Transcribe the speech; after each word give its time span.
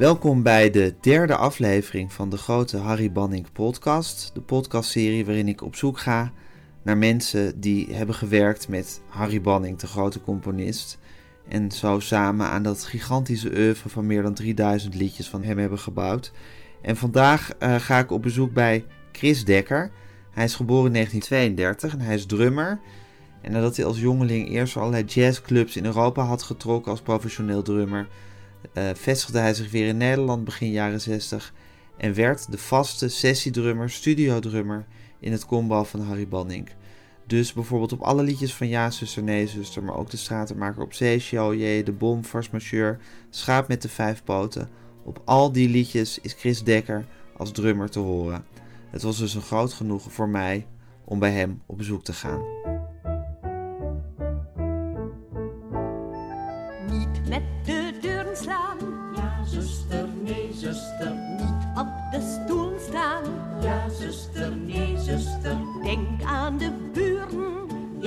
Welkom 0.00 0.42
bij 0.42 0.70
de 0.70 0.94
derde 1.00 1.36
aflevering 1.36 2.12
van 2.12 2.30
de 2.30 2.36
grote 2.36 2.76
Harry 2.76 3.12
Banning 3.12 3.52
podcast. 3.52 4.30
De 4.34 4.40
podcastserie 4.40 5.24
waarin 5.24 5.48
ik 5.48 5.62
op 5.62 5.76
zoek 5.76 5.98
ga 5.98 6.32
naar 6.82 6.98
mensen 6.98 7.60
die 7.60 7.94
hebben 7.94 8.14
gewerkt 8.14 8.68
met 8.68 9.00
Harry 9.08 9.40
Banning, 9.40 9.78
de 9.78 9.86
grote 9.86 10.20
componist. 10.20 10.98
En 11.48 11.70
zo 11.70 11.98
samen 11.98 12.46
aan 12.46 12.62
dat 12.62 12.84
gigantische 12.84 13.50
oeuvre 13.56 13.88
van 13.88 14.06
meer 14.06 14.22
dan 14.22 14.34
3000 14.34 14.94
liedjes 14.94 15.28
van 15.28 15.42
hem 15.42 15.58
hebben 15.58 15.78
gebouwd. 15.78 16.32
En 16.82 16.96
vandaag 16.96 17.50
uh, 17.58 17.74
ga 17.74 17.98
ik 17.98 18.10
op 18.10 18.22
bezoek 18.22 18.52
bij 18.52 18.84
Chris 19.12 19.44
Dekker. 19.44 19.90
Hij 20.30 20.44
is 20.44 20.54
geboren 20.54 20.86
in 20.86 20.92
1932 20.92 21.92
en 21.92 22.06
hij 22.06 22.14
is 22.14 22.26
drummer. 22.26 22.80
En 23.40 23.52
nadat 23.52 23.76
hij 23.76 23.84
als 23.84 24.00
jongeling 24.00 24.48
eerst 24.48 24.76
allerlei 24.76 25.04
jazzclubs 25.04 25.76
in 25.76 25.84
Europa 25.84 26.22
had 26.22 26.42
getrokken 26.42 26.90
als 26.90 27.00
professioneel 27.00 27.62
drummer, 27.62 28.08
uh, 28.74 28.90
vestigde 28.94 29.38
hij 29.38 29.54
zich 29.54 29.70
weer 29.70 29.86
in 29.86 29.96
Nederland 29.96 30.44
begin 30.44 30.70
jaren 30.70 31.00
60 31.00 31.52
en 31.96 32.14
werd 32.14 32.50
de 32.50 32.58
vaste 32.58 33.08
sessiedrummer, 33.08 33.90
studiodrummer 33.90 34.86
in 35.18 35.32
het 35.32 35.46
combo 35.46 35.84
van 35.84 36.00
Harry 36.00 36.28
Banning. 36.28 36.68
Dus 37.26 37.52
bijvoorbeeld 37.52 37.92
op 37.92 38.00
alle 38.00 38.22
liedjes 38.22 38.54
van 38.54 38.68
Ja, 38.68 38.90
zuster, 38.90 39.22
nee, 39.22 39.46
zuster, 39.46 39.82
maar 39.82 39.96
ook 39.96 40.10
de 40.10 40.16
stratenmaker 40.16 40.82
op 40.82 40.92
zee, 40.92 41.82
De 41.82 41.94
Bom, 41.98 42.24
Fars 42.24 42.50
Majeur, 42.50 42.98
Schaap 43.30 43.68
met 43.68 43.82
de 43.82 43.88
Vijf 43.88 44.24
Poten. 44.24 44.68
Op 45.04 45.22
al 45.24 45.52
die 45.52 45.68
liedjes 45.68 46.18
is 46.20 46.32
Chris 46.32 46.62
Dekker 46.62 47.06
als 47.36 47.52
drummer 47.52 47.90
te 47.90 47.98
horen. 47.98 48.44
Het 48.90 49.02
was 49.02 49.18
dus 49.18 49.34
een 49.34 49.42
groot 49.42 49.72
genoegen 49.72 50.10
voor 50.10 50.28
mij 50.28 50.66
om 51.04 51.18
bij 51.18 51.30
hem 51.30 51.62
op 51.66 51.76
bezoek 51.76 52.04
te 52.04 52.12
gaan. 52.12 52.42
Niet 56.90 57.28
met 57.28 57.42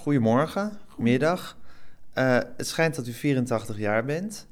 goedemorgen, 0.00 0.72
middag. 0.96 1.56
Eh, 2.12 2.38
het 2.56 2.66
schijnt 2.66 2.94
dat 2.94 3.06
u 3.06 3.12
84 3.12 3.78
jaar 3.78 4.04
bent. 4.04 4.46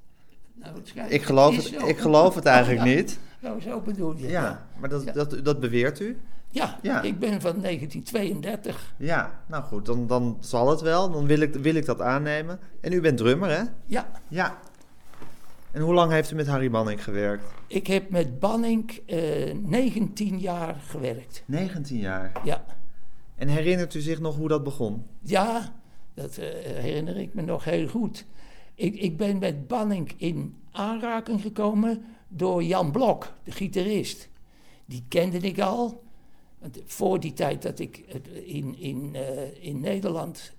Nou, 0.55 0.75
het 0.77 1.13
Ik 1.13 1.23
geloof 1.23 1.57
het, 1.57 1.89
ik 1.89 1.99
geloof 1.99 2.35
het 2.35 2.45
eigenlijk 2.47 2.81
Oh, 2.83 2.89
ja. 2.93 2.95
niet. 2.95 3.19
Nou, 3.41 3.61
zo 3.61 3.81
bedoel 3.81 4.17
je. 4.17 4.29
Ja, 4.29 4.67
maar 4.79 4.89
dat, 4.89 5.05
Ja. 5.05 5.13
dat, 5.13 5.45
dat 5.45 5.61
beweert 5.61 6.01
u? 6.01 6.19
Ja, 6.51 6.79
Ja. 6.83 7.03
ik 7.03 7.19
ben 7.19 7.41
van 7.41 7.61
1932. 7.61 8.95
Ja, 8.97 9.41
nou 9.47 9.65
goed, 9.65 9.87
dan, 9.87 10.07
dan 10.07 10.37
zal 10.41 10.71
het 10.71 10.81
wel. 10.81 11.11
Dan 11.11 11.27
wil 11.27 11.41
ik, 11.41 11.55
wil 11.55 11.75
ik 11.75 11.85
dat 11.87 12.01
aannemen. 12.01 12.59
En 12.81 12.93
u 12.93 13.01
bent 13.01 13.17
drummer, 13.19 13.51
hè? 13.51 13.63
Ja, 13.87 14.11
Ja. 14.29 14.59
En 15.71 15.81
hoe 15.81 15.95
lang 15.95 16.13
heeft 16.13 16.31
u 16.31 16.35
met 16.35 16.47
Harry 16.47 16.71
Banning 16.71 17.05
gewerkt? 17.05 17.45
ik 17.67 17.87
heb 17.87 18.11
met 18.11 18.39
Banning 18.39 19.01
eh 19.07 19.55
19 19.55 20.39
jaar 20.39 20.77
gewerkt. 20.87 21.43
19 21.47 21.99
jaar. 21.99 22.33
Ja, 22.45 22.65
En 23.39 23.49
herinnert 23.49 23.95
u 23.95 24.01
zich 24.01 24.21
nog 24.21 24.37
hoe 24.37 24.49
dat 24.49 24.65
begon? 24.65 25.07
ja 25.23 25.77
dat 26.19 26.37
eh, 26.37 26.49
herinner 26.75 27.17
ik 27.17 27.35
me 27.35 27.43
nog 27.43 27.65
heel 27.65 27.89
goed. 27.89 28.25
Ik, 28.75 28.95
ik 28.95 29.17
ben 29.17 29.39
met 29.39 29.67
Banning 29.67 30.13
in 30.17 30.57
aanraking 30.71 31.41
gekomen 31.41 32.05
door 32.29 32.63
Jan 32.63 32.91
Blok, 32.91 33.33
de 33.45 33.51
gitarist. 33.51 34.29
Die 34.85 35.05
kende 35.09 35.39
ik 35.39 35.61
al. 35.61 36.03
Want 36.59 36.79
voor 36.85 37.21
die 37.21 37.33
tijd 37.33 37.63
dat 37.63 37.79
ik 37.79 37.99
eh, 37.99 38.55
in, 38.55 38.79
in, 38.79 39.15
eh, 39.15 39.65
in 39.65 39.81
Nederland 39.81 40.53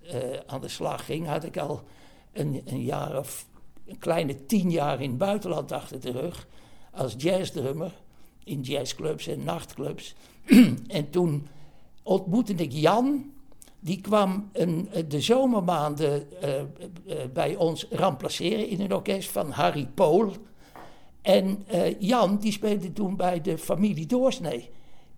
aan 0.46 0.62
de 0.62 0.68
slag 0.68 1.06
ging, 1.06 1.28
had 1.28 1.44
ik 1.44 1.58
al 1.58 1.84
een, 2.34 2.62
een 2.66 2.84
jaar 2.84 3.18
of 3.18 3.48
een 3.86 3.98
kleine 3.98 4.46
tien 4.46 4.72
jaar 4.72 5.02
in 5.02 5.10
het 5.10 5.18
buitenland 5.18 5.72
achter 5.72 6.00
de 6.00 6.12
rug. 6.12 6.48
Als 6.92 7.16
jazzdrummer 7.18 7.92
in 8.44 8.62
jazzclubs 8.62 9.28
en 9.28 9.44
nachtclubs. 9.44 10.16
en 10.88 11.10
toen 11.10 11.48
ontmoette 12.10 12.54
ik 12.54 12.72
Jan. 12.72 13.32
Die 13.80 14.02
kwam 14.02 14.50
een, 14.54 14.90
de 15.08 15.22
zomermaanden 15.22 16.42
eh, 16.42 16.60
eh, 16.60 16.66
bij 17.34 17.56
ons 17.56 17.86
remplaceren 17.90 18.68
in 18.68 18.82
een 18.82 18.94
orkest 18.94 19.30
van 19.30 19.52
Harry 19.52 19.88
Pool. 19.94 20.32
En 21.22 21.64
eh, 21.68 22.00
Jan, 22.00 22.38
die 22.38 22.52
speelde 22.52 22.94
toen 22.94 23.16
bij 23.16 23.42
de 23.42 23.58
familie 23.58 24.06
Doorsnee. 24.06 24.70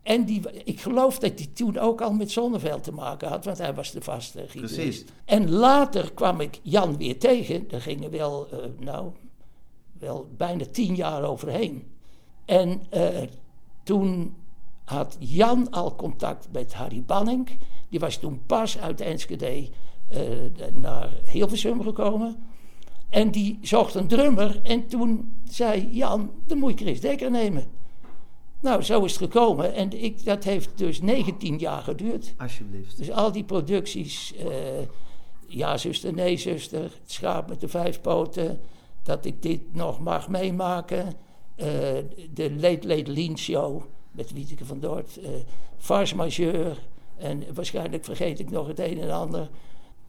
En 0.03 0.25
die, 0.25 0.63
ik 0.63 0.81
geloof 0.81 1.19
dat 1.19 1.40
hij 1.40 1.47
toen 1.53 1.78
ook 1.78 2.02
al 2.02 2.13
met 2.13 2.31
Zonneveld 2.31 2.84
te 2.84 2.91
maken 2.91 3.28
had, 3.28 3.46
want 3.46 3.58
hij 3.58 3.73
was 3.73 3.91
de 3.91 4.02
vaste 4.02 4.40
gitarist. 4.47 4.75
Precies. 4.75 5.06
En 5.25 5.50
later 5.50 6.13
kwam 6.13 6.40
ik 6.40 6.59
Jan 6.62 6.97
weer 6.97 7.19
tegen. 7.19 7.68
Daar 7.68 7.81
gingen 7.81 8.12
wel, 8.12 8.47
eh, 8.50 8.58
nou, 8.79 9.12
wel 10.00 10.28
bijna 10.38 10.66
tien 10.72 10.96
jaar 10.96 11.23
overheen. 11.23 11.91
En 12.46 12.81
eh, 12.90 13.22
toen 13.84 14.35
had 14.91 15.16
Jan 15.19 15.69
al 15.72 15.96
contact 15.96 16.47
met 16.52 16.74
Harry 16.74 17.03
Banning. 17.03 17.50
Die 17.90 18.00
was 18.00 18.18
toen 18.18 18.41
pas 18.46 18.78
uit 18.79 19.02
Enschede 19.02 19.69
de- 20.09 20.52
naar 20.74 21.09
Hilversum 21.25 21.81
gekomen. 21.84 22.44
En 23.09 23.31
die 23.31 23.59
zocht 23.62 23.96
een 23.96 24.07
drummer. 24.07 24.59
En 24.63 24.88
toen 24.88 25.34
zei 25.50 25.88
Jan, 25.91 26.31
dan 26.46 26.57
moet 26.57 26.79
je 26.79 26.85
Chris 26.85 27.02
Dekker 27.02 27.31
nemen. 27.31 27.66
Nou, 28.59 28.81
zo 28.81 29.03
is 29.03 29.12
het 29.12 29.22
gekomen. 29.22 29.74
En 29.74 30.03
ik, 30.03 30.25
dat 30.25 30.44
heeft 30.44 30.78
dus 30.78 31.02
19 31.02 31.58
jaar 31.58 31.81
geduurd. 31.81 32.34
Alsjeblieft. 32.38 32.97
Dus 32.97 33.12
al 33.12 33.31
die 33.31 33.44
producties, 33.44 34.34
eh, 34.35 34.47
ja 35.47 35.78
zuster, 35.78 36.13
nee 36.13 36.38
zuster, 36.38 36.81
het 36.84 37.12
schaap 37.12 37.50
met 37.50 37.62
de 37.62 37.68
vijf 37.68 38.02
poten, 38.02 38.59
dat 39.03 39.25
ik 39.25 39.41
dit 39.41 39.62
nog 39.73 40.00
mag 40.00 40.29
meemaken. 40.29 41.13
eh, 41.56 41.68
de 42.34 42.56
Late 42.59 42.88
Late 42.88 43.12
Lean 43.12 43.38
Show 43.38 43.81
met 44.11 44.33
Wieteke 44.33 44.66
van 44.66 44.79
Dort, 44.79 45.17
eh 45.17 45.29
Farce 45.77 46.16
Majeur 46.16 46.77
en 47.17 47.44
waarschijnlijk 47.53 48.03
vergeet 48.05 48.39
ik 48.39 48.49
nog 48.49 48.67
het 48.67 48.79
een 48.79 48.99
en 49.01 49.11
ander. 49.11 49.49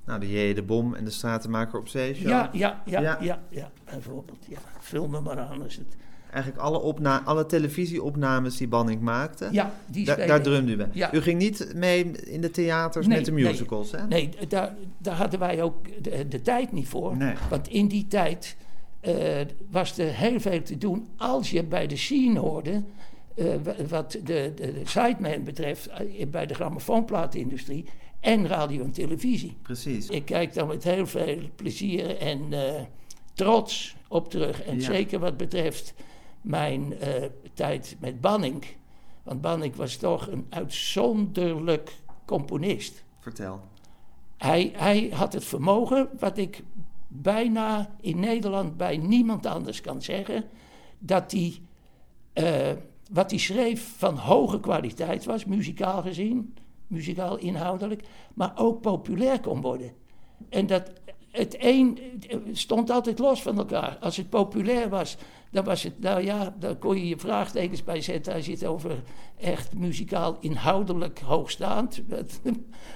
Nou, 0.04 0.20
de 0.20 0.48
J, 0.48 0.54
de 0.54 0.62
Bom 0.62 0.94
en 0.94 1.04
de 1.04 1.10
Stratenmaker 1.10 1.78
op 1.78 1.88
zee. 1.88 2.20
Ja, 2.22 2.50
ja, 2.52 2.82
ja, 2.86 3.00
Ja. 3.00 3.18
ja, 3.20 3.42
ja, 3.48 3.70
bijvoorbeeld. 3.84 4.44
Ja. 4.48 4.58
Vul 4.80 5.08
me 5.08 5.20
maar 5.20 5.38
aan 5.38 5.62
als 5.62 5.76
het... 5.76 5.96
Eigenlijk 6.30 6.62
alle, 6.62 6.78
opna 6.80 7.22
alle 7.24 7.46
televisieopnames 7.46 8.56
die 8.56 8.68
Banning 8.68 9.00
maakte, 9.00 9.48
Ja, 9.50 9.74
die 9.86 10.04
da- 10.04 10.16
daar 10.26 10.42
drumde 10.42 10.72
u 10.72 10.76
bij. 10.76 10.88
Ja. 10.92 11.12
U 11.14 11.20
ging 11.20 11.38
niet 11.38 11.72
mee 11.74 12.04
in 12.10 12.40
de 12.40 12.50
theaters 12.50 13.06
Nee, 13.06 13.16
met 13.16 13.26
de 13.26 13.32
nee. 13.32 13.44
musicals, 13.44 13.90
hè? 13.90 14.06
Nee, 14.06 14.28
daar, 14.48 14.74
daar 14.98 15.14
hadden 15.16 15.38
wij 15.40 15.62
ook 15.62 16.02
de, 16.02 16.28
de 16.28 16.42
tijd 16.42 16.72
niet 16.72 16.88
voor. 16.88 17.16
Nee. 17.16 17.34
Want 17.50 17.68
in 17.68 17.88
die 17.88 18.06
tijd 18.06 18.56
eh, 19.00 19.14
was 19.70 19.98
er 19.98 20.06
heel 20.14 20.40
veel 20.40 20.62
te 20.62 20.78
doen 20.78 21.08
als 21.16 21.50
je 21.50 21.64
bij 21.64 21.86
de 21.86 21.96
scene 21.96 22.38
hoorde. 22.38 22.82
Eh, 23.36 23.54
wa- 23.62 23.86
wat 23.88 24.10
de, 24.12 24.20
de, 24.24 24.54
de 24.54 24.80
sideman 24.84 25.44
betreft, 25.44 25.86
eh, 25.86 26.26
bij 26.26 26.46
de 26.46 26.54
grammofoonplatenindustrie 26.54 27.84
en 28.20 28.46
radio 28.46 28.84
en 28.84 28.90
televisie. 28.92 29.56
Precies. 29.62 30.08
Ik 30.08 30.24
kijk 30.24 30.54
daar 30.54 30.66
met 30.66 30.84
heel 30.84 31.06
veel 31.06 31.38
plezier 31.56 32.16
en 32.18 32.52
eh, 32.52 32.82
trots 33.34 33.96
op 34.08 34.30
terug. 34.30 34.62
En 34.62 34.74
Ja. 34.76 34.80
zeker 34.84 35.18
wat 35.18 35.36
betreft 35.36 35.94
mijn 36.40 36.94
tijd 37.54 37.96
met 38.00 38.20
Banning. 38.20 38.64
Want 39.22 39.40
Banning 39.40 39.74
was 39.76 39.96
toch 39.96 40.28
een 40.28 40.46
uitzonderlijk 40.48 41.92
componist. 42.24 43.04
Vertel. 43.20 43.60
Hij, 44.38 44.72
hij 44.74 45.08
had 45.12 45.32
het 45.32 45.44
vermogen, 45.44 46.08
wat 46.18 46.38
ik 46.38 46.62
bijna 47.08 47.94
in 48.00 48.20
Nederland 48.20 48.76
bij 48.76 48.96
niemand 48.96 49.46
anders 49.46 49.80
kan 49.80 50.02
zeggen, 50.02 50.44
dat 50.98 51.32
hij 51.32 51.58
wat 53.12 53.30
hij 53.30 53.38
schreef 53.38 53.94
van 53.96 54.16
hoge 54.16 54.60
kwaliteit 54.60 55.24
was, 55.24 55.44
muzikaal 55.44 56.02
gezien. 56.02 56.54
muzikaal 56.86 57.36
inhoudelijk, 57.36 58.02
maar 58.34 58.52
ook 58.54 58.80
populair 58.80 59.40
kon 59.40 59.60
worden. 59.60 59.92
En 60.48 60.66
dat 60.66 60.92
het 61.30 61.56
een 61.58 61.98
stond 62.52 62.90
altijd 62.90 63.18
los 63.18 63.42
van 63.42 63.58
elkaar. 63.58 63.98
Als 64.00 64.16
het 64.16 64.30
populair 64.30 64.88
was, 64.88 65.16
dan 65.50 65.64
was 65.64 65.82
het, 65.82 66.00
nou 66.00 66.22
ja, 66.22 66.54
daar 66.58 66.76
kon 66.76 66.96
je 66.96 67.08
je 67.08 67.18
vraagtekens 67.18 67.84
bij 67.84 68.00
zetten 68.00 68.34
als 68.34 68.46
je 68.46 68.52
het 68.52 68.64
over 68.64 69.02
echt 69.38 69.74
muzikaal 69.74 70.36
inhoudelijk 70.40 71.18
hoogstaand. 71.18 72.02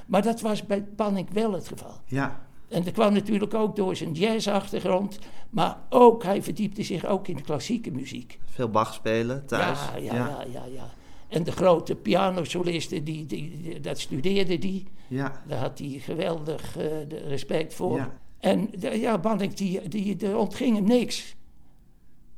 Maar 0.07 0.23
dat 0.23 0.41
was 0.41 0.67
bij 0.67 0.83
Panning 0.83 1.31
wel 1.33 1.53
het 1.53 1.69
geval. 1.69 2.01
Ja. 2.07 2.47
En 2.69 2.83
dat 2.83 2.93
kwam 2.93 3.13
natuurlijk 3.13 3.55
ook 3.55 3.77
door 3.77 3.97
zijn 3.97 4.13
jazzachtergrond, 4.13 5.19
maar 5.51 5.79
ook, 5.89 6.23
hij 6.23 6.43
verdiepte 6.43 6.83
zich 6.83 7.05
ook 7.05 7.29
in 7.29 7.37
de 7.37 7.43
klassieke 7.43 7.91
muziek. 7.91 8.39
Veel 8.45 8.69
Bach 8.69 8.95
spelen 8.95 9.47
thuis. 9.47 9.79
Ja, 9.79 9.97
ja, 9.97 10.15
ja, 10.15 10.45
ja. 10.53 10.65
ja, 10.75 10.91
En 11.29 11.43
de 11.43 11.53
grote 11.53 11.95
pianosolisten, 11.95 13.05
die, 13.05 13.27
die, 13.27 13.81
dat 13.81 13.99
studeerde 13.99 14.59
die. 14.59 14.87
Ja. 15.09 15.43
Daar 15.47 15.59
had 15.59 15.79
hij 15.79 15.89
geweldig 15.89 16.79
uh, 16.79 16.85
respect 17.29 17.75
voor. 17.75 17.97
Ja. 17.97 18.19
En 18.39 18.69
de, 18.79 19.01
ja, 19.01 19.19
Banning, 19.19 19.55
die, 19.55 19.89
die, 19.89 20.17
er 20.27 20.37
ontging 20.37 20.77
hem 20.77 20.85
niks. 20.85 21.37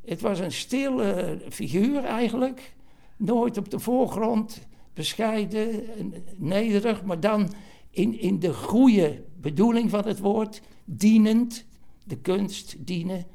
Het 0.05 0.21
was 0.21 0.39
een 0.39 0.53
stille 0.53 1.39
figuur 1.49 2.05
eigenlijk. 2.05 2.75
Nooit 3.17 3.59
op 3.59 3.71
de 3.71 3.79
voorgrond, 3.79 4.67
bescheiden, 4.95 5.85
nederig, 6.37 7.05
maar 7.05 7.21
dan 7.21 7.53
in, 7.91 8.21
in 8.21 8.39
de 8.39 8.55
goede 8.55 9.23
bedoeling 9.41 9.91
van 9.91 10.07
het 10.07 10.19
woord, 10.19 10.63
dienend, 10.85 11.65
de 12.05 12.17
kunst 12.17 12.77
dienen. 12.79 13.27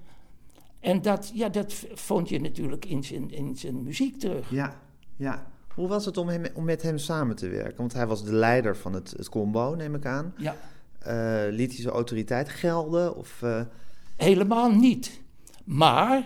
En 0.79 1.01
dat, 1.01 1.31
ja, 1.33 1.49
dat 1.49 1.73
vond 1.93 2.29
je 2.29 2.41
natuurlijk 2.41 2.85
in 2.85 3.03
zijn, 3.03 3.31
in 3.31 3.55
zijn 3.55 3.83
muziek 3.83 4.19
terug. 4.19 4.49
Ja, 4.49 4.79
ja. 5.15 5.51
Hoe 5.75 5.87
was 5.87 6.05
het 6.05 6.17
om, 6.17 6.27
hem, 6.27 6.45
om 6.53 6.63
met 6.63 6.81
hem 6.81 6.97
samen 6.97 7.35
te 7.35 7.47
werken? 7.47 7.77
Want 7.77 7.93
hij 7.93 8.07
was 8.07 8.23
de 8.23 8.33
leider 8.33 8.77
van 8.77 8.93
het, 8.93 9.13
het 9.17 9.29
combo, 9.29 9.75
neem 9.75 9.95
ik 9.95 10.05
aan. 10.05 10.33
Ja. 10.37 10.55
Uh, 11.07 11.53
liet 11.55 11.71
hij 11.71 11.81
zijn 11.81 11.93
autoriteit 11.93 12.49
gelden? 12.49 13.15
Of, 13.15 13.41
uh... 13.43 13.61
Helemaal 14.15 14.71
niet. 14.71 15.21
Maar 15.63 16.25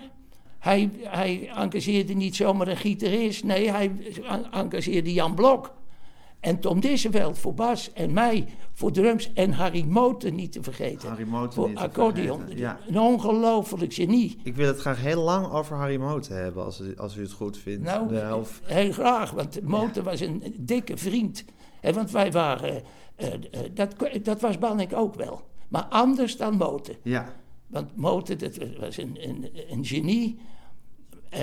hij, 0.60 0.92
hij 1.02 1.50
engageerde 1.50 2.14
niet 2.14 2.36
zomaar 2.36 2.68
een 2.68 2.78
gitarist. 2.78 3.44
Nee, 3.44 3.72
hij 3.72 3.92
engageerde 4.52 5.14
Jan 5.14 5.36
Blok. 5.36 5.76
En 6.40 6.60
Tom 6.60 6.80
Disseveld 6.80 7.38
voor 7.38 7.54
bas 7.54 7.94
en 7.94 8.14
mij 8.14 8.48
voor 8.74 8.92
drums 8.92 9.34
en 9.34 9.52
Harry 9.52 9.86
Moten 9.86 10.36
niet 10.36 10.52
te 10.52 10.64
vergeten. 10.64 11.10
Harry 11.10 11.28
Moten 11.28 11.54
voor 11.54 11.70
niet 11.70 11.78
accordeon. 11.78 12.42
Ja. 12.56 12.80
Een 12.88 13.00
ongelooflijk 13.00 13.94
genie. 13.94 14.40
Ik 14.44 14.56
wil 14.56 14.68
het 14.68 14.80
graag 14.80 15.02
heel 15.02 15.22
lang 15.22 15.52
over 15.52 15.76
Harry 15.76 15.98
Moten 15.98 16.36
hebben, 16.36 16.64
als 16.64 16.80
u, 16.80 16.98
als 16.98 17.16
u 17.16 17.22
het 17.22 17.32
goed 17.32 17.58
vindt. 17.58 17.84
Nou, 17.84 18.16
heel 18.64 18.92
graag, 18.92 19.32
want 19.32 19.62
Moten 19.62 20.04
ja. 20.04 20.10
was 20.10 20.20
een 20.20 20.56
dikke 20.58 20.98
vriend. 20.98 21.46
En 21.82 21.94
want 21.94 22.12
wij 22.12 22.32
waren, 22.32 22.84
uh, 23.18 23.28
uh, 23.28 23.40
dat, 23.74 23.96
dat 24.24 24.42
was 24.42 24.58
Bannik 24.58 24.94
ook 24.94 25.16
wel. 25.16 25.48
Maar 25.68 25.84
anders 25.84 26.38
dan 26.38 26.58
Moten. 26.58 26.96
Ja. 27.02 27.34
Want 27.68 27.96
Moten, 27.96 28.38
dat 28.38 28.58
was 28.80 28.98
een, 28.98 29.18
een, 29.20 29.50
een 29.70 29.86
genie, 29.86 30.40
uh, 31.34 31.40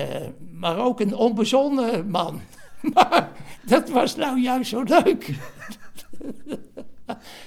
maar 0.51 0.77
ook 0.77 0.99
een 0.99 1.15
onbezonnen 1.15 2.09
man. 2.09 2.41
Maar 2.93 3.31
dat 3.65 3.89
was 3.89 4.15
nou 4.15 4.39
juist 4.39 4.69
zo 4.69 4.83
leuk. 4.83 5.33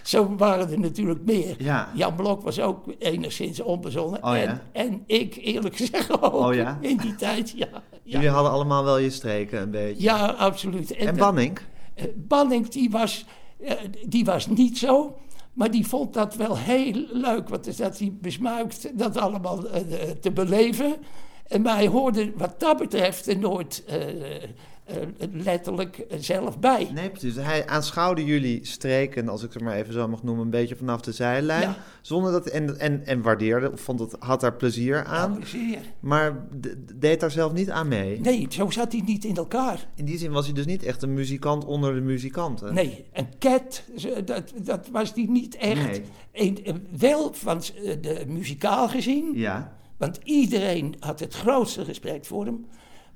zo 0.03 0.37
waren 0.37 0.71
er 0.71 0.81
natuurlijk 0.81 1.25
meer. 1.25 1.55
Ja. 1.59 1.89
Jan 1.95 2.15
Blok 2.15 2.43
was 2.43 2.61
ook 2.61 2.85
enigszins 2.99 3.61
onbezonnen. 3.61 4.25
Oh, 4.25 4.37
ja? 4.37 4.43
en, 4.43 4.61
en 4.73 5.03
ik 5.07 5.37
eerlijk 5.37 5.77
gezegd 5.77 6.23
ook. 6.23 6.35
Oh, 6.35 6.55
ja? 6.55 6.79
In 6.81 6.97
die 6.97 7.15
tijd, 7.15 7.51
ja. 7.51 7.83
Jullie 8.03 8.29
hadden 8.29 8.53
allemaal 8.53 8.85
wel 8.85 8.99
je 8.99 9.11
streken 9.11 9.61
een 9.63 9.71
beetje. 9.71 10.03
Ja, 10.03 10.27
absoluut. 10.27 10.97
En, 10.97 11.07
en 11.07 11.17
Banning? 11.17 11.59
Uh, 11.97 12.05
Banning, 12.15 12.69
die 12.69 12.91
was, 12.91 13.25
uh, 13.61 13.73
die 14.07 14.25
was 14.25 14.47
niet 14.47 14.79
zo. 14.79 15.19
Maar 15.53 15.71
die 15.71 15.87
vond 15.87 16.15
dat 16.15 16.35
wel 16.37 16.57
heel 16.57 17.07
leuk. 17.13 17.49
Want 17.49 17.79
dat 17.79 17.99
hij 17.99 18.13
besmuikt 18.21 18.99
dat 18.99 19.17
allemaal 19.17 19.63
te 20.21 20.31
beleven. 20.31 20.97
En 21.47 21.63
wij 21.63 21.87
hoorden 21.87 22.33
wat 22.37 22.61
dat 22.61 22.79
betreft 22.79 23.39
nooit 23.39 23.85
uh, 23.89 23.95
letterlijk 25.33 26.07
zelf 26.19 26.59
bij. 26.59 26.91
Nee, 26.95 27.11
precies. 27.11 27.35
Hij 27.35 27.67
aanschouwde 27.67 28.25
jullie 28.25 28.67
streken, 28.67 29.29
als 29.29 29.43
ik 29.43 29.53
het 29.53 29.63
maar 29.63 29.75
even 29.75 29.93
zo 29.93 30.09
mag 30.09 30.23
noemen, 30.23 30.45
een 30.45 30.51
beetje 30.51 30.77
vanaf 30.77 31.01
de 31.01 31.13
zijlijn. 31.13 31.63
Ja. 31.63 31.77
Zonder 32.01 32.33
dat, 32.33 32.47
en, 32.47 32.79
en, 32.79 33.07
en 33.07 33.23
waardeerde, 33.23 33.73
of 33.73 33.81
vond 33.81 34.01
het, 34.01 34.17
had 34.19 34.41
daar 34.41 34.55
plezier 34.55 35.05
aan. 35.05 35.33
Ja, 35.33 35.37
plezier. 35.37 35.79
Maar 36.01 36.47
deed 36.95 37.21
daar 37.21 37.31
zelf 37.31 37.53
niet 37.53 37.71
aan 37.71 37.89
mee. 37.89 38.21
Nee, 38.21 38.47
zo 38.49 38.71
zat 38.71 38.93
hij 38.93 39.03
niet 39.07 39.25
in 39.25 39.37
elkaar. 39.37 39.87
In 39.95 40.05
die 40.05 40.19
zin 40.19 40.33
was 40.33 40.45
hij 40.45 40.55
dus 40.55 40.67
niet 40.67 40.83
echt 40.83 41.03
een 41.03 41.15
muzikant 41.15 41.65
onder 41.65 41.95
de 41.95 42.01
muzikanten. 42.01 42.75
Nee, 42.75 43.05
een 43.13 43.29
cat, 43.39 43.83
dat, 44.25 44.53
dat 44.63 44.89
was 44.93 45.13
hij 45.15 45.27
niet 45.29 45.57
echt. 45.57 45.87
Nee. 45.87 46.03
Een, 46.33 46.87
wel 46.99 47.33
van 47.33 47.63
de 48.01 48.25
muzikaal 48.29 48.89
gezien. 48.89 49.33
Ja. 49.35 49.77
Want 49.97 50.19
iedereen 50.23 50.95
had 50.99 51.21
het 51.21 51.35
grootste 51.35 51.83
respect 51.83 52.27
voor 52.27 52.45
hem. 52.45 52.67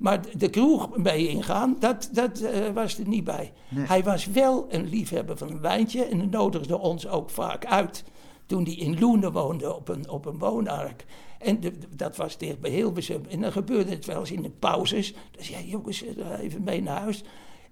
Maar 0.02 0.20
de 0.36 0.48
kroeg 0.48 0.96
mee 0.96 1.28
ingaan, 1.28 1.76
dat, 1.78 2.08
dat 2.12 2.40
uh, 2.40 2.50
was 2.74 2.98
er 2.98 3.08
niet 3.08 3.24
bij. 3.24 3.52
Nee. 3.68 3.86
Hij 3.86 4.02
was 4.02 4.26
wel 4.26 4.66
een 4.68 4.88
liefhebber 4.88 5.36
van 5.36 5.50
een 5.50 5.60
wijntje 5.60 6.04
en 6.04 6.30
nodigde 6.30 6.78
ons 6.78 7.08
ook 7.08 7.30
vaak 7.30 7.66
uit. 7.66 8.04
Toen 8.46 8.64
hij 8.64 8.74
in 8.74 8.98
Loenen 8.98 9.32
woonde 9.32 9.74
op 9.74 9.88
een, 9.88 10.10
op 10.10 10.26
een 10.26 10.38
woonark. 10.38 11.04
En 11.38 11.60
de, 11.60 11.72
dat 11.96 12.16
was 12.16 12.38
dicht 12.38 12.60
bij 12.60 12.70
Hilversum. 12.70 13.22
En 13.28 13.40
dan 13.40 13.52
gebeurde 13.52 13.90
het 13.90 14.04
wel 14.04 14.20
eens 14.20 14.30
in 14.30 14.42
de 14.42 14.50
pauzes. 14.50 15.12
Dan 15.12 15.44
zei 15.44 15.56
hij, 15.56 15.66
jongens, 15.66 16.04
even 16.40 16.62
mee 16.62 16.82
naar 16.82 17.00
huis. 17.00 17.24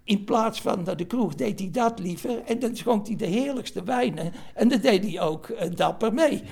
In 0.05 0.25
plaats 0.25 0.61
van 0.61 0.83
naar 0.83 0.97
de 0.97 1.06
kroeg 1.06 1.35
deed 1.35 1.59
hij 1.59 1.71
dat 1.71 1.99
liever. 1.99 2.43
En 2.43 2.59
dan 2.59 2.76
schonk 2.76 3.06
hij 3.06 3.17
de 3.17 3.26
heerlijkste 3.26 3.83
wijnen. 3.83 4.33
En 4.55 4.69
dat 4.69 4.83
deed 4.83 5.05
hij 5.05 5.21
ook 5.21 5.49
uh, 5.49 5.59
dapper 5.75 6.15
mee. 6.15 6.43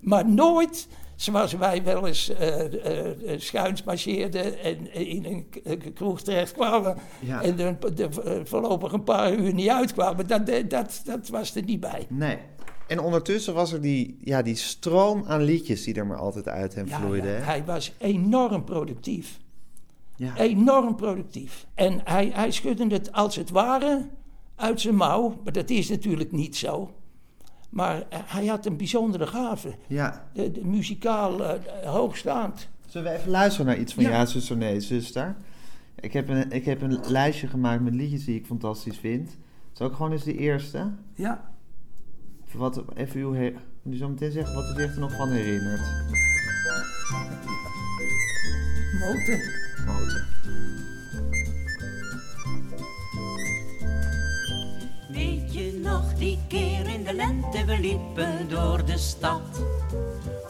Maar 0.00 0.28
nooit 0.28 0.88
zoals 1.16 1.52
wij 1.52 1.82
wel 1.84 2.06
eens 2.06 2.30
uh, 2.30 2.58
uh, 2.72 3.38
schuins 3.40 3.82
marcheerden 3.82 4.58
en 4.62 4.94
in 4.94 5.24
een, 5.64 5.92
kroeg 5.94 6.20
terecht 6.22 6.52
kwamen 6.52 6.96
Ja. 7.20 7.42
en 7.42 7.58
er 7.58 7.76
voorlopig 8.44 8.92
een 8.92 9.04
paar 9.04 9.34
uur 9.34 9.54
niet 9.54 9.68
uitkwamen, 9.68 10.26
dat, 10.26 10.46
dat, 10.68 11.00
dat 11.04 11.28
was 11.28 11.54
er 11.54 11.62
niet 11.62 11.80
bij. 11.80 12.06
Nee. 12.08 12.38
En 12.86 13.00
ondertussen 13.00 13.54
was 13.54 13.72
er 13.72 13.80
die, 13.80 14.18
ja, 14.24 14.42
die 14.42 14.54
stroom 14.56 15.24
aan 15.26 15.42
liedjes 15.42 15.84
die 15.84 15.94
er 15.94 16.06
maar 16.06 16.18
altijd 16.18 16.48
uit 16.48 16.74
hem 16.74 16.86
Ja, 16.86 17.00
vloeide. 17.00 17.28
ja, 17.28 17.34
hij 17.34 17.64
was 17.64 17.92
enorm 17.98 18.64
productief. 18.64 19.38
Ja. 20.16 20.36
Enorm 20.36 20.96
productief. 20.96 21.66
En 21.74 22.00
hij, 22.04 22.30
hij 22.34 22.50
schudde 22.50 22.86
het 22.86 23.12
als 23.12 23.36
het 23.36 23.50
ware 23.50 24.08
uit 24.56 24.80
zijn 24.80 24.94
mouw, 24.94 25.40
maar 25.44 25.52
dat 25.52 25.70
is 25.70 25.88
natuurlijk 25.88 26.32
niet 26.32 26.56
zo. 26.56 26.90
Maar 27.68 27.96
uh, 27.96 28.02
hij 28.10 28.46
had 28.46 28.66
een 28.66 28.76
bijzondere 28.76 29.26
gave. 29.26 29.74
ja. 29.86 30.28
De, 30.32 30.50
de 30.52 30.64
muzikaal 30.64 31.40
uh, 31.40 31.50
hoogstaand. 31.84 32.68
Zullen 32.86 33.12
we 33.12 33.18
even 33.18 33.30
luisteren 33.30 33.66
naar 33.66 33.78
iets 33.78 33.94
van 33.94 34.02
Ja. 34.02 34.10
Ja, 34.10 34.26
zuster, 34.26 34.56
nee, 34.56 34.80
zuster? 34.80 35.36
Ik 36.00 36.12
heb, 36.12 36.28
een, 36.28 36.50
ik 36.50 36.64
heb 36.64 36.82
een 36.82 37.00
lijstje 37.08 37.46
gemaakt 37.46 37.82
met 37.82 37.94
liedjes 37.94 38.24
die 38.24 38.36
ik 38.36 38.46
fantastisch 38.46 38.98
vind. 38.98 39.36
Zal 39.72 39.86
ik 39.86 39.92
gewoon 39.92 40.12
eens 40.12 40.24
de 40.24 40.36
eerste? 40.36 40.90
Ja. 41.14 41.52
Even, 42.46 42.58
wat, 42.58 42.82
even 42.94 43.20
uw... 43.20 43.34
Her, 43.34 43.52
nu 43.82 43.96
zo 43.96 44.08
meteen 44.08 44.32
zeggen 44.32 44.54
wat 44.54 44.64
u 44.76 44.80
zich 44.80 44.94
er 44.94 45.00
nog 45.00 45.16
van 45.16 45.28
herinnert. 45.28 45.80
Moten. 49.00 49.40
Moten. 49.86 50.35
Keer 56.48 56.88
in 56.88 57.04
de 57.04 57.14
lente, 57.14 57.64
we 57.64 57.80
liepen 57.80 58.48
door 58.48 58.84
de 58.84 58.98
stad. 58.98 59.62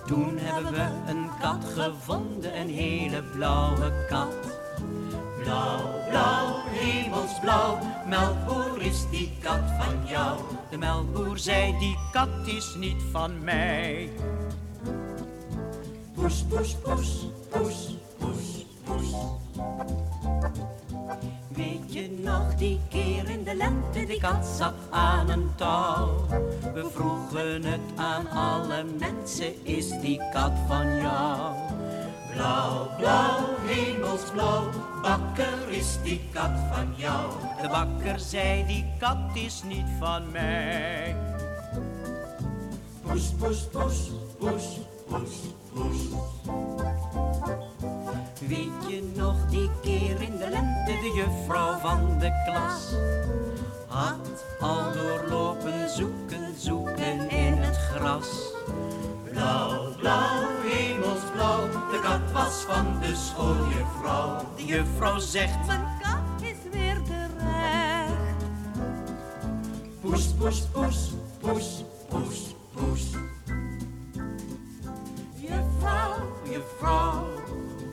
Toen 0.07 0.39
hebben 0.39 0.73
we 0.73 1.11
een 1.11 1.29
kat 1.41 1.65
gevonden, 1.75 2.61
een 2.61 2.69
hele 2.69 3.23
blauwe 3.23 4.07
kat. 4.09 4.35
Blauw, 5.43 6.09
blauw, 6.09 6.55
hemelsblauw, 6.67 7.79
melkboer 8.09 8.83
is 8.83 9.11
die 9.11 9.33
kat 9.41 9.63
van 9.79 10.07
jou. 10.07 10.39
De 10.71 10.77
melkboer 10.77 11.39
zei, 11.39 11.79
die 11.79 11.97
kat 12.13 12.47
is 12.47 12.75
niet 12.79 13.03
van 13.11 13.45
mij. 13.45 14.11
Poes, 16.15 16.43
poes, 16.49 16.75
poes, 16.75 17.27
poes, 17.51 17.97
poes, 18.19 18.67
poes. 18.85 19.15
Weet 21.49 21.93
je 21.93 22.11
nog 22.23 22.55
die 22.55 22.81
de 22.89 22.96
lente, 23.57 24.07
die 24.07 24.21
kat 24.21 24.47
zat 24.47 24.75
aan 24.91 25.29
een 25.29 25.49
touw. 25.57 26.27
We 26.75 26.87
vroegen 26.93 27.65
het 27.65 27.81
aan 27.97 28.31
alle 28.31 28.85
mensen, 28.99 29.67
is 29.67 29.91
die 30.01 30.21
kat 30.33 30.53
van 30.69 30.97
jou? 30.97 31.55
Blauw, 32.35 32.89
blauw, 32.97 33.41
hemelsblauw, 33.65 34.71
bakker 35.03 35.69
is 35.69 35.99
die 36.03 36.21
kat 36.33 36.53
van 36.73 36.93
jou. 36.97 37.33
De 37.63 37.69
bakker 37.69 38.21
zei, 38.21 38.67
die 38.67 38.85
kat 38.99 39.35
is 39.35 39.63
niet 39.69 39.89
van 39.99 40.31
mij. 40.31 41.17
Poes, 43.03 43.33
poes, 43.39 43.61
poes, 43.73 44.11
poes, 44.39 44.79
poes, 45.09 45.35
poes. 45.73 46.01
Weet 48.49 48.89
je 48.89 49.13
nog 49.15 49.37
die 49.51 49.71
keer 49.83 50.21
in 50.21 50.37
de 50.37 50.49
lente, 50.51 51.01
de 51.01 51.13
juffrouw 51.15 51.79
van 51.79 52.19
de 52.19 52.31
klas? 52.45 52.95
Had 53.97 54.45
al 54.61 54.93
doorlopen 54.93 55.91
zoeken, 55.91 56.55
zoeken 56.59 57.31
in 57.31 57.53
het 57.53 57.77
gras. 57.77 58.29
Blauw, 59.31 59.95
blauw, 59.97 60.49
hemelsblauw, 60.65 61.69
de 61.91 62.01
kat 62.03 62.33
was 62.33 62.55
van 62.55 63.01
de 63.01 63.15
schooljuffrouw. 63.15 64.45
De 64.57 64.65
juffrouw 64.65 65.19
zegt, 65.19 65.67
Mijn 65.67 65.87
kat 66.03 66.43
is 66.43 66.57
weer 66.73 67.03
terecht. 67.03 68.45
poes, 70.01 70.27
poes, 70.27 70.63
poes, 70.73 71.11
poes, 71.41 71.85
poes, 72.09 72.55
poes. 72.75 73.11
Juffrouw, 75.35 76.15
juffrouw, 76.51 77.25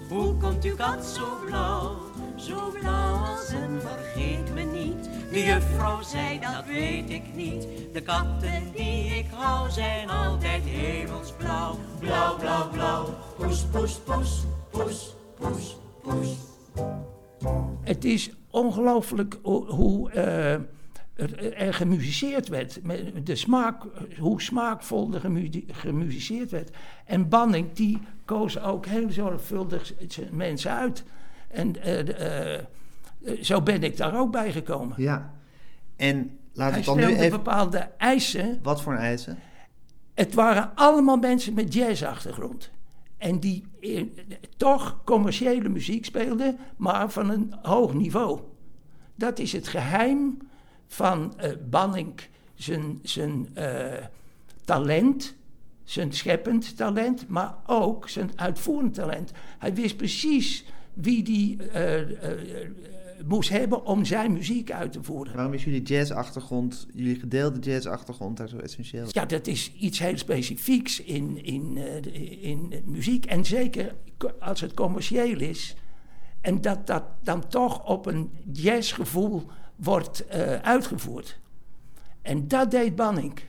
hoe 0.09 0.37
komt 0.37 0.63
uw 0.63 0.75
kat 0.75 1.05
zo 1.05 1.25
blauw? 1.45 2.12
Zo 2.47 2.71
blauw 2.79 3.15
als 3.15 3.49
een 3.49 3.81
vergeet 3.81 4.53
me 4.53 4.61
niet. 4.61 5.09
De 5.31 5.43
juffrouw 5.43 6.01
zei, 6.01 6.39
dat 6.39 6.65
weet 6.65 7.09
ik 7.09 7.35
niet. 7.35 7.67
De 7.93 8.01
katten 8.01 8.71
die 8.75 9.03
ik 9.05 9.25
hou 9.31 9.71
zijn 9.71 10.09
altijd 10.09 10.63
hemelsblauw. 10.63 11.77
Blauw, 11.99 12.37
blauw, 12.37 12.69
blauw, 12.69 13.05
poes, 13.37 13.65
poes, 13.65 13.99
poes, 13.99 14.43
poes, 14.71 15.15
poes, 15.39 15.77
poes. 16.01 16.35
Het 17.81 18.05
is 18.05 18.31
ongelooflijk 18.49 19.39
hoe, 19.43 20.11
eh, 20.11 20.53
er, 20.53 21.53
er 21.53 21.73
gemusiceerd 21.73 22.47
werd. 22.47 22.79
De 23.23 23.35
smaak, 23.35 23.83
hoe 24.19 24.41
smaakvol 24.41 25.13
er 25.13 25.19
gemu- 25.19 25.65
werd. 26.51 26.69
En 27.05 27.29
Banning 27.29 27.73
die 27.73 27.99
koos 28.25 28.59
ook 28.59 28.85
heel 28.85 29.11
zorgvuldig 29.11 29.93
mensen 30.31 30.71
uit. 30.71 31.03
En 31.53 31.83
eh, 31.83 31.99
eh, 31.99 32.59
eh, 32.59 32.63
zo 33.41 33.61
ben 33.61 33.83
ik 33.83 33.97
daar 33.97 34.19
ook 34.19 34.31
bij 34.31 34.51
gekomen. 34.51 35.01
Ja. 35.01 35.33
En 35.95 36.15
laten 36.53 36.53
we 36.53 36.61
Hij 36.61 36.71
het 36.71 36.85
dan 36.85 36.97
nu 36.97 37.17
even... 37.17 37.29
bepaalde 37.29 37.77
eisen. 37.97 38.59
Wat 38.63 38.81
voor 38.81 38.95
eisen? 38.95 39.37
Het 40.13 40.33
waren 40.33 40.71
allemaal 40.75 41.17
mensen 41.17 41.53
met 41.53 41.73
jazzachtergrond. 41.73 42.71
En 43.17 43.39
die 43.39 43.63
toch 44.57 45.01
commerciële 45.03 45.69
muziek 45.69 46.05
speelden, 46.05 46.57
maar 46.77 47.09
van 47.09 47.29
een 47.29 47.53
hoog 47.61 47.93
niveau. 47.93 48.39
Dat 49.15 49.39
is 49.39 49.51
het 49.51 49.67
geheim 49.67 50.37
van 50.87 51.33
eh 51.37 51.51
Banning, 51.69 52.21
zijn, 52.53 52.99
zijn 53.03 53.47
talent, 54.65 55.35
zijn 55.83 56.13
scheppend 56.13 56.77
talent, 56.77 57.27
maar 57.27 57.55
ook 57.65 58.09
zijn 58.09 58.31
uitvoerend 58.35 58.93
talent. 58.93 59.31
Hij 59.59 59.73
wist 59.73 59.97
precies 59.97 60.65
wie 60.93 61.23
die 61.23 61.63
eh, 61.63 62.01
eh, 62.01 62.69
moest 63.25 63.49
hebben 63.49 63.85
om 63.85 64.05
zijn 64.05 64.33
muziek 64.33 64.71
uit 64.71 64.91
te 64.91 65.03
voeren. 65.03 65.35
Waarom 65.35 65.53
is 65.53 65.63
jullie 65.63 65.81
jazzachtergrond, 65.81 66.87
jullie 66.93 67.19
gedeelde 67.19 67.59
jazzachtergrond 67.59 68.37
daar 68.37 68.49
zo 68.49 68.57
essentieel? 68.57 69.07
Ja, 69.11 69.25
dat 69.25 69.47
is 69.47 69.73
iets 69.73 69.99
heel 69.99 70.17
specifieks 70.17 71.01
in, 71.01 71.43
in, 71.43 71.77
eh, 71.77 72.43
in 72.43 72.83
muziek. 72.85 73.25
En 73.25 73.45
zeker 73.45 73.95
als 74.39 74.61
het 74.61 74.73
commercieel 74.73 75.39
is. 75.39 75.75
En 76.41 76.61
dat 76.61 76.87
dat 76.87 77.03
dan 77.23 77.47
toch 77.47 77.85
op 77.85 78.05
een 78.05 78.31
jazzgevoel 78.51 79.43
wordt 79.75 80.29
uitgevoerd. 80.61 81.39
En 82.21 82.47
dat 82.47 82.71
deed 82.71 82.95
Banning. 82.95 83.39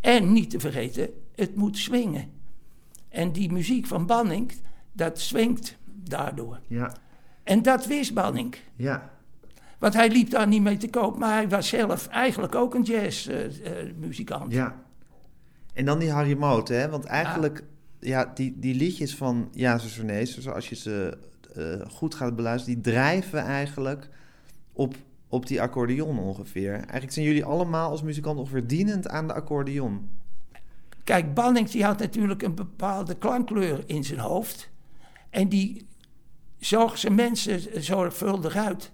En 0.00 0.32
niet 0.32 0.50
te 0.50 0.60
vergeten, 0.60 1.10
het 1.34 1.54
moet 1.54 1.76
swingen. 1.76 2.30
En 3.08 3.32
die 3.32 3.52
muziek 3.52 3.86
van 3.86 4.06
Banning, 4.06 4.52
dat 4.92 5.20
swingt 5.20 5.76
daardoor. 6.10 6.60
Ja, 6.66 6.92
En 7.42 7.62
dat 7.62 7.86
wist 7.86 8.14
Banning. 8.14 8.56
ja. 8.76 9.14
Want 9.78 9.94
hij 9.94 10.10
liep 10.10 10.30
daar 10.30 10.46
niet 10.46 10.62
mee 10.62 10.76
te 10.76 10.90
koop, 10.90 11.18
maar 11.18 11.32
hij 11.32 11.48
was 11.48 11.68
zelf 11.68 12.06
eigenlijk 12.06 12.54
ook 12.54 12.74
een 12.74 12.82
jazzmuzikant. 12.82 14.52
Ja. 14.52 14.82
En 15.74 15.84
dan 15.84 15.98
die 15.98 16.10
Harry 16.10 16.36
Moot, 16.36 16.68
hè? 16.68 16.88
Want 16.88 17.04
eigenlijk, 17.04 17.64
ja, 18.00 18.30
die, 18.34 18.54
die 18.58 18.74
liedjes 18.74 19.16
van 19.16 19.48
Ja, 19.52 19.78
ze 19.78 19.88
Sonees, 19.88 20.38
zoals 20.38 20.68
je 20.68 20.74
ze 20.74 21.18
eh, 21.54 21.90
goed 21.90 22.14
gaat 22.14 22.36
beluisteren, 22.36 22.82
die 22.82 22.92
drijven 22.92 23.38
eigenlijk 23.40 24.08
op, 24.72 24.94
op 25.28 25.46
die 25.46 25.62
accordeon 25.62 26.18
ongeveer. 26.18 26.72
Eigenlijk 26.72 27.12
zijn 27.12 27.26
jullie 27.26 27.44
allemaal 27.44 27.90
als 27.90 28.02
muzikant 28.02 28.38
ongeveer 28.38 28.66
dienend 28.66 29.08
aan 29.08 29.26
de 29.26 29.32
accordeon. 29.34 30.08
Kijk, 31.04 31.34
Banning 31.34 31.70
die 31.70 31.84
had 31.84 31.98
natuurlijk 31.98 32.42
een 32.42 32.54
bepaalde 32.54 33.14
klankkleur 33.14 33.82
in 33.86 34.04
zijn 34.04 34.18
hoofd. 34.20 34.70
En 35.30 35.48
die 35.48 35.85
zoog 36.66 36.98
zijn 36.98 37.14
mensen 37.14 37.84
zorgvuldig 37.84 38.56
uit. 38.56 38.92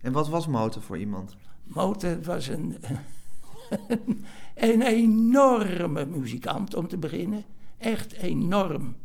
En 0.00 0.12
wat 0.12 0.28
was 0.28 0.46
Moten 0.46 0.82
voor 0.82 0.98
iemand? 0.98 1.36
Moten 1.64 2.24
was 2.24 2.48
een, 2.48 2.76
een 4.54 4.82
enorme 4.82 6.06
muzikant 6.06 6.74
om 6.74 6.88
te 6.88 6.96
beginnen. 6.96 7.44
Echt 7.78 8.12
enorm. 8.12 8.96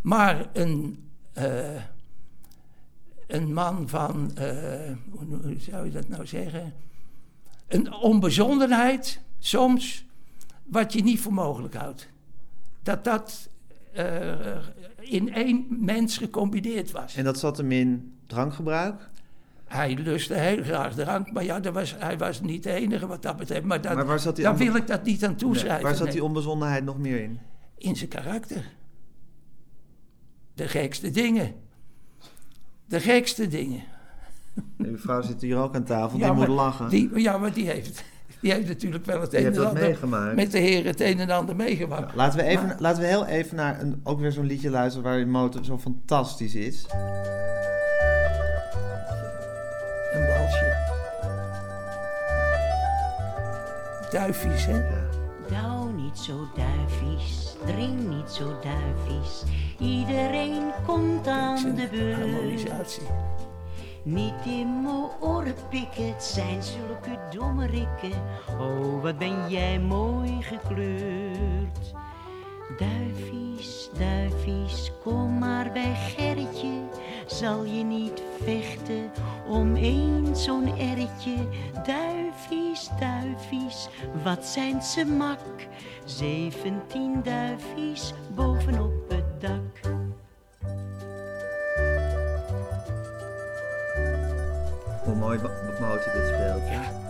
Maar 0.00 0.50
een, 0.52 1.04
eh, 1.32 1.82
een 3.26 3.52
man 3.52 3.88
van, 3.88 4.36
eh, 4.36 4.92
hoe, 5.10 5.54
zou 5.58 5.84
je 5.84 5.90
dat 5.90 6.08
nou 6.08 6.26
zeggen? 6.26 6.74
Een 7.66 7.92
onbezonderheid, 7.92 9.20
soms, 9.38 10.04
wat 10.64 10.92
je 10.92 11.02
niet 11.02 11.20
voor 11.20 11.34
mogelijk 11.34 11.74
houdt. 11.74 12.08
Dat 12.82 13.04
dat 13.04 13.48
in 15.00 15.32
één 15.34 15.66
mens 15.68 16.18
gecombineerd 16.18 16.90
was. 16.90 17.14
En 17.16 17.24
dat 17.24 17.38
zat 17.38 17.56
hem 17.56 17.72
in 17.72 18.12
drankgebruik? 18.26 19.10
Hij 19.64 19.96
lustte 19.96 20.34
heel 20.34 20.62
graag 20.62 20.94
drank, 20.94 21.32
maar 21.32 21.44
ja, 21.44 21.60
dat 21.60 21.74
was, 21.74 21.94
hij 21.98 22.18
was 22.18 22.40
niet 22.40 22.62
de 22.62 22.72
enige 22.72 23.06
wat 23.06 23.22
dat 23.22 23.36
betreft. 23.36 23.64
Maar, 23.64 23.80
dat, 23.80 23.94
Maar 23.94 24.06
waar 24.06 24.18
zat 24.18 24.36
die 24.36 24.44
daar 24.44 24.56
wil 24.56 24.76
ik 24.76 24.86
dat 24.86 25.04
niet 25.04 25.24
aan 25.24 25.30
Nee, 25.30 25.38
toeschrijven. 25.38 25.82
waar 25.82 25.94
zat 25.94 26.12
die 26.12 26.24
onbezonnenheid 26.24 26.84
nog 26.84 26.98
meer 26.98 27.22
in? 27.22 27.38
In 27.78 27.96
zijn 27.96 28.08
karakter. 28.08 28.64
De 30.54 30.68
gekste 30.68 31.10
dingen. 31.10 31.54
De 32.86 33.00
gekste 33.00 33.48
dingen. 33.48 33.82
Uw 34.78 34.98
vrouw 34.98 35.22
zit 35.22 35.40
hier 35.42 35.56
ook 35.56 35.74
aan 35.74 35.84
tafel, 35.84 36.18
die 36.18 36.32
moet 36.32 36.46
lachen. 36.48 36.88
Die, 36.88 37.20
ja, 37.20 37.38
maar 37.38 37.52
die 37.52 37.66
heeft, 37.70 38.04
die 38.42 38.52
heeft 38.52 38.68
natuurlijk 38.68 39.04
wel 39.06 39.20
het 39.20 39.34
een 39.34 39.44
en 39.46 39.66
ander 39.66 39.82
meegemaakt. 39.82 40.34
met 40.34 40.50
de 40.50 40.58
heren 40.58 40.86
het 40.86 41.00
een 41.00 41.20
en 41.20 41.30
ander 41.30 41.56
meegemaakt. 41.56 42.14
Laten 42.14 42.38
we, 42.38 42.44
even, 42.44 42.66
Maar- 42.66 42.76
laten 42.78 43.02
we 43.02 43.08
heel 43.08 43.26
even 43.26 43.56
naar 43.56 43.80
een, 43.80 44.00
ook 44.04 44.20
weer 44.20 44.32
zo'n 44.32 44.46
liedje 44.46 44.70
luisteren 44.70 45.04
waarin 45.04 45.30
Moten 45.30 45.64
zo 45.64 45.78
fantastisch 45.78 46.54
is. 46.54 46.86
Een 50.12 50.26
walsje. 50.26 50.80
Duifjes, 54.10 54.66
hè? 54.66 54.80
Douw 55.48 55.90
niet 55.90 56.18
zo 56.18 56.48
duifies, 56.56 57.56
drink 57.66 57.98
niet 58.08 58.30
zo 58.30 58.58
duifies. 58.62 59.42
Iedereen 59.78 60.62
komt 60.86 61.26
aan 61.26 61.74
de 61.74 61.88
beurt. 61.90 62.16
Harmonisatie. 62.18 63.02
Niet 64.04 64.44
in 64.44 64.82
mijn 64.82 65.10
oren 65.20 65.54
pikken, 65.68 66.08
het 66.08 66.22
zijn 66.22 66.62
zulke 66.62 67.18
domme 67.30 67.66
rikken. 67.66 68.22
Oh, 68.60 69.02
wat 69.02 69.18
ben 69.18 69.48
jij 69.48 69.80
mooi 69.80 70.42
gekleurd. 70.42 71.94
Duifies, 72.78 73.90
duifies, 73.98 74.92
kom 75.02 75.38
maar 75.38 75.72
bij 75.72 75.94
Gerritje. 75.94 76.82
Zal 77.26 77.64
je 77.64 77.84
niet 77.84 78.22
vechten 78.42 79.10
om 79.48 79.76
één 79.76 80.36
zo'n 80.36 80.78
erretje? 80.78 81.36
Duifies, 81.86 82.90
duifies, 83.00 83.88
wat 84.24 84.44
zijn 84.44 84.82
ze 84.82 85.04
mak? 85.04 85.66
Zeventien 86.04 87.22
duifies 87.22 88.12
bovenop 88.34 88.92
het 89.08 89.40
dak. 89.40 89.92
Mooi 95.22 95.38
Mo- 95.42 95.86
Moten 95.86 96.12
dit 96.12 96.26
speelt. 96.26 96.62
hè? 96.64 97.00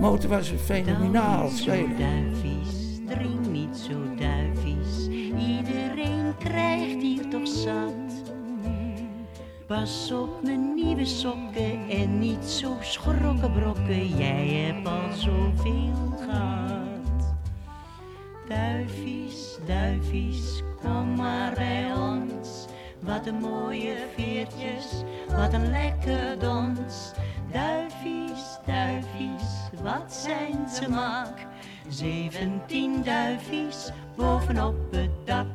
Motor 0.00 0.30
was 0.30 0.48
een 0.50 0.58
fenomenaal 0.58 1.36
Douw 1.38 1.48
niet 1.50 1.58
zo 1.58 1.62
speler. 1.62 1.96
duifies, 1.98 3.00
drink 3.06 3.46
niet 3.46 3.76
zo 3.76 3.94
duifies. 4.18 5.06
Iedereen 5.38 6.34
krijgt 6.38 7.00
hier 7.02 7.28
toch 7.28 7.48
zat. 7.48 7.94
Pas 9.66 10.12
op 10.12 10.42
mijn 10.42 10.74
nieuwe 10.74 11.04
sokken 11.04 11.88
en 11.90 12.18
niet 12.18 12.44
zo 12.44 12.72
schrokken 12.80 13.52
brokken. 13.52 14.16
Jij 14.16 14.46
hebt 14.48 14.88
al 14.88 15.12
zoveel 15.12 16.14
gehad. 16.20 17.34
Duifies, 18.48 19.58
duifies, 19.66 20.62
kom 20.82 21.14
maar 21.16 21.52
bij 21.54 21.92
ons. 21.94 22.65
Wat 23.06 23.26
een 23.26 23.40
mooie 23.40 23.96
veertjes, 24.14 25.02
wat 25.28 25.52
een 25.52 25.70
lekker 25.70 26.38
dons. 26.38 27.12
duivies, 27.52 28.58
duivies, 28.66 29.70
wat 29.82 30.14
zijn 30.14 30.68
ze 30.68 30.88
mak. 30.88 31.38
Zeventien 31.88 33.02
duifies 33.02 33.90
bovenop 34.16 34.92
het 34.92 35.10
dak. 35.24 35.46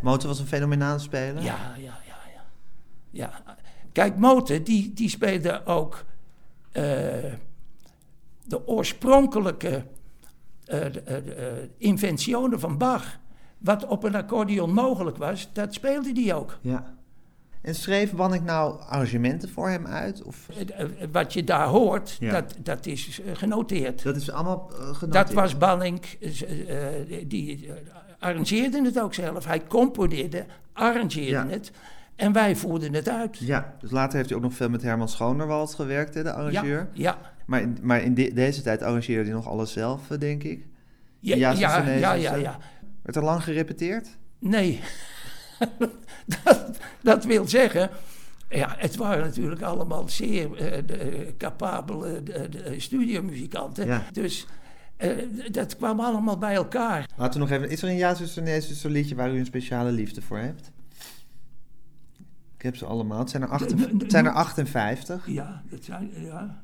Moten 0.00 0.28
was 0.28 0.38
een 0.38 0.46
fenomenaal 0.46 0.98
speler. 0.98 1.42
Ja, 1.42 1.74
ja, 1.76 1.98
ja. 2.06 2.16
ja. 2.32 2.42
ja. 3.10 3.56
Kijk, 3.92 4.16
Moten 4.16 4.64
die, 4.64 4.92
die 4.92 5.08
speelde 5.08 5.66
ook 5.66 6.04
de 6.72 8.66
oorspronkelijke 8.66 9.84
de, 10.64 11.02
uh, 11.08 11.68
inventionen 11.76 12.60
van 12.60 12.78
Bach. 12.78 13.18
Wat 13.58 13.86
op 13.86 14.04
een 14.04 14.14
accordeon 14.14 14.72
mogelijk 14.72 15.16
was, 15.16 15.50
dat 15.52 15.74
speelde 15.74 16.22
hij 16.22 16.34
ook. 16.34 16.58
Ja. 16.60 16.94
En 17.60 17.74
schreef 17.74 18.12
Banning 18.12 18.44
nou 18.44 18.80
arrangementen 18.80 19.48
voor 19.48 19.68
hem 19.68 19.86
uit? 19.86 20.22
Of? 20.22 20.48
Wat 21.12 21.32
je 21.32 21.44
daar 21.44 21.66
hoort, 21.66 22.16
ja. 22.20 22.32
dat, 22.32 22.54
dat 22.58 22.86
is 22.86 23.20
genoteerd. 23.32 24.02
Dat 24.02 24.16
is 24.16 24.30
allemaal 24.30 24.68
genoteerd? 24.68 25.12
Dat 25.12 25.32
was 25.32 25.58
Banning, 25.58 26.00
die 27.26 27.70
arrangeerde 28.18 28.84
het 28.84 29.00
ook 29.00 29.14
zelf. 29.14 29.44
Hij 29.44 29.66
componeerde, 29.66 30.46
arrangeerde 30.72 31.30
ja. 31.30 31.46
het. 31.46 31.72
En 32.22 32.32
wij 32.32 32.56
voerden 32.56 32.94
het 32.94 33.08
uit. 33.08 33.38
Ja, 33.38 33.74
dus 33.80 33.90
later 33.90 34.16
heeft 34.16 34.28
hij 34.28 34.38
ook 34.38 34.44
nog 34.44 34.54
veel 34.54 34.68
met 34.68 34.82
Herman 34.82 35.08
Schonerwald 35.08 35.74
gewerkt, 35.74 36.14
hè, 36.14 36.22
de 36.22 36.32
arrangeur. 36.32 36.88
Ja, 36.92 37.02
ja. 37.02 37.18
Maar 37.46 37.60
in, 37.60 37.78
maar 37.82 38.02
in 38.02 38.14
de, 38.14 38.32
deze 38.32 38.62
tijd 38.62 38.82
arrangeerde 38.82 39.24
hij 39.24 39.32
nog 39.32 39.48
alles 39.48 39.72
zelf, 39.72 40.06
denk 40.06 40.42
ik. 40.42 40.66
Ja, 41.18 41.36
ja, 41.36 41.50
ja, 41.50 41.88
ja, 41.88 42.12
ja, 42.12 42.34
ja. 42.34 42.58
Werd 43.02 43.16
er 43.16 43.24
lang 43.24 43.42
gerepeteerd? 43.42 44.08
Nee. 44.38 44.80
dat, 46.44 46.70
dat 47.02 47.24
wil 47.24 47.48
zeggen... 47.48 47.90
Ja, 48.48 48.74
het 48.78 48.96
waren 48.96 49.24
natuurlijk 49.24 49.62
allemaal 49.62 50.08
zeer 50.08 50.48
uh, 50.50 50.82
de, 50.86 51.34
capabele 51.38 52.22
de, 52.22 52.48
de 52.48 52.80
studiomuzikanten. 52.80 53.86
Ja. 53.86 54.02
Dus 54.12 54.46
uh, 54.98 55.10
dat 55.50 55.76
kwam 55.76 56.00
allemaal 56.00 56.38
bij 56.38 56.54
elkaar. 56.54 57.08
Laten 57.16 57.40
we 57.40 57.46
nog 57.46 57.56
even... 57.56 57.70
Is 57.70 57.82
er 57.82 57.88
een 57.88 57.96
Ja, 57.96 58.14
zuster, 58.14 58.42
nee, 58.42 58.60
zuster 58.60 58.90
liedje 58.90 59.14
waar 59.14 59.34
u 59.34 59.38
een 59.38 59.46
speciale 59.46 59.90
liefde 59.90 60.22
voor 60.22 60.38
hebt? 60.38 60.70
Ik 62.62 62.68
heb 62.68 62.76
ze 62.76 62.86
allemaal. 62.86 63.18
Het 63.18 63.30
zijn 63.30 63.42
er, 63.42 63.48
acht, 63.48 63.70
het 63.70 64.10
zijn 64.10 64.24
er 64.24 64.32
58. 64.32 65.26
Ja, 65.26 65.62
dat 65.70 65.84
zijn... 65.84 66.10
Ja. 66.14 66.62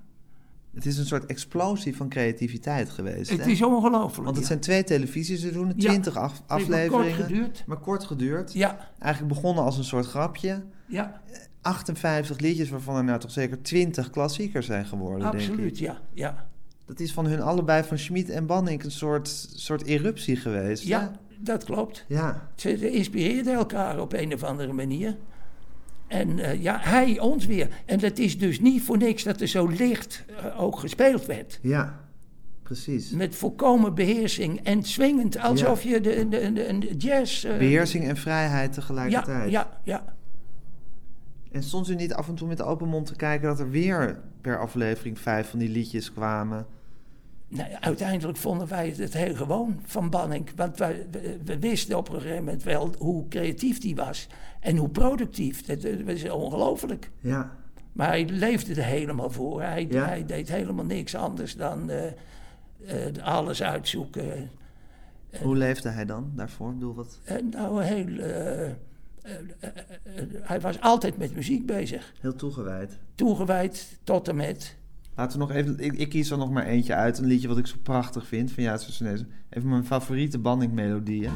Het 0.75 0.87
is 0.87 0.99
een 0.99 1.07
soort 1.07 1.27
explosie 1.27 1.97
van 1.97 2.09
creativiteit 2.09 2.91
geweest. 2.91 3.31
Het 3.31 3.45
hè? 3.45 3.51
is 3.51 3.63
ongelooflijk. 3.63 4.25
Want 4.25 4.29
het 4.29 4.39
ja. 4.39 4.47
zijn 4.47 4.61
twee 4.61 4.85
televisieseizoenen, 4.85 5.77
twintig 5.77 6.15
ja, 6.15 6.21
af, 6.21 6.43
afleveringen. 6.47 6.91
Maar 6.91 7.17
kort 7.17 7.27
geduurd. 7.27 7.65
Maar 7.67 7.79
kort 7.79 8.05
geduurd. 8.05 8.53
Ja. 8.53 8.91
Eigenlijk 8.99 9.35
begonnen 9.35 9.65
als 9.65 9.79
een 9.79 9.85
soort 9.85 10.07
grapje. 10.07 10.63
Ja. 10.87 11.21
58 11.61 12.39
liedjes 12.39 12.69
waarvan 12.69 12.97
er 12.97 13.05
nou 13.05 13.21
toch 13.21 13.31
zeker 13.31 13.63
20 13.63 14.11
klassiekers 14.11 14.67
zijn 14.67 14.87
geworden, 14.87 15.27
Absoluut, 15.27 15.57
denk 15.57 15.71
ik. 15.71 15.77
ja. 15.79 16.01
ja. 16.13 16.47
Dat 16.85 17.01
is 17.01 17.13
van 17.13 17.27
hun 17.27 17.41
allebei, 17.41 17.85
van 17.85 17.99
Schmid 17.99 18.31
en 18.31 18.47
Banning, 18.47 18.85
een 18.85 18.91
soort, 18.91 19.29
soort 19.55 19.85
eruptie 19.85 20.37
geweest. 20.37 20.85
Ja, 20.85 21.01
hè? 21.01 21.07
dat 21.39 21.65
klopt. 21.65 22.05
Ja. 22.09 22.49
Ze 22.55 22.91
inspireerden 22.91 23.55
elkaar 23.55 24.01
op 24.01 24.13
een 24.13 24.35
of 24.35 24.43
andere 24.43 24.73
manier. 24.73 25.17
En 26.09 26.39
uh, 26.39 26.63
ja, 26.63 26.79
hij 26.81 27.19
ons 27.19 27.47
weer. 27.47 27.69
En 27.85 27.99
dat 27.99 28.19
is 28.19 28.39
dus 28.39 28.61
niet 28.61 28.83
voor 28.83 28.99
niks 28.99 29.23
dat 29.23 29.41
er 29.41 29.47
zo 29.47 29.67
licht 29.67 30.25
uh, 30.31 30.61
ook 30.61 30.79
gespeeld 30.79 31.27
werd. 31.27 31.59
Ja, 31.63 32.01
precies. 32.63 33.11
Met 33.11 33.35
volkomen 33.35 33.95
beheersing 33.95 34.61
en 34.63 34.83
swingend, 34.83 35.39
alsof 35.39 35.83
ja. 35.83 35.91
je 35.91 36.01
de, 36.01 36.29
de, 36.29 36.53
de, 36.53 36.79
de 36.79 36.97
jazz... 36.97 37.45
Uh, 37.45 37.59
Beheersing 37.59 38.09
en 38.09 38.17
vrijheid 38.17 38.73
tegelijkertijd. 38.73 39.51
Ja, 39.51 39.81
ja, 39.85 40.03
ja. 40.03 40.17
En 41.53 41.63
stond 41.63 41.89
u 41.89 41.95
niet 41.95 42.15
af 42.15 42.29
en 42.29 42.35
toe 42.35 42.49
met 42.49 42.63
open 42.63 42.89
mond 42.89 43.07
te 43.07 43.17
kijken 43.17 43.49
dat 43.49 43.61
er 43.61 43.71
weer 43.71 44.21
per 44.41 44.59
aflevering 44.59 45.19
vijf 45.19 45.51
van 45.51 45.59
die 45.59 45.69
liedjes 45.69 46.13
kwamen? 46.13 46.67
Nou, 47.49 47.73
uiteindelijk 47.81 48.39
vonden 48.39 48.69
wij 48.69 48.95
het 48.97 49.15
heel 49.15 49.35
gewoon 49.35 49.81
van 49.85 50.11
Banning. 50.11 50.51
Want 50.57 50.79
wij, 50.79 51.07
we, 51.11 51.39
we, 51.45 51.59
wisten 51.59 51.97
op 51.97 52.09
een 52.09 52.21
gegeven 52.21 52.45
moment 52.45 52.63
wel 52.63 52.95
hoe 52.99 53.29
creatief 53.29 53.79
die 53.79 53.95
was. 53.95 54.29
En 54.61 54.77
hoe 54.77 54.89
productief. 54.89 55.65
Dat, 55.65 55.83
dat 55.83 55.93
is 56.07 56.31
ongelooflijk. 56.31 57.11
Ja. 57.21 57.57
Maar 57.93 58.09
hij 58.09 58.29
leefde 58.29 58.75
er 58.75 58.87
helemaal 58.87 59.31
voor. 59.31 59.63
Hij, 59.63 59.87
ja. 59.91 60.05
hij 60.05 60.25
deed 60.27 60.49
helemaal 60.49 60.85
niks 60.85 61.15
anders 61.15 61.57
dan 61.57 61.91
uh, 61.91 62.05
uh, 63.17 63.23
alles 63.23 63.63
uitzoeken. 63.63 64.51
Hoe 65.43 65.57
leefde 65.57 65.89
hij 65.89 66.05
dan 66.05 66.33
daarvoor? 66.37 66.73
Bedoel, 66.73 66.95
wat? 66.95 67.19
Nou, 67.51 67.83
heel... 67.83 68.07
hij 70.43 70.61
was 70.61 70.81
altijd 70.81 71.19
met 71.19 71.35
muziek 71.35 71.67
bezig. 71.67 72.13
Heel 72.21 72.35
toegewijd. 72.35 72.99
Toegewijd 73.15 73.99
tot 74.05 74.29
en 74.29 74.37
met... 74.37 74.77
Laten 75.15 75.39
we 75.39 75.47
nog 75.47 75.55
even, 75.55 75.79
ik, 75.79 75.93
ik, 75.93 76.09
kies 76.09 76.31
er 76.31 76.39
nog 76.39 76.51
maar 76.51 76.67
eentje 76.67 76.95
uit. 76.95 77.19
Een 77.19 77.27
liedje 77.27 77.49
wat 77.49 77.59
ik 77.59 77.67
zo 77.67 77.77
prachtig 77.83 78.27
vind 78.27 78.53
van 78.53 78.79
Sunees. 78.79 79.25
Even 79.51 79.69
mijn 79.69 79.85
favoriete 79.85 80.39
bandingmelodieën. 80.39 81.33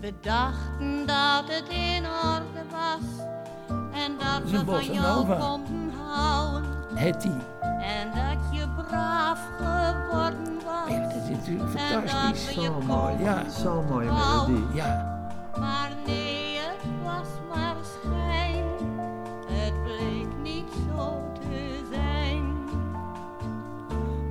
We 0.00 0.12
dachten 0.20 1.06
dat 1.06 1.44
het 1.46 1.68
in 1.68 2.04
orde 2.04 2.64
was. 2.70 3.26
En 3.92 4.12
dat 4.18 4.50
we 4.50 4.64
van 4.64 4.94
jou 4.94 5.38
konden 5.38 5.92
houden. 6.06 6.70
Hetty. 6.94 7.30
En 7.80 8.08
dat 8.14 8.58
je 8.58 8.68
braaf 8.76 9.38
geworden 9.56 10.54
was. 10.64 10.88
Ja, 10.88 11.00
dat 11.00 11.14
is 11.14 11.28
natuurlijk 11.28 11.70
fantastisch. 11.70 12.54
Zo 12.54 12.80
mooi. 12.80 13.18
Ja. 13.18 13.50
Zo'n 13.50 13.84
mooie 13.84 14.12
melodie. 14.12 14.66
Ja. 14.74 15.20
Maar 15.58 15.90
nee, 16.06 16.58
het 16.58 16.84
was 17.04 17.28
maar 17.54 17.76
schijn. 17.82 18.64
Het 19.46 19.82
bleek 19.84 20.28
niet 20.42 20.68
zo 20.88 21.32
te 21.40 21.80
zijn. 21.92 22.54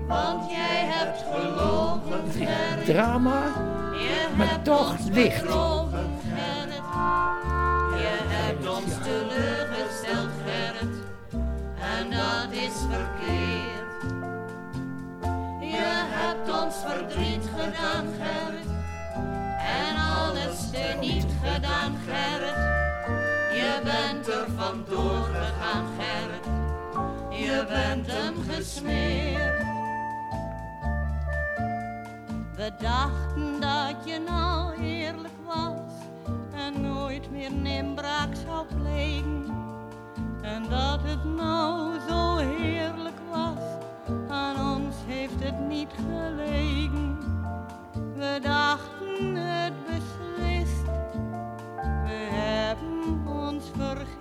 Want 0.08 0.50
jij 0.50 0.86
hebt 0.86 1.24
gelogen. 1.32 1.98
Drama, 2.86 3.42
maar 4.38 4.48
hebt 4.48 4.66
toch 4.66 4.96
licht. 5.12 5.42
Je 7.98 8.18
hebt 8.28 8.70
ons 8.70 8.94
teleurgesteld, 9.04 10.30
Gerrit. 10.46 10.96
En 11.80 12.10
dat 12.10 12.52
is 12.52 12.74
verkeerd. 12.90 14.14
Je 15.62 16.06
hebt 16.10 16.64
ons 16.64 16.76
verdriet 16.86 17.50
gedaan, 17.58 18.06
Gerrit. 18.20 18.70
En 19.58 19.96
alles 19.96 20.70
teniet 20.72 21.32
gedaan, 21.44 21.98
Gerrit. 22.08 22.68
Je 23.54 23.80
bent 23.84 24.28
er 24.28 24.48
vandoor 24.58 25.24
gegaan, 25.24 25.86
Gerrit. 25.98 26.48
Je 27.30 27.66
bent 27.70 28.08
hem 28.12 28.36
gesmeerd. 28.50 29.59
We 32.60 32.72
dachten 32.78 33.60
dat 33.60 33.96
je 34.06 34.20
nou 34.28 34.74
eerlijk 34.82 35.34
was 35.46 35.92
en 36.54 36.82
nooit 36.82 37.32
meer 37.32 37.46
een 37.46 37.66
inbraak 37.66 38.36
zou 38.46 38.66
plegen. 38.82 39.46
En 40.42 40.64
dat 40.70 41.00
het 41.04 41.24
nou 41.24 42.00
zo 42.10 42.38
heerlijk 42.38 43.20
was, 43.32 43.64
aan 44.30 44.76
ons 44.76 44.96
heeft 45.06 45.44
het 45.44 45.60
niet 45.68 45.90
gelegen. 45.96 47.18
We 48.16 48.40
dachten 48.42 49.36
het 49.36 49.74
beslist, 49.86 50.86
we 52.06 52.28
hebben 52.32 53.28
ons 53.28 53.64
vergist. 53.78 54.19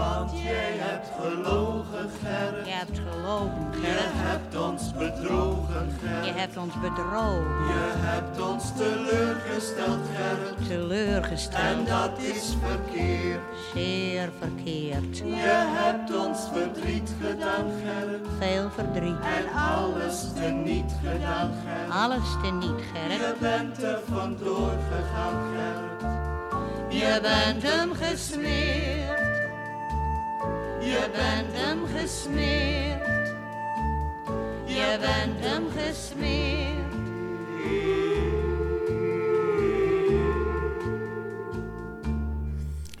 Want 0.00 0.30
jij 0.42 0.72
hebt 0.78 1.08
gelogen, 1.20 2.10
Gerrit. 2.22 2.66
Je 2.66 2.72
hebt 2.72 2.98
gelogen, 3.10 3.66
Je 3.72 3.78
Gerrit. 3.80 4.12
hebt 4.14 4.56
ons 4.56 4.92
bedrogen, 4.92 5.86
Je 6.00 6.06
Gerrit. 6.08 6.34
hebt 6.40 6.56
ons 6.56 6.74
bedrogen, 6.80 7.66
Je 7.66 7.92
hebt 7.96 8.40
ons 8.40 8.64
teleurgesteld, 8.76 9.98
Gerrit. 10.16 10.58
En 10.58 10.66
teleurgesteld, 10.66 11.86
dat 11.88 12.18
is 12.18 12.54
verkeerd. 12.66 13.40
zeer 13.74 14.28
verkeerd. 14.38 15.16
Je 15.18 15.68
hebt 15.82 16.16
ons 16.26 16.38
verdriet 16.52 17.10
gedaan, 17.22 17.64
Gerrit. 17.84 18.26
Veel 18.38 18.70
verdriet, 18.70 19.20
En 19.38 19.60
alles 19.60 20.26
teniet 20.34 20.92
gedaan, 21.04 21.50
Gerrit. 21.64 21.90
alles 21.92 22.28
teniet, 22.42 22.78
Je 22.78 22.84
Gerrit. 22.92 23.38
bent 23.40 23.82
er 23.82 23.98
vandoor 24.12 24.72
gegaan, 24.92 25.36
Gerrit. 25.54 26.18
Je 26.88 27.18
bent 27.22 27.62
hem 27.62 27.92
gesmeerd. 27.94 28.99
Je 30.80 31.08
bent 31.12 31.52
hem 31.52 31.86
gesmeerd. 31.96 33.28
Je 34.66 34.98
bent 35.00 35.44
hem 35.44 35.64
gesmeerd. 35.76 36.78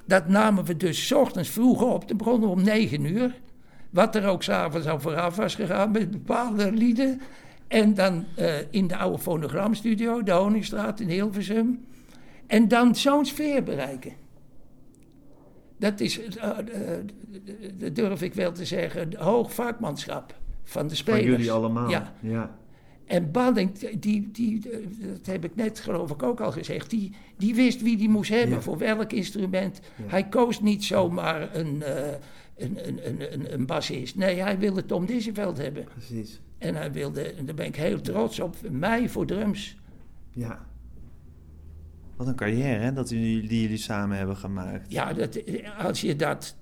Dat 0.04 0.28
namen 0.28 0.64
we 0.64 0.76
dus 0.76 1.12
ochtends 1.12 1.48
vroeg 1.48 1.82
op. 1.82 2.08
Dan 2.08 2.16
begonnen 2.16 2.48
om 2.48 2.62
negen 2.62 3.04
uur. 3.04 3.40
Wat 3.90 4.14
er 4.14 4.26
ook 4.26 4.42
s'avonds 4.42 4.86
al 4.86 5.00
vooraf 5.00 5.36
was 5.36 5.54
gegaan 5.54 5.90
met 5.90 6.10
bepaalde 6.10 6.72
lieden. 6.72 7.20
En 7.68 7.94
dan 7.94 8.26
eh, 8.36 8.54
in 8.70 8.86
de 8.86 8.96
oude 8.96 9.18
fonogramstudio, 9.18 10.22
de 10.22 10.32
Honingstraat 10.32 11.00
in 11.00 11.08
Hilversum. 11.08 11.84
En 12.46 12.68
dan 12.68 12.96
zo'n 12.96 13.24
sfeer 13.24 13.62
bereiken. 13.62 14.19
Dat 15.80 16.00
is, 16.00 16.20
eh, 16.20 16.58
eh, 16.58 17.04
dat 17.74 17.94
durf 17.94 18.22
ik 18.22 18.34
wel 18.34 18.52
te 18.52 18.64
zeggen, 18.64 19.16
hoog 19.16 19.54
vakmanschap 19.54 20.34
van 20.64 20.86
de 20.88 20.94
spelers. 20.94 21.22
Van 21.22 21.30
jullie 21.30 21.52
allemaal. 21.52 21.90
Ja. 21.90 22.14
ja. 22.20 22.58
En 23.06 23.30
Banning, 23.30 23.78
die, 23.98 24.30
die, 24.32 24.60
dat 25.00 25.26
heb 25.26 25.44
ik 25.44 25.56
net 25.56 25.80
geloof 25.80 26.10
ik 26.10 26.22
ook 26.22 26.40
al 26.40 26.52
gezegd, 26.52 26.90
die, 26.90 27.12
die 27.36 27.54
wist 27.54 27.82
wie 27.82 27.96
die 27.96 28.08
moest 28.08 28.30
hebben 28.30 28.56
Ja. 28.56 28.62
voor 28.62 28.78
welk 28.78 29.12
instrument. 29.12 29.80
Ja. 29.96 30.04
Hij 30.06 30.28
koos 30.28 30.60
niet 30.60 30.84
zomaar 30.84 31.56
een, 31.56 31.82
eh, 31.82 32.12
een, 32.56 32.88
een, 32.88 33.32
een, 33.32 33.52
een, 33.52 33.66
bassist. 33.66 34.16
Nee, 34.16 34.40
hij 34.42 34.58
wilde 34.58 34.86
Tom 34.86 35.06
Disseveld 35.06 35.58
hebben. 35.58 35.84
Precies. 35.84 36.40
En 36.58 36.74
hij 36.74 36.92
wilde, 36.92 37.22
en 37.22 37.46
daar 37.46 37.54
ben 37.54 37.66
ik 37.66 37.76
heel 37.76 38.00
trots 38.00 38.40
op, 38.40 38.56
mij 38.70 39.08
voor 39.08 39.26
drums. 39.26 39.76
Ja. 40.30 40.66
Wat 42.20 42.28
een 42.28 42.34
carrière, 42.34 42.78
hè, 42.82 42.92
dat 42.92 43.08
jullie, 43.08 43.48
die 43.48 43.60
jullie 43.62 43.76
samen 43.76 44.16
hebben 44.16 44.36
gemaakt. 44.36 44.92
Ja, 44.92 45.12
dat, 45.12 45.40
als 45.78 46.00
je 46.00 46.16
dat, 46.16 46.56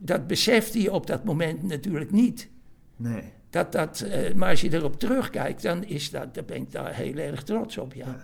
dat 0.00 0.26
besefte 0.26 0.82
je 0.82 0.92
op 0.92 1.06
dat 1.06 1.24
moment 1.24 1.62
natuurlijk 1.62 2.10
niet. 2.10 2.48
Nee. 2.96 3.22
Dat, 3.50 3.72
dat, 3.72 4.00
eh, 4.00 4.34
maar 4.34 4.48
als 4.50 4.60
je 4.60 4.72
erop 4.74 4.98
terugkijkt, 4.98 5.62
dan, 5.62 5.84
is 5.84 6.10
dat, 6.10 6.34
dan 6.34 6.44
ben 6.46 6.56
ik 6.56 6.72
daar 6.72 6.94
heel 6.94 7.16
erg 7.16 7.42
trots 7.42 7.78
op, 7.78 7.94
ja. 7.94 8.06
Ja. 8.06 8.16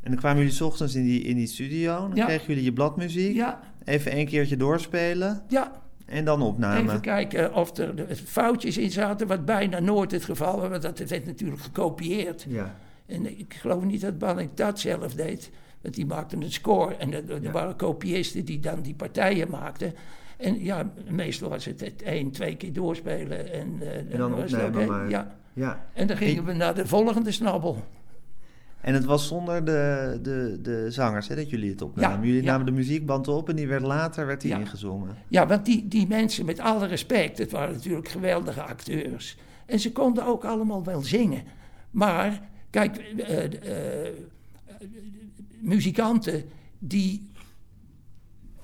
En 0.00 0.10
dan 0.10 0.16
kwamen 0.20 0.38
jullie 0.38 0.54
's 0.54 0.60
ochtends 0.60 0.94
in 0.94 1.02
die, 1.04 1.20
in 1.22 1.36
die 1.36 1.46
studio. 1.46 1.96
Dan 2.08 2.14
Ja. 2.16 2.24
kregen 2.26 2.46
jullie 2.46 2.64
je 2.64 2.72
bladmuziek. 2.72 3.34
Ja, 3.34 3.60
Even 3.84 4.18
een 4.18 4.26
keertje 4.26 4.56
doorspelen. 4.56 5.42
ja. 5.48 5.80
En 6.06 6.24
dan 6.24 6.42
opname. 6.42 6.82
Even 6.82 7.00
kijken 7.00 7.54
of 7.54 7.76
er 7.76 8.06
foutjes 8.26 8.78
in 8.78 8.90
zaten, 8.90 9.26
wat 9.26 9.44
bijna 9.44 9.78
nooit 9.80 10.10
het 10.10 10.24
geval 10.24 10.60
was, 10.60 10.68
want 10.68 10.82
dat 10.82 10.98
werd 10.98 11.26
natuurlijk 11.26 11.60
gekopieerd. 11.62 12.46
Ja. 12.48 12.76
En 13.06 13.38
ik 13.38 13.54
geloof 13.54 13.84
niet 13.84 14.00
dat 14.00 14.18
Banning 14.18 14.50
dat 14.54 14.80
zelf 14.80 15.14
deed, 15.14 15.50
want 15.82 15.94
die 15.94 16.06
maakte 16.06 16.36
een 16.36 16.52
score. 16.52 16.94
En 16.94 17.12
er, 17.12 17.30
er 17.30 17.42
Ja. 17.42 17.50
waren 17.50 17.76
kopiisten 17.76 18.44
die 18.44 18.60
dan 18.60 18.82
die 18.82 18.94
partijen 18.94 19.50
maakten. 19.50 19.94
En 20.36 20.64
ja, 20.64 20.92
meestal 21.10 21.48
was 21.48 21.64
het 21.64 21.80
het 21.80 22.02
één, 22.02 22.30
twee 22.30 22.56
keer 22.56 22.72
doorspelen. 22.72 23.52
En, 23.52 23.80
dan 24.18 24.30
was 24.30 24.50
het 24.52 24.62
opnemen 24.64 24.82
oké. 24.82 24.86
maar. 24.86 25.10
Ja. 25.10 25.36
ja. 25.52 25.86
En 25.92 26.06
dan 26.06 26.16
gingen 26.16 26.44
we 26.44 26.52
naar 26.52 26.74
de 26.74 26.86
volgende 26.86 27.30
snabbel. 27.30 27.82
En 28.80 28.94
het 28.94 29.04
was 29.04 29.26
zonder 29.26 29.64
de, 29.64 30.18
de, 30.22 30.58
de 30.62 30.90
zangers 30.90 31.28
hè, 31.28 31.34
dat 31.34 31.50
jullie 31.50 31.70
het 31.70 31.82
opnamen. 31.82 32.18
Ja, 32.20 32.26
jullie 32.26 32.42
ja. 32.42 32.50
namen 32.50 32.66
de 32.66 32.72
muziekband 32.72 33.28
op 33.28 33.48
en 33.48 33.56
die 33.56 33.68
werd 33.68 33.82
later 33.82 34.26
werd 34.26 34.40
die 34.40 34.50
Ja. 34.50 34.58
ingezongen. 34.58 35.16
Ja, 35.28 35.46
want 35.46 35.64
die, 35.64 35.88
die 35.88 36.06
mensen, 36.06 36.44
met 36.44 36.60
alle 36.60 36.86
respect, 36.86 37.38
het 37.38 37.50
waren 37.50 37.74
natuurlijk 37.74 38.08
geweldige 38.08 38.62
acteurs. 38.62 39.36
En 39.66 39.78
ze 39.80 39.92
konden 39.92 40.26
ook 40.26 40.44
allemaal 40.44 40.84
wel 40.84 41.02
zingen. 41.02 41.42
Maar, 41.90 42.40
kijk, 42.70 42.96
eh, 42.96 43.44
eh, 43.44 44.12
muzikanten 45.62 46.44
die 46.78 47.30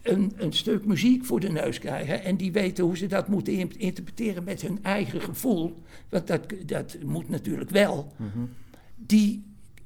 een, 0.02 0.32
een 0.36 0.52
stuk 0.52 0.84
muziek 0.84 1.24
voor 1.24 1.40
de 1.40 1.48
neus 1.50 1.78
krijgen 1.78 2.24
en 2.24 2.36
die 2.36 2.52
weten 2.52 2.84
hoe 2.84 2.96
ze 2.96 3.06
dat 3.06 3.28
moeten 3.28 3.52
in- 3.52 3.78
interpreteren 3.78 4.44
met 4.44 4.62
hun 4.62 4.78
eigen 4.82 5.20
gevoel, 5.20 5.82
want 6.08 6.26
dat, 6.26 6.46
dat 6.66 6.96
moet 7.04 7.28
natuurlijk 7.28 7.70
wel, 7.70 8.12
die 8.96 9.42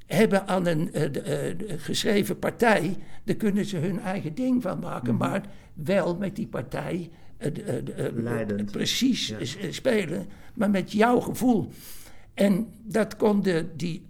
hebben 0.07 0.47
aan 0.49 0.67
een 0.67 0.93
eh, 0.93 1.13
de, 1.13 1.21
eh, 1.21 1.79
geschreven 1.81 2.39
partij, 2.39 2.97
daar 3.25 3.37
kunnen 3.37 3.65
ze 3.65 3.77
hun 3.77 3.99
eigen 4.01 4.35
ding 4.35 4.63
van 4.63 4.79
maken, 4.79 5.17
maar 5.17 5.43
wel 5.75 6.17
met 6.17 6.37
die 6.37 6.47
partij 6.47 7.11
eh, 7.37 7.51
precies 8.71 9.29
Ja. 9.29 9.37
spelen, 9.73 10.27
maar 10.55 10.71
met 10.71 10.93
jouw 10.93 11.21
gevoel. 11.21 11.69
En 12.35 12.67
dat 12.83 13.17
konden 13.17 13.71
die 13.77 14.03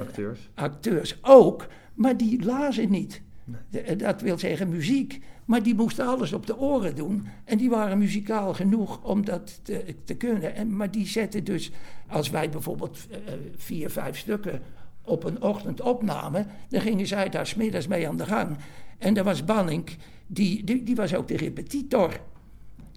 Acteurs. 0.00 0.50
acteurs 0.54 1.18
ook, 1.22 1.66
maar 1.94 2.16
die 2.16 2.44
lazen 2.44 2.90
niet. 2.90 3.22
De- 3.70 3.96
dat 3.96 4.20
wil 4.20 4.38
zeggen 4.38 4.68
muziek. 4.68 5.20
Maar 5.44 5.62
die 5.62 5.74
moesten 5.74 6.06
alles 6.06 6.32
op 6.32 6.46
de 6.46 6.58
oren 6.58 6.94
doen. 6.96 7.26
En 7.44 7.58
die 7.58 7.70
waren 7.70 7.98
muzikaal 7.98 8.54
genoeg 8.54 9.02
om 9.02 9.24
dat 9.24 9.60
te, 9.62 9.94
te 10.04 10.14
kunnen. 10.14 10.54
En, 10.54 10.76
maar 10.76 10.90
die 10.90 11.06
zetten 11.06 11.44
dus, 11.44 11.70
als 12.08 12.30
wij 12.30 12.48
bijvoorbeeld 12.50 12.98
eh, 13.10 13.18
vier, 13.56 13.90
vijf 13.90 14.18
stukken 14.18 14.60
op 15.04 15.24
een 15.24 15.42
ochtend 15.42 15.80
opnamen, 15.80 16.46
dan 16.68 16.80
gingen 16.80 17.06
zij 17.06 17.28
daar 17.28 17.46
smiddags 17.46 17.86
mee 17.86 18.08
aan 18.08 18.16
de 18.16 18.26
gang. 18.26 18.56
En 18.98 19.14
daar 19.14 19.24
was 19.24 19.44
Banning, 19.44 19.88
die, 20.26 20.64
die, 20.64 20.82
die 20.82 20.94
was 20.96 21.14
ook 21.14 21.28
de 21.28 21.36
repetitor. 21.36 22.20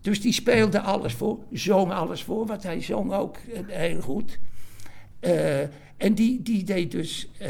Dus 0.02 0.22
die 0.22 0.34
speelde 0.34 0.82
alles 0.82 1.14
voor, 1.14 1.40
zong 1.52 1.92
alles 1.92 2.24
voor, 2.24 2.46
want 2.46 2.64
hij 2.64 2.82
zong 2.82 3.14
ook 3.14 3.38
eh, 3.38 3.60
heel 3.68 4.02
goed. 4.02 4.40
Eh, 5.26 5.62
en 5.98 6.14
die, 6.14 6.42
die 6.42 6.64
deed 6.64 6.92
dus 6.92 7.32
eh, 7.38 7.50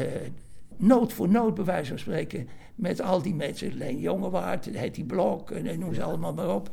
noot 0.78 1.14
voor 1.14 1.30
noot, 1.30 1.56
bij 1.56 1.64
wijze 1.64 1.90
van 1.90 2.00
spreken, 2.00 2.48
met 2.76 3.02
al 3.02 3.22
die 3.22 3.36
mensen. 3.36 3.74
Leen 3.74 4.00
Jongewaard, 4.00 4.66
Hetty 4.74 5.04
Blok, 5.04 5.52
en, 5.52 5.80
noem 5.80 5.94
ze 5.94 6.04
allemaal 6.04 6.34
maar 6.34 6.56
op. 6.56 6.70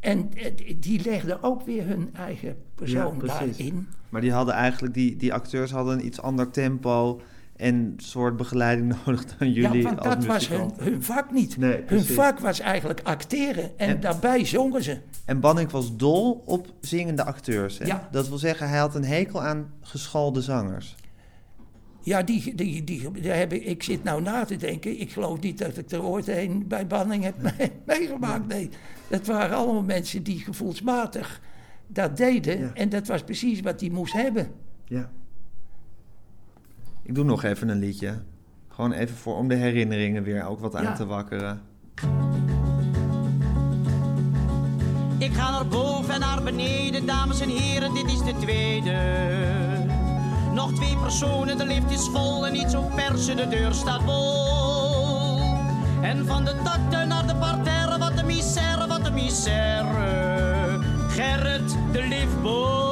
En 0.00 0.30
eh, 0.34 0.76
die 0.76 1.02
legden 1.04 1.42
ook 1.42 1.62
weer 1.62 1.86
hun 1.86 2.10
eigen 2.14 2.56
persoon 2.74 3.16
Ja, 3.20 3.26
daarin. 3.26 3.88
Maar 4.08 4.20
die 4.20 4.32
hadden 4.32 4.54
eigenlijk, 4.54 4.94
die, 4.94 5.16
die 5.16 5.32
acteurs 5.32 5.70
hadden 5.70 5.98
een 5.98 6.06
iets 6.06 6.20
ander 6.20 6.50
tempo 6.50 7.20
en 7.60 7.94
soort 7.96 8.36
begeleiding 8.36 8.94
nodig 9.04 9.24
dan 9.36 9.52
jullie 9.52 9.82
ja, 9.82 9.82
want 9.94 10.02
dat 10.02 10.24
was 10.26 10.48
hun, 10.48 11.02
vak 11.02 11.32
niet. 11.32 11.56
Nee, 11.56 11.82
hun 11.86 12.04
vak 12.04 12.38
was 12.38 12.60
eigenlijk 12.60 13.00
acteren 13.02 13.78
en, 13.78 13.88
En- 13.88 14.00
daarbij 14.00 14.44
zongen 14.44 14.82
ze. 14.82 14.98
En 15.24 15.40
Banning 15.40 15.70
was 15.70 15.96
dol 15.96 16.42
op 16.46 16.66
zingende 16.80 17.24
acteurs. 17.24 17.78
Hè? 17.78 17.84
Ja. 17.84 18.08
Dat 18.10 18.28
wil 18.28 18.38
zeggen, 18.38 18.68
hij 18.68 18.78
had 18.78 18.94
een 18.94 19.04
hekel 19.04 19.42
aan 19.42 19.72
geschoolde 19.80 20.40
zangers. 20.42 20.96
Ja, 22.02 22.22
die, 22.22 22.54
die, 22.54 22.84
die, 22.84 23.10
daar 23.20 23.36
heb 23.36 23.52
ik, 23.52 23.64
ik 23.64 23.82
zit 23.82 24.04
nou 24.04 24.22
na 24.22 24.44
te 24.44 24.56
denken. 24.56 25.00
Ik 25.00 25.10
geloof 25.12 25.40
niet 25.40 25.58
dat 25.58 25.76
ik 25.76 25.90
er 25.90 26.02
ooit 26.04 26.28
een 26.28 26.64
bij 26.68 26.86
Banning 26.86 27.22
heb 27.24 27.34
mee- 27.42 27.72
meegemaakt. 27.86 28.46
Nee, 28.46 28.70
dat 29.08 29.26
waren 29.26 29.56
allemaal 29.56 29.82
mensen 29.82 30.22
die 30.22 30.38
gevoelsmatig 30.38 31.40
dat 31.86 32.16
deden. 32.16 32.58
Ja. 32.58 32.70
En 32.74 32.88
dat 32.88 33.06
was 33.06 33.22
precies 33.22 33.60
wat 33.60 33.80
hij 33.80 33.90
moest 33.90 34.12
hebben. 34.12 34.48
Ja. 34.84 35.10
Ik 37.10 37.16
doe 37.16 37.24
nog 37.24 37.42
even 37.44 37.68
een 37.68 37.78
liedje. 37.78 38.22
Gewoon 38.68 38.92
even 38.92 39.16
voor, 39.16 39.36
om 39.36 39.48
de 39.48 39.54
herinneringen 39.54 40.22
weer 40.22 40.46
ook 40.46 40.60
wat 40.60 40.76
aan 40.76 40.82
Ja. 40.82 40.92
te 40.92 41.06
wakkeren. 41.06 41.60
Ik 45.18 45.32
ga 45.32 45.50
naar 45.50 45.66
boven 45.66 46.14
en 46.14 46.20
naar 46.20 46.42
beneden, 46.42 47.06
dames 47.06 47.40
en 47.40 47.48
heren, 47.48 47.94
dit 47.94 48.04
is 48.06 48.18
de 48.22 48.34
tweede. 48.40 48.96
Nog 50.54 50.72
twee 50.72 50.96
personen, 50.96 51.58
de 51.58 51.66
lift 51.66 51.90
is 51.90 52.08
vol 52.12 52.46
en 52.46 52.52
niet 52.52 52.70
zo 52.70 52.82
persen, 52.94 53.36
de 53.36 53.48
deur 53.48 53.72
staat 53.72 54.02
vol. 54.02 55.38
En 56.02 56.26
van 56.26 56.44
de 56.44 56.54
takte 56.64 57.04
naar 57.06 57.26
de 57.26 57.34
parterre, 57.34 57.98
wat 57.98 58.18
een 58.18 58.26
misère, 58.26 58.86
wat 58.86 59.06
een 59.06 59.14
misère. 59.14 60.78
Gerrit, 61.08 61.76
de 61.92 62.06
liftboy. 62.08 62.89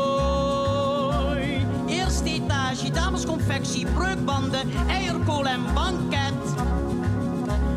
Damesconfectie, 3.18 3.86
breukbanden, 3.86 4.70
eierkool 4.88 5.46
en 5.46 5.60
banket. 5.74 6.54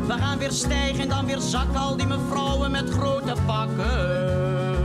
We 0.06 0.12
gaan 0.12 0.38
weer 0.38 0.52
stijgen 0.52 1.02
en 1.02 1.08
dan 1.08 1.26
weer 1.26 1.38
zakken 1.38 1.80
al 1.80 1.96
die 1.96 2.06
mevrouwen 2.06 2.70
met 2.70 2.90
grote 2.90 3.34
pakken. 3.46 4.76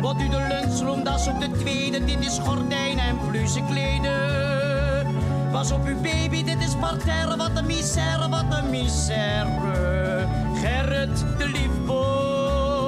Wat 0.00 0.20
u 0.20 0.28
de 0.28 0.46
lunchroom, 0.48 1.04
dat 1.04 1.20
is 1.20 1.26
op 1.26 1.40
de 1.40 1.50
tweede. 1.50 2.04
Dit 2.04 2.26
is 2.26 2.38
gordijnen 2.38 3.04
en 3.04 3.18
pluche 3.30 3.62
kleden. 3.70 5.14
Pas 5.52 5.72
op 5.72 5.86
uw 5.86 6.00
baby, 6.00 6.44
dit 6.44 6.62
is 6.62 6.74
parterre. 6.80 7.36
Wat 7.36 7.50
een 7.54 7.66
misère, 7.66 8.28
wat 8.28 8.44
een 8.50 8.70
misère. 8.70 10.26
Gerrit, 10.54 11.24
de 11.38 11.48
liefboy. 11.48 12.84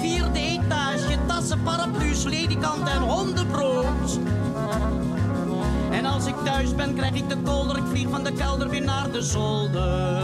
Vierde 0.00 0.38
etage, 0.38 1.18
tassen, 1.26 1.62
paraplu's, 1.62 2.24
ledikant 2.24 2.88
en 2.88 3.02
hondenbrood. 3.02 4.18
En 6.00 6.06
als 6.06 6.26
ik 6.26 6.34
thuis 6.44 6.74
ben, 6.74 6.94
krijg 6.94 7.14
ik 7.14 7.28
de 7.28 7.36
kolder. 7.36 7.76
Ik 7.76 7.82
vlieg 7.90 8.08
van 8.08 8.24
de 8.24 8.32
kelder 8.32 8.68
weer 8.68 8.82
naar 8.82 9.10
de 9.10 9.22
zolder. 9.22 10.22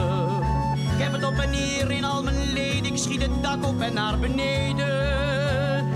Ik 0.75 1.03
heb 1.03 1.12
het 1.12 1.25
op 1.25 1.33
en 1.33 1.51
neer 1.51 1.91
in 1.91 2.05
al 2.05 2.23
mijn 2.23 2.53
leden. 2.53 2.85
Ik 2.85 2.99
schiet 2.99 3.23
het 3.23 3.43
dak 3.43 3.67
op 3.67 3.81
en 3.81 3.95
naar 3.95 4.19
beneden. 4.19 5.89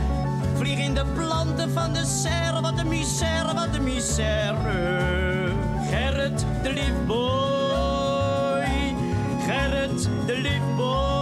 Vlieg 0.54 0.78
in 0.78 0.94
de 0.94 1.04
planten 1.14 1.70
van 1.70 1.92
de 1.92 2.04
serre. 2.04 2.60
Wat 2.60 2.78
een 2.78 2.88
misère, 2.88 3.54
wat 3.54 3.68
een 3.74 3.82
misère. 3.82 5.52
Gerrit, 5.90 6.44
de 6.62 6.72
liefboy. 6.72 8.64
Gerrit, 9.46 10.08
de 10.26 10.36
liefboy. 10.36 11.19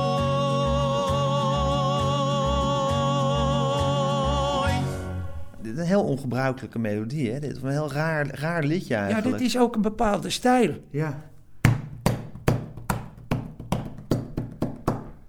Een 5.78 5.86
heel 5.86 6.04
ongebruikelijke 6.04 6.78
melodie, 6.78 7.30
hè? 7.32 7.40
Dit 7.40 7.56
is 7.56 7.62
een 7.62 7.70
heel 7.70 7.92
raar, 7.92 8.26
raar 8.40 8.64
liedje 8.64 8.94
Ja, 8.94 9.02
eigenlijk. 9.04 9.38
dit 9.38 9.46
is 9.46 9.58
ook 9.58 9.74
een 9.74 9.82
bepaalde 9.82 10.30
stijl. 10.30 10.74
Ja. 10.90 11.20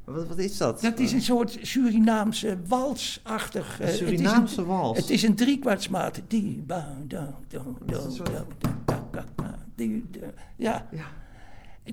Wat, 0.06 0.28
wat 0.28 0.38
is 0.38 0.58
dat? 0.58 0.82
Dat 0.82 1.00
is 1.00 1.12
een 1.12 1.22
soort 1.22 1.58
Surinaamse 1.62 2.58
walsachtig. 2.68 3.80
eh, 3.80 3.80
Een 3.80 3.86
het 3.92 3.96
Surinaamse 3.98 4.66
wals. 4.66 4.98
Het 4.98 5.10
is 5.10 5.24
een 5.24 5.36
driekwartsmaat. 5.36 6.22
Die, 6.28 6.64
ba, 6.68 6.88
do, 7.08 7.20
do, 7.48 7.78
het 7.86 8.06
Ja. 10.56 10.88
Ja. 10.92 11.06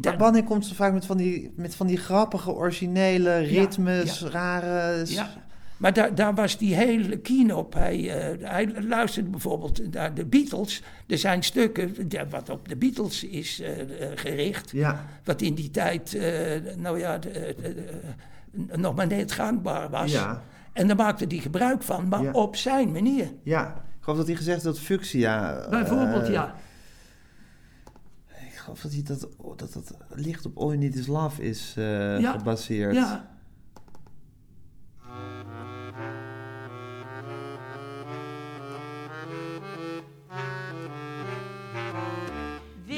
Maar 0.03 0.16
Banning 0.16 0.47
komt 0.47 0.66
zo 0.66 0.75
vaak 0.75 0.92
met 0.92 1.07
van 1.07 1.16
die, 1.16 1.53
met 1.57 1.75
van 1.75 1.87
die 1.87 1.97
grappige, 1.97 2.53
originele 2.53 3.38
ritmes, 3.38 4.19
ja. 4.19 4.29
rare... 4.29 5.03
Ja, 5.07 5.29
maar 5.77 5.93
daar, 5.93 6.15
daar 6.15 6.35
was 6.35 6.59
die 6.59 6.75
hele 6.75 7.19
keen 7.19 7.55
op. 7.55 7.75
Hij, 7.75 8.11
eh, 8.31 8.49
hij 8.51 8.83
luisterde 8.83 9.31
bijvoorbeeld 9.31 9.93
naar 9.93 10.15
de 10.15 10.25
Beatles. 10.25 10.83
Er 11.07 11.19
zijn 11.19 11.43
stukken 11.43 11.95
wat 12.31 12.51
op 12.51 12.69
de 12.69 12.77
Beatles 12.77 13.25
is 13.25 13.61
eh, 13.61 13.81
eh, 13.81 14.19
gericht. 14.19 14.71
Ja, 14.71 15.05
Wat 15.25 15.41
in 15.43 15.55
die 15.55 15.71
tijd, 15.71 16.15
eh, 16.15 16.75
nou 16.77 16.99
ja, 16.99 17.19
de- 17.19 17.55
de- 17.62 17.75
de- 17.75 18.77
nog 18.77 18.95
maar 18.95 19.07
net 19.07 19.33
gangbaar 19.33 19.91
was. 19.91 20.12
ja, 20.12 20.43
En 20.73 20.87
daar 20.87 20.97
maakte 20.97 21.25
hij 21.29 21.39
gebruik 21.39 21.83
van, 21.83 22.09
maar 22.09 22.23
Ja. 22.23 22.31
op 22.33 22.57
zijn 22.57 22.93
manier. 22.93 23.33
ja. 23.43 23.85
Ik 23.99 24.12
geloof 24.12 24.27
dat 24.27 24.27
hij 24.27 24.37
gezegd 24.37 24.62
heeft 24.62 24.77
dat 24.77 24.85
Fuchsia... 24.85 25.57
eh, 25.59 25.71
Bijvoorbeeld, 25.71 26.27
ja. 26.29 26.55
Ik 28.47 28.57
geloof 28.57 28.81
dat 28.81 28.93
hij 28.93 29.03
dat, 29.03 29.29
dat, 29.57 29.73
dat 29.73 29.97
licht 30.15 30.47
op 30.47 30.57
All 30.59 30.67
You 30.67 30.77
Need 30.79 30.95
Is 30.97 31.07
Love 31.07 31.43
is 31.43 31.75
eh, 31.77 32.21
Ja, 32.21 32.33
gebaseerd. 32.33 32.95
Ja, 32.95 33.36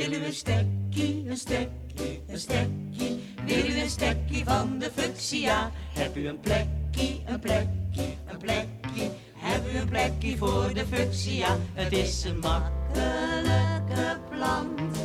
U 0.09 0.25
een 0.25 0.33
stekkie, 0.33 1.25
een 1.29 1.37
stekkie, 1.37 2.23
een 2.29 2.39
stekkie? 2.39 3.23
Wil 3.47 3.65
u 3.67 3.81
een 3.81 3.91
stekkie 3.91 4.45
van 4.45 4.79
de 4.79 4.91
fuchsia? 4.95 5.71
Heb 5.93 6.17
u 6.17 6.29
een 6.29 6.41
plekkie, 6.41 7.23
een 7.27 7.41
plekkie, 7.41 8.19
een 8.27 8.39
plekkie? 8.39 9.11
Heb 9.35 9.73
u 9.73 9.79
een 9.79 9.89
plekkie 9.89 10.37
voor 10.37 10.71
de 10.75 10.87
fuchsia? 10.87 11.57
Het 11.73 11.93
is 11.93 12.25
een 12.25 12.39
makkelijke 12.39 14.19
plant. 14.31 14.99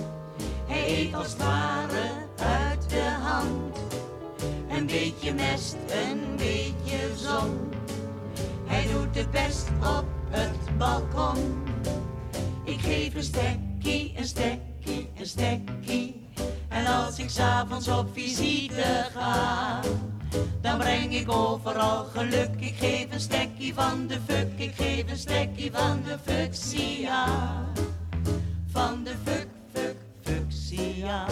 Hij 0.67 0.87
eet 0.87 1.13
als 1.13 1.27
het 1.27 1.37
ware 1.37 2.11
uit 2.37 2.89
de 2.89 3.15
hand. 3.21 3.77
Een 4.69 4.85
beetje 4.85 5.33
mest, 5.33 5.75
een 5.87 6.35
beetje 6.37 6.97
zon. 7.15 7.59
Hij 8.65 8.87
doet 8.93 9.15
het 9.15 9.31
best 9.31 9.67
op 9.79 10.05
het 10.29 10.77
balkon. 10.77 11.63
Ik 12.63 12.79
geef 12.79 13.15
een 13.15 13.23
stekkie, 13.23 14.13
een 14.17 14.25
stekkie, 14.25 14.72
En 16.69 16.85
als 16.85 17.19
ik 17.19 17.29
s'avonds 17.29 17.87
op 17.87 18.07
visite 18.13 19.05
ga, 19.13 19.79
dan 20.61 20.77
breng 20.77 21.15
ik 21.15 21.31
overal 21.31 22.03
geluk. 22.03 22.49
Ik 22.59 22.75
geef 22.75 23.05
een 23.09 23.19
stekkie 23.19 23.73
van 23.73 24.07
de 24.07 24.17
fuck, 24.27 24.47
ik 24.55 24.75
geef 24.75 25.11
een 25.11 25.17
stekkie 25.17 25.71
van 25.71 26.01
de 26.03 26.17
fuchsia. 26.25 27.25
Van 28.71 29.03
de 29.03 29.13
fuck, 29.23 29.47
fuck, 29.73 29.95
fuchsia. 30.21 31.25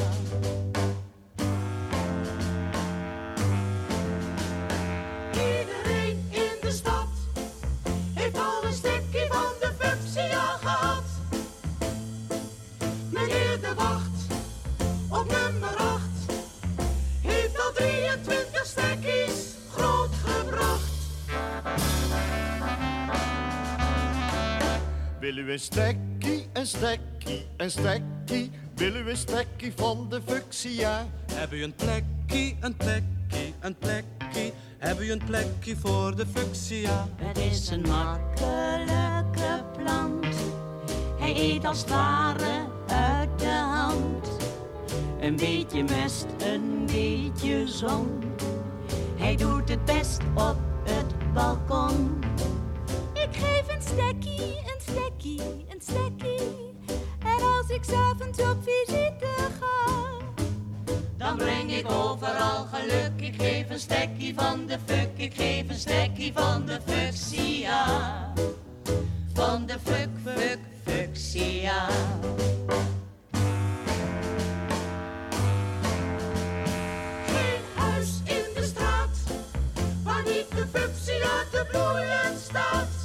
Wil 25.22 25.38
u 25.38 25.52
een 25.52 25.60
stekkie, 25.60 26.48
een 26.54 26.66
stekkie, 26.66 27.46
een 27.58 27.72
stekkie? 27.72 28.52
Wil 28.76 28.96
u 28.96 29.10
een 29.10 29.18
stekkie 29.18 29.74
van 29.76 30.08
de 30.10 30.22
fuchsia? 30.26 31.08
Heb 31.34 31.54
u 31.54 31.64
een 31.64 31.76
plekje, 31.76 32.56
een 32.60 32.78
plekje, 32.78 33.54
een 33.60 33.76
plekje? 33.76 34.52
Heb 34.78 35.00
u 35.00 35.12
een 35.12 35.22
plekje 35.26 35.76
voor 35.76 36.16
de 36.16 36.26
fuchsia? 36.34 37.08
Het 37.16 37.38
is 37.38 37.70
een 37.70 37.82
makkelijke 37.82 39.64
plant. 39.78 40.36
Hij 41.20 41.36
eet 41.36 41.66
als 41.66 41.80
het 41.80 41.90
ware 41.90 42.68
uit 42.88 43.40
de 43.40 43.50
hand. 43.50 44.28
Een 45.20 45.36
beetje 45.36 45.84
mest, 45.84 46.26
een 46.38 46.86
beetje 46.86 47.68
zon. 47.68 48.24
Hij 49.18 49.36
doet 49.36 49.70
het 49.70 49.86
best 49.86 50.22
op 50.36 50.58
het 50.84 51.34
balkon. 51.34 52.31
Stekkie, 54.92 55.42
een 55.70 55.82
stekkie. 55.82 56.76
En 57.20 57.42
als 57.58 57.70
ik 57.70 57.84
s'avonds 57.84 58.40
op 58.40 58.58
visite 58.64 59.28
ga, 59.60 59.92
Dan 61.18 61.38
breng 61.38 61.72
ik 61.72 61.92
overal 61.92 62.66
geluk. 62.74 63.12
Ik 63.16 63.42
geef 63.42 63.70
een 63.70 63.80
stekkie 63.80 64.34
van 64.36 64.66
de 64.66 64.78
fuck. 64.86 65.10
Ik 65.16 65.34
geef 65.34 65.70
een 65.70 65.80
stekkie 65.80 66.34
van 66.34 66.66
de 66.66 66.80
fuchsia. 66.86 67.86
Van 69.34 69.66
de 69.66 69.76
fuck, 69.84 70.10
fuck, 70.24 70.60
fuchsia. 70.86 71.88
Geen 77.26 77.62
huis 77.76 78.20
in 78.24 78.54
de 78.56 78.64
straat 78.64 79.18
waar 80.04 80.24
niet 80.24 80.52
de 80.56 80.68
fuchsia 80.72 81.44
te 81.52 81.66
bloeien 81.72 82.40
staat. 82.40 83.01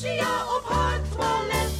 Fuchsia 0.00 0.56
op 0.56 0.64
haar 0.64 1.00
toilet. 1.16 1.72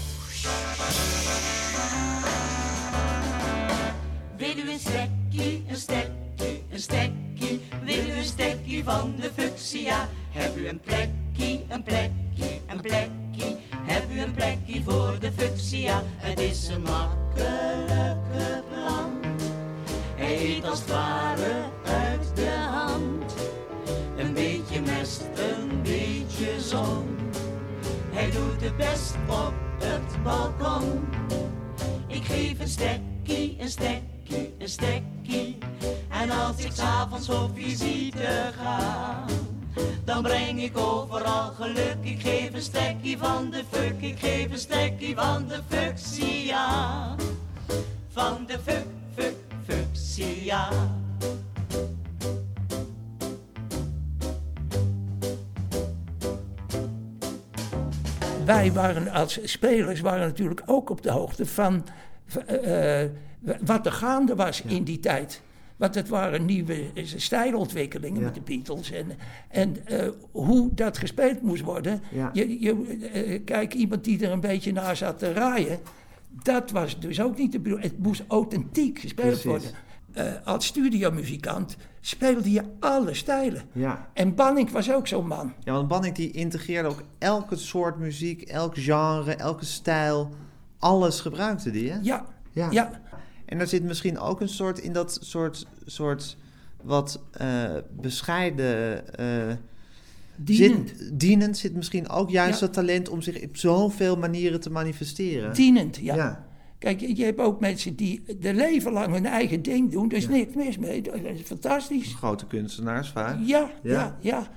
Wil 4.36 4.64
u 4.64 4.70
een 4.70 4.78
stekkie, 4.78 5.64
een 5.68 5.76
stekkie, 5.76 6.64
een 6.70 6.80
stekkie? 6.80 7.60
Wil 7.84 8.06
u 8.06 8.12
een 8.12 8.24
stekkie 8.24 8.84
van 8.84 9.14
de 9.20 9.30
fuchsia? 9.36 10.08
Heb 10.30 10.56
u 10.56 10.68
een 10.68 10.80
plekkie, 10.80 11.66
een 11.68 11.82
plekkie, 11.82 12.60
een 12.66 12.80
plekkie? 12.80 13.56
Heb 13.76 14.10
u 14.12 14.20
een 14.20 14.34
plekkie 14.34 14.84
voor 14.84 15.16
de 15.20 15.32
fuchsia? 15.36 16.02
Het 16.16 16.40
is 16.40 16.68
een 16.68 16.82
makkelijke 16.82 18.62
plant. 18.70 19.42
Hij 20.16 20.56
eet 20.56 20.64
als 20.64 20.78
het 20.78 20.90
ware 20.90 21.64
uit 21.84 22.36
de 22.36 22.50
hand. 22.50 23.34
Een 24.16 24.32
beetje 24.32 24.80
mest, 24.80 25.22
een 25.34 25.82
beetje 25.82 26.60
zon. 26.60 27.19
Hij 28.30 28.40
doet 28.40 28.60
het 28.60 28.76
best 28.76 29.14
op 29.28 29.54
het 29.78 30.22
balkon. 30.22 31.08
Ik 32.06 32.24
geef 32.24 32.60
een 32.60 32.68
stekkie, 32.68 33.56
een 33.60 33.68
stekkie, 33.68 34.54
een 34.58 34.68
stekkie. 34.68 35.58
En 36.08 36.30
als 36.30 36.56
ik 36.56 36.70
s'avonds 36.72 37.28
op 37.28 37.50
visite 37.54 38.52
ga, 38.58 39.24
dan 40.04 40.22
breng 40.22 40.62
ik 40.62 40.78
overal 40.78 41.50
geluk. 41.50 41.96
Ik 42.00 42.20
geef 42.20 42.54
een 42.54 42.62
stekkie 42.62 43.18
van 43.18 43.50
de 43.50 43.64
fuck, 43.70 44.00
ik 44.00 44.18
geef 44.18 44.50
een 44.50 44.58
stekkie 44.58 45.14
van 45.14 45.48
de 45.48 45.60
fuchsia. 45.68 47.16
Van 48.12 48.46
de 48.46 48.58
fuck, 48.64 48.86
fuck, 49.14 49.36
fuchsia. 49.66 50.68
Wij 58.54 58.72
waren 58.72 59.08
als 59.08 59.38
spelers 59.42 60.00
waren 60.00 60.26
natuurlijk 60.26 60.62
ook 60.66 60.90
op 60.90 61.02
de 61.02 61.10
hoogte 61.10 61.46
van 61.46 61.84
eh, 62.46 63.02
eh, 63.02 63.10
wat 63.60 63.86
er 63.86 63.92
gaande 63.92 64.34
was 64.34 64.62
in 64.62 64.84
die 64.84 65.00
tijd. 65.00 65.42
Want 65.76 65.94
het 65.94 66.08
waren 66.08 66.44
nieuwe 66.44 66.84
stijlontwikkelingen 67.16 68.20
Ja. 68.20 68.24
met 68.24 68.34
de 68.34 68.40
Beatles. 68.40 68.90
En, 68.90 69.06
en 69.48 69.86
eh, 69.86 70.08
hoe 70.30 70.74
dat 70.74 70.98
gespeeld 70.98 71.42
moest 71.42 71.62
worden. 71.62 72.02
Ja. 72.12 72.30
Je, 72.32 72.60
je, 72.60 73.40
kijk, 73.44 73.74
iemand 73.74 74.04
die 74.04 74.24
er 74.26 74.32
een 74.32 74.40
beetje 74.40 74.72
naar 74.72 74.96
zat 74.96 75.18
te 75.18 75.32
raaien. 75.32 75.78
Dat 76.42 76.70
was 76.70 77.00
dus 77.00 77.20
ook 77.20 77.38
niet 77.38 77.52
de 77.52 77.60
bedoeling. 77.60 77.90
Het 77.90 78.02
moest 78.02 78.22
authentiek 78.28 78.98
gespeeld 78.98 79.28
Precies. 79.28 79.44
worden. 79.44 79.70
Eh, 80.12 80.24
als 80.44 80.66
studiomuzikant 80.66 81.76
speelde 82.00 82.50
je 82.50 82.62
alle 82.80 83.14
stijlen. 83.14 83.62
Ja. 83.72 84.08
En 84.14 84.34
Banning 84.34 84.70
was 84.70 84.92
ook 84.92 85.06
zo'n 85.06 85.26
man. 85.26 85.52
Ja, 85.64 85.72
want 85.72 85.88
Banning 85.88 86.14
die 86.14 86.30
integreerde 86.30 86.88
ook 86.88 87.02
elke 87.18 87.56
soort 87.56 87.98
muziek, 87.98 88.42
elk 88.42 88.78
genre, 88.78 89.34
elke 89.34 89.64
stijl. 89.64 90.30
Alles 90.78 91.20
gebruikte 91.20 91.70
die, 91.70 91.90
hè? 91.90 91.98
Ja, 92.02 92.26
Ja. 92.52 92.70
ja. 92.70 93.00
En 93.46 93.60
er 93.60 93.66
zit 93.66 93.82
misschien 93.82 94.18
ook 94.18 94.40
een 94.40 94.48
soort 94.48 94.78
in 94.78 94.92
dat 94.92 95.18
soort, 95.22 95.66
soort 95.86 96.36
wat 96.82 97.20
eh, 97.32 97.64
bescheiden. 97.90 99.08
eh, 99.18 99.54
dienend. 100.36 100.88
Zit, 100.96 101.20
dienend 101.20 101.58
zit 101.58 101.74
misschien 101.74 102.08
ook 102.08 102.30
juist 102.30 102.60
Ja. 102.60 102.66
dat 102.66 102.74
talent 102.74 103.08
om 103.08 103.22
zich 103.22 103.42
op 103.42 103.56
zoveel 103.56 104.16
manieren 104.16 104.60
te 104.60 104.70
manifesteren. 104.70 105.54
Dienend, 105.54 105.96
ja. 105.96 106.14
ja. 106.14 106.44
Kijk, 106.80 107.00
je 107.00 107.24
hebt 107.24 107.40
ook 107.40 107.60
mensen 107.60 107.96
die 107.96 108.22
de 108.40 108.54
leven 108.54 108.92
lang 108.92 109.12
hun 109.12 109.26
eigen 109.26 109.62
ding 109.62 109.90
doen. 109.90 110.10
Er 110.10 110.16
is 110.16 110.28
niks 110.28 110.54
mis 110.54 110.78
mee. 110.78 111.02
Dat 111.02 111.14
is 111.14 111.40
fantastisch. 111.42 112.14
Grote 112.14 112.46
kunstenaars 112.46 113.08
vaak. 113.08 113.38
Ja, 113.44 113.70
ja, 113.82 113.92
Ja. 113.92 114.16
ja. 114.20 114.48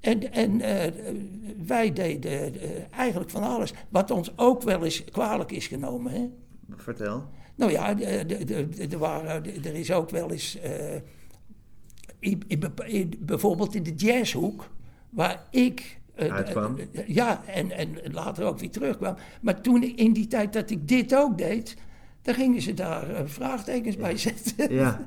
En, 0.00 0.32
en 0.32 0.60
eh, 0.60 0.92
wij 1.66 1.92
deden 1.92 2.60
eh, 2.60 2.68
eigenlijk 2.90 3.30
van 3.30 3.42
alles. 3.42 3.72
Wat 3.88 4.10
ons 4.10 4.32
ook 4.38 4.62
wel 4.62 4.84
eens 4.84 5.04
kwalijk 5.04 5.52
is 5.52 5.66
genomen. 5.66 6.12
Hè? 6.12 6.26
Vertel. 6.76 7.24
Nou 7.54 7.70
ja, 7.70 7.98
er, 7.98 9.74
is 9.74 9.92
ook 9.92 10.10
wel 10.10 10.30
eens. 10.30 10.58
eh, 10.60 10.94
in- 12.18 12.42
in 12.46 12.58
bepa- 12.60 12.84
in- 12.84 13.14
bijvoorbeeld 13.18 13.74
in 13.74 13.82
de 13.82 13.94
jazzhoek, 13.94 14.70
waar 15.10 15.46
ik. 15.50 15.97
Eh, 16.18 16.32
Uitkwam. 16.34 16.76
eh, 16.92 17.08
ja, 17.08 17.42
en, 17.46 17.70
en 17.70 17.96
later 18.12 18.44
ook 18.44 18.58
weer 18.58 18.70
terugkwam. 18.70 19.14
Maar 19.40 19.60
toen 19.60 19.82
in 19.96 20.12
die 20.12 20.26
tijd 20.26 20.52
dat 20.52 20.70
ik 20.70 20.88
dit 20.88 21.14
ook 21.14 21.38
deed, 21.38 21.76
dan 22.22 22.34
gingen 22.34 22.62
ze 22.62 22.74
daar 22.74 23.10
eh, 23.10 23.22
vraagtekens 23.26 23.96
bij 23.96 24.16
zetten. 24.16 24.72
Ja. 24.74 25.06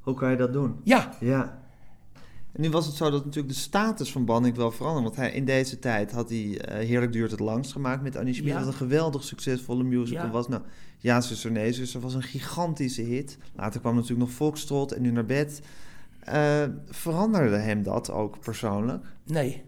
Hoe 0.00 0.14
kan 0.14 0.30
je 0.30 0.36
dat 0.36 0.52
doen? 0.52 0.76
Ja, 0.84 1.14
Ja. 1.20 1.64
En 2.52 2.62
nu 2.62 2.70
was 2.70 2.86
het 2.86 2.94
zo 2.94 3.10
dat 3.10 3.24
natuurlijk 3.24 3.54
de 3.54 3.60
status 3.60 4.12
van 4.12 4.24
Banning 4.24 4.56
wel 4.56 4.70
veranderde. 4.70 5.02
Want 5.08 5.16
hij, 5.16 5.30
in 5.32 5.44
deze 5.44 5.78
tijd 5.78 6.12
had 6.12 6.28
hij 6.28 6.60
eh, 6.60 6.86
Heerlijk 6.86 7.12
Duurt 7.12 7.30
het 7.30 7.40
Langst 7.40 7.72
gemaakt 7.72 8.02
met 8.02 8.16
Annie 8.16 8.34
Schmid. 8.34 8.48
Ja. 8.52 8.58
Dat 8.58 8.66
een 8.66 8.72
geweldig 8.74 9.24
succesvolle 9.24 9.82
musical 9.82 10.24
Ja. 10.24 10.30
was. 10.30 10.48
Nou, 10.48 10.62
Ja, 10.98 11.20
zuster, 11.20 11.50
nee, 11.50 11.72
zuster 11.72 12.00
was 12.00 12.14
een 12.14 12.22
gigantische 12.22 13.02
hit. 13.02 13.38
Later 13.56 13.80
kwam 13.80 13.94
natuurlijk 13.94 14.20
nog 14.20 14.30
Foxtrot 14.30 14.92
en 14.92 15.02
Nu 15.02 15.10
naar 15.10 15.24
bed. 15.26 15.60
Eh, 16.20 16.62
veranderde 16.88 17.56
hem 17.56 17.82
dat 17.82 18.10
ook 18.10 18.40
persoonlijk? 18.40 19.04
nee. 19.24 19.62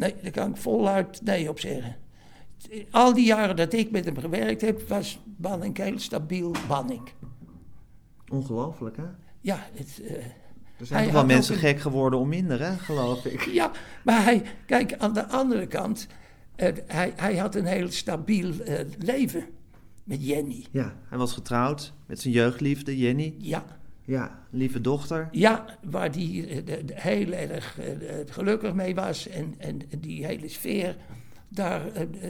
Nee, 0.00 0.14
daar 0.22 0.30
kan 0.30 0.50
ik 0.50 0.56
voluit 0.56 1.20
nee 1.24 1.48
op 1.48 1.60
zeggen. 1.60 1.96
Al 2.90 3.14
die 3.14 3.24
jaren 3.26 3.56
dat 3.56 3.72
ik 3.72 3.90
met 3.90 4.04
hem 4.04 4.18
gewerkt 4.18 4.60
heb, 4.60 4.88
was 4.88 5.20
Banning 5.24 5.76
heel 5.76 5.98
stabiel 5.98 6.54
Banning. 6.68 7.08
Ongelooflijk, 8.28 8.96
hè? 8.96 9.04
Ja, 9.40 9.66
het, 9.74 10.00
eh, 10.02 10.16
Er 10.78 10.86
zijn 10.86 11.04
toch 11.04 11.12
wel 11.12 11.24
mensen 11.26 11.54
een- 11.54 11.60
gek 11.60 11.80
geworden 11.80 12.18
om 12.18 12.28
minder, 12.28 12.60
hè, 12.60 12.76
geloof 12.78 13.24
ik. 13.24 13.40
Ja, 13.42 13.70
maar 14.04 14.22
hij, 14.24 14.42
kijk, 14.66 14.94
aan 14.98 15.12
de 15.14 15.28
andere 15.28 15.66
kant, 15.66 16.06
hij, 16.86 17.12
hij 17.16 17.36
had 17.36 17.54
een 17.54 17.64
heel 17.66 17.90
stabiel 17.90 18.60
eh, 18.60 18.84
leven 18.98 19.44
met 20.04 20.26
Jenny. 20.26 20.66
Ja, 20.70 20.94
hij 21.08 21.18
was 21.18 21.32
getrouwd 21.32 21.92
met 22.06 22.20
zijn 22.20 22.34
jeugdliefde, 22.34 22.98
Jenny. 22.98 23.34
Ja, 23.38 23.64
Ja, 24.10 24.38
lieve 24.50 24.80
dochter. 24.80 25.28
ja 25.30 25.64
waar 25.90 26.10
die 26.10 26.46
eh, 26.46 26.56
de- 26.66 26.84
de 26.84 26.94
heel 26.96 27.32
erg 27.32 27.78
eh, 27.80 27.90
eh, 28.20 28.26
gelukkig 28.30 28.74
mee 28.74 28.94
was. 28.94 29.28
En, 29.28 29.54
en 29.58 29.80
die 29.98 30.26
hele 30.26 30.48
sfeer, 30.48 30.96
daar, 31.48 31.80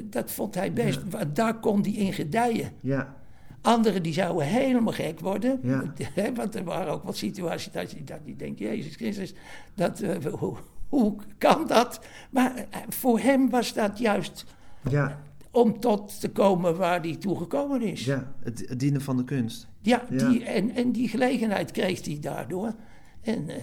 dat 0.05 0.31
vond 0.31 0.55
hij 0.55 0.73
best. 0.73 1.01
want 1.09 1.37
Daar 1.37 1.59
kon 1.59 1.81
hij 1.83 1.93
in 1.93 2.13
gedijen. 2.13 2.71
Ja, 2.81 3.19
Anderen 3.63 4.03
die 4.03 4.13
zouden 4.13 4.47
helemaal 4.47 4.93
gek 4.93 5.21
worden. 5.21 5.61
Ja. 5.63 5.93
Want 6.35 6.55
er 6.55 6.65
waren 6.65 6.93
ook 6.93 7.03
wat 7.03 7.17
situaties 7.17 7.73
dat 7.73 7.91
je, 7.91 8.05
dat 8.05 8.19
je 8.25 8.37
denkt, 8.37 8.59
Jezus 8.59 8.95
Christus, 8.97 9.35
dat, 9.75 10.03
hoe, 10.39 10.57
hoe 10.89 11.17
kan 11.39 11.67
dat? 11.67 12.01
Maar 12.31 12.67
voor 12.89 13.19
hem 13.19 13.51
was 13.51 13.73
dat 13.73 13.99
juist 13.99 14.45
ja, 14.91 15.21
om 15.51 15.81
tot 15.81 16.21
te 16.21 16.31
komen 16.31 16.77
waar 16.77 17.01
hij 17.01 17.17
toe 17.17 17.37
gekomen 17.37 17.83
is. 17.83 18.05
Ja. 18.05 18.33
Het, 18.41 18.65
het 18.69 18.81
dienen 18.81 19.01
van 19.01 19.17
de 19.17 19.25
kunst. 19.25 19.69
die, 19.81 20.41
Ja. 20.41 20.47
En, 20.47 20.71
en 20.75 20.93
die 20.93 21.09
gelegenheid 21.09 21.71
kreeg 21.71 22.05
hij 22.05 22.19
daardoor. 22.21 22.75
En 23.23 23.49
eh, 23.49 23.57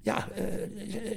ja, 0.00 0.28
eh, 0.30 0.44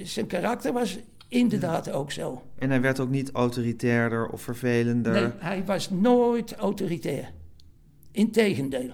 zijn 0.04 0.28
karakter 0.28 0.74
was 0.74 1.00
inderdaad 1.28 1.92
ook 1.92 2.12
zo. 2.12 2.42
En 2.60 2.70
hij 2.70 2.82
werd 2.82 3.00
ook 3.00 3.10
niet 3.10 3.32
autoritairder 3.32 4.28
of 4.28 4.42
vervelender. 4.42 5.14
Nee, 5.14 5.32
hij 5.38 5.66
was 5.66 5.90
nooit 5.90 6.56
autoritair. 6.56 7.32
Integendeel. 8.12 8.92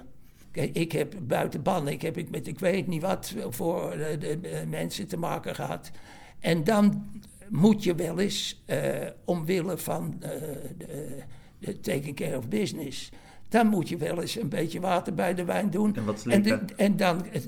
Kijk, 0.52 0.76
ik 0.76 0.92
heb 0.92 1.15
buiten 1.22 1.62
ban, 1.62 1.88
ik 1.88 2.02
heb 2.02 2.18
ik 2.18 2.30
met 2.30 2.48
ik 2.48 2.60
weet 2.60 2.88
niet 2.88 3.02
wat 3.02 3.36
voor 3.50 3.92
eh, 3.92 4.20
de, 4.20 4.39
de 4.42 4.63
mensen 4.68 5.08
te 5.08 5.18
maken 5.18 5.56
gehad. 5.56 5.92
En 6.39 6.63
dan 6.63 7.06
moet 7.49 7.83
je 7.83 7.95
wel 7.95 8.19
eens, 8.19 8.63
eh, 8.65 9.07
omwille 9.25 9.77
van 9.77 10.15
eh, 10.19 10.29
de, 10.77 11.23
de 11.59 11.79
taking 11.79 12.15
care 12.15 12.38
of 12.38 12.47
business, 12.47 13.12
dan 13.49 13.67
moet 13.67 13.89
je 13.89 13.97
wel 13.97 14.21
eens 14.21 14.39
een 14.39 14.49
beetje 14.49 14.79
water 14.79 15.13
bij 15.13 15.33
de 15.33 15.45
wijn 15.45 15.69
doen. 15.69 15.95
En 15.95 16.05
wat 16.05 16.25
en, 16.25 16.41
de- 16.41 16.59
en 16.75 16.97
dan 16.97 17.25
eh, 17.25 17.41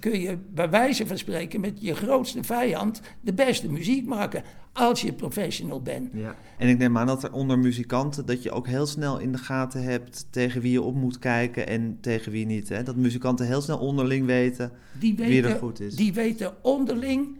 kun 0.00 0.20
je 0.20 0.38
bij 0.54 0.70
wijze 0.70 1.06
van 1.06 1.18
spreken 1.18 1.60
met 1.60 1.80
je 1.80 1.94
grootste 1.94 2.42
vijand 2.42 3.00
de 3.20 3.34
beste 3.34 3.70
muziek 3.70 4.06
maken. 4.06 4.42
Als 4.72 5.00
je 5.00 5.12
professional 5.12 5.82
bent. 5.82 6.10
Ja. 6.12 6.36
En 6.58 6.68
ik 6.68 6.78
neem 6.78 6.98
aan 6.98 7.06
dat 7.06 7.24
er 7.24 7.32
onder 7.32 7.58
muzikanten... 7.58 8.26
dat 8.26 8.42
je 8.42 8.50
ook 8.50 8.66
heel 8.66 8.86
snel 8.86 9.18
in 9.18 9.32
de 9.32 9.38
gaten 9.38 9.82
hebt... 9.82 10.26
tegen 10.30 10.60
wie 10.60 10.72
je 10.72 10.82
op 10.82 10.94
moet 10.94 11.18
kijken 11.18 11.66
en 11.66 11.98
tegen 12.00 12.32
wie 12.32 12.46
niet. 12.46 12.68
Hè? 12.68 12.82
Dat 12.82 12.96
muzikanten 12.96 13.46
heel 13.46 13.60
snel 13.60 13.78
onderling 13.78 14.26
weten... 14.26 14.72
Die 14.98 15.16
Wie 15.16 15.24
er 15.24 15.42
weten, 15.42 15.58
goed 15.58 15.80
is. 15.80 15.94
Die 15.94 16.12
weten 16.12 16.54
onderling 16.62 17.36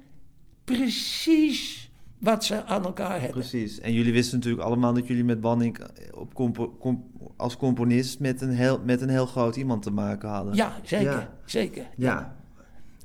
precies 0.64 1.87
wat 2.20 2.44
ze 2.44 2.64
aan 2.64 2.84
elkaar 2.84 3.12
hebben. 3.20 3.30
Precies. 3.30 3.80
En 3.80 3.92
jullie 3.92 4.12
wisten 4.12 4.36
natuurlijk 4.38 4.64
allemaal 4.64 4.94
dat 4.94 5.06
jullie 5.06 5.24
met 5.24 5.40
Banning... 5.40 5.78
Op 6.14 6.34
compo- 6.34 6.76
com- 6.80 7.10
als 7.36 7.56
componist 7.56 8.20
met 8.20 8.40
een, 8.40 8.50
heel, 8.50 8.80
met 8.84 9.00
een 9.00 9.08
heel 9.08 9.26
groot 9.26 9.56
iemand 9.56 9.82
te 9.82 9.90
maken 9.90 10.28
hadden. 10.28 10.54
Ja, 10.54 10.72
zeker. 10.82 11.10
Ja. 11.12 11.30
zeker. 11.44 11.86
Ja, 11.96 12.36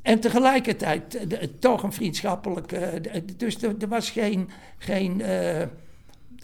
En 0.02 0.20
tegelijkertijd 0.20 1.16
eh, 1.16 1.28
de- 1.30 1.60
toch 1.60 1.84
een 1.84 1.94
vriendschappelijk... 1.94 2.72
eh, 2.72 3.02
de- 3.02 3.36
dus 3.38 3.62
er, 3.64 3.88
was 3.88 4.10
geen, 4.10 4.50
geen 4.78 5.22
eh, 5.22 5.68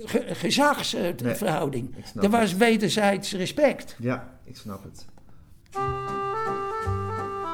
ge- 0.05 0.25
gezagsverhouding. 0.36 1.95
er 2.21 2.29
was 2.29 2.55
wederzijds 2.55 3.34
respect. 3.34 3.95
ja, 3.99 4.29
ik 4.43 4.55
snap 4.58 4.84
het. 4.84 5.05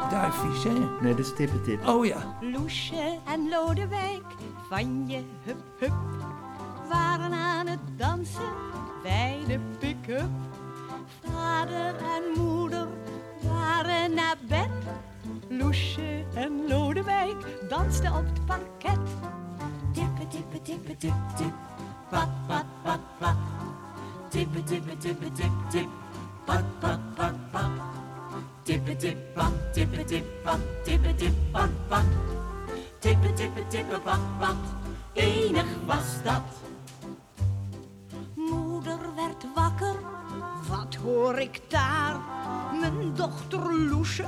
Duifjes, 0.10 0.64
hè? 0.64 0.74
Nee, 1.02 1.16
dit 1.16 1.26
is 1.26 1.34
tippen 1.36 1.64
tip. 1.64 1.88
Oh 1.88 2.06
ja. 2.06 2.38
Loesje 2.42 3.20
en 3.26 3.50
Lodewijk 3.50 4.24
van 4.70 5.08
je 5.08 5.24
hup 5.44 5.58
hup 5.80 5.94
waren 6.90 7.34
aan 7.34 7.68
het 7.68 7.80
dansen 7.98 8.54
bij 9.04 9.40
de 9.48 9.60
pick-up. 9.80 10.30
Vader 11.24 11.96
en 11.96 12.42
moeder 12.42 12.88
waren 13.42 14.14
naar 14.14 14.36
bed. 14.48 14.70
Loesje 15.50 16.26
en 16.34 16.68
Lodewijk 16.68 17.68
dansten 17.70 18.14
op 18.14 18.26
het 18.26 18.46
parket. 18.46 19.00
Tippe, 19.92 20.28
tippe, 20.28 20.62
tippe, 20.62 20.98
tip, 20.98 21.14
tip. 21.36 21.54
Pat, 22.10 22.30
pat, 22.48 22.66
pat, 22.84 23.00
pat. 23.20 23.36
Tippe, 24.30 24.64
tippe, 24.64 24.98
tippe, 24.98 25.32
tip, 25.32 25.52
tip. 25.70 25.88
Pat, 26.46 26.80
pat, 26.80 27.00
pat, 27.16 27.52
pat. 27.52 28.05
Tippe, 28.66 28.96
tip, 28.96 29.18
pat, 29.36 29.52
tippe, 29.74 30.04
tip, 30.06 30.26
pat, 30.44 30.60
tippe, 30.84 31.14
tip, 31.16 31.34
pat, 31.52 31.70
pat. 31.88 32.06
Tippe, 33.00 33.34
tippe, 33.38 33.62
tippe, 33.70 34.00
pat, 34.00 34.20
pat. 34.40 34.58
Enig 35.14 35.70
was 35.86 36.24
dat. 36.24 36.42
Moeder 38.36 39.00
werd 39.16 39.46
wakker. 39.56 39.96
Wat 40.70 40.96
hoor 40.96 41.40
ik 41.40 41.62
daar? 41.68 42.16
Mijn 42.80 43.14
dochter 43.14 43.74
Loesje. 43.74 44.26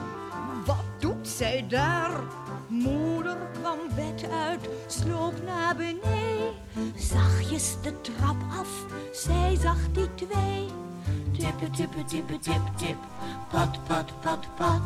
Wat 0.66 0.86
doet 1.00 1.28
zij 1.28 1.66
daar? 1.68 2.12
Moeder 2.68 3.38
kwam 3.60 3.80
bed 3.96 4.30
uit, 4.30 4.70
sloop 4.88 5.44
naar 5.46 5.76
beneden. 5.76 6.54
Zachtjes 6.96 7.76
de 7.82 8.02
trap 8.02 8.38
af, 8.60 8.86
zij 9.12 9.58
zag 9.62 9.92
die 9.92 10.14
twee. 10.14 10.87
Tippe, 11.38 11.70
tippe, 11.70 12.04
tippe, 12.06 12.40
tip, 12.40 12.62
tip. 12.78 12.98
Pat, 13.52 13.80
pat, 13.88 14.12
pat, 14.22 14.48
pat. 14.58 14.82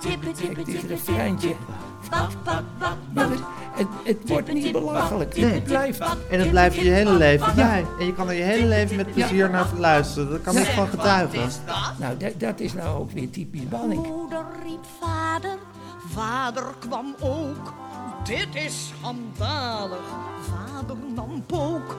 Tippe, 0.00 0.32
tippe, 0.32 0.62
tippe, 0.62 0.80
tip, 0.80 0.88
refreintje. 0.88 1.48
tip. 1.48 1.58
Pat, 2.10 2.42
pat, 2.42 2.64
pat, 2.78 2.96
pat. 3.14 3.28
het, 4.04 4.16
wordt 4.26 4.52
niet 4.52 4.72
belachelijk. 4.72 5.36
Nee. 5.36 5.52
Het 5.52 5.64
blijft... 5.64 6.00
En 6.30 6.40
het 6.40 6.50
blijft 6.50 6.76
je 6.76 6.90
hele 6.90 7.12
leven 7.12 7.54
bij. 7.54 7.84
En 7.98 8.06
je 8.06 8.14
kan 8.14 8.28
er 8.28 8.34
je 8.34 8.42
hele 8.42 8.66
leven 8.66 8.96
met 8.96 9.12
plezier 9.12 9.50
naar 9.50 9.66
luisteren. 9.76 10.30
Dat 10.30 10.42
kan 10.42 10.56
ik 10.56 10.64
van 10.64 10.88
getuigen. 10.88 11.50
Nou, 11.98 12.16
dat, 12.16 12.40
dat 12.40 12.60
is 12.60 12.72
nou 12.72 12.98
ook 12.98 13.10
weer 13.10 13.30
typisch 13.30 13.68
Banning. 13.68 14.06
Moeder 14.06 14.44
riep 14.64 14.84
vader, 15.00 15.58
vader 16.08 16.64
kwam 16.78 17.14
ook. 17.20 17.74
Dit 18.24 18.48
is 18.52 18.88
schandalig, 18.88 20.04
vader 20.40 20.96
nam 21.14 21.44
pook. 21.46 21.96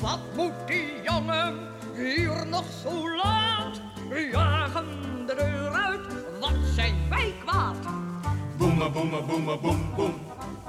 Wat 0.00 0.20
moet 0.36 0.52
die 0.66 0.92
jongen 1.04 1.71
hier 1.96 2.46
nog 2.46 2.64
zo 2.82 3.16
laat? 3.16 3.80
Jagen 4.32 4.86
de 5.26 5.34
deur 5.34 5.72
uit, 5.72 6.00
wat 6.40 6.54
zijn 6.74 6.94
wij 7.08 7.34
kwaad? 7.44 7.76
Boema, 8.56 8.90
boema, 8.90 9.20
boema, 9.20 9.56
boem, 9.56 9.94
boem. 9.96 10.14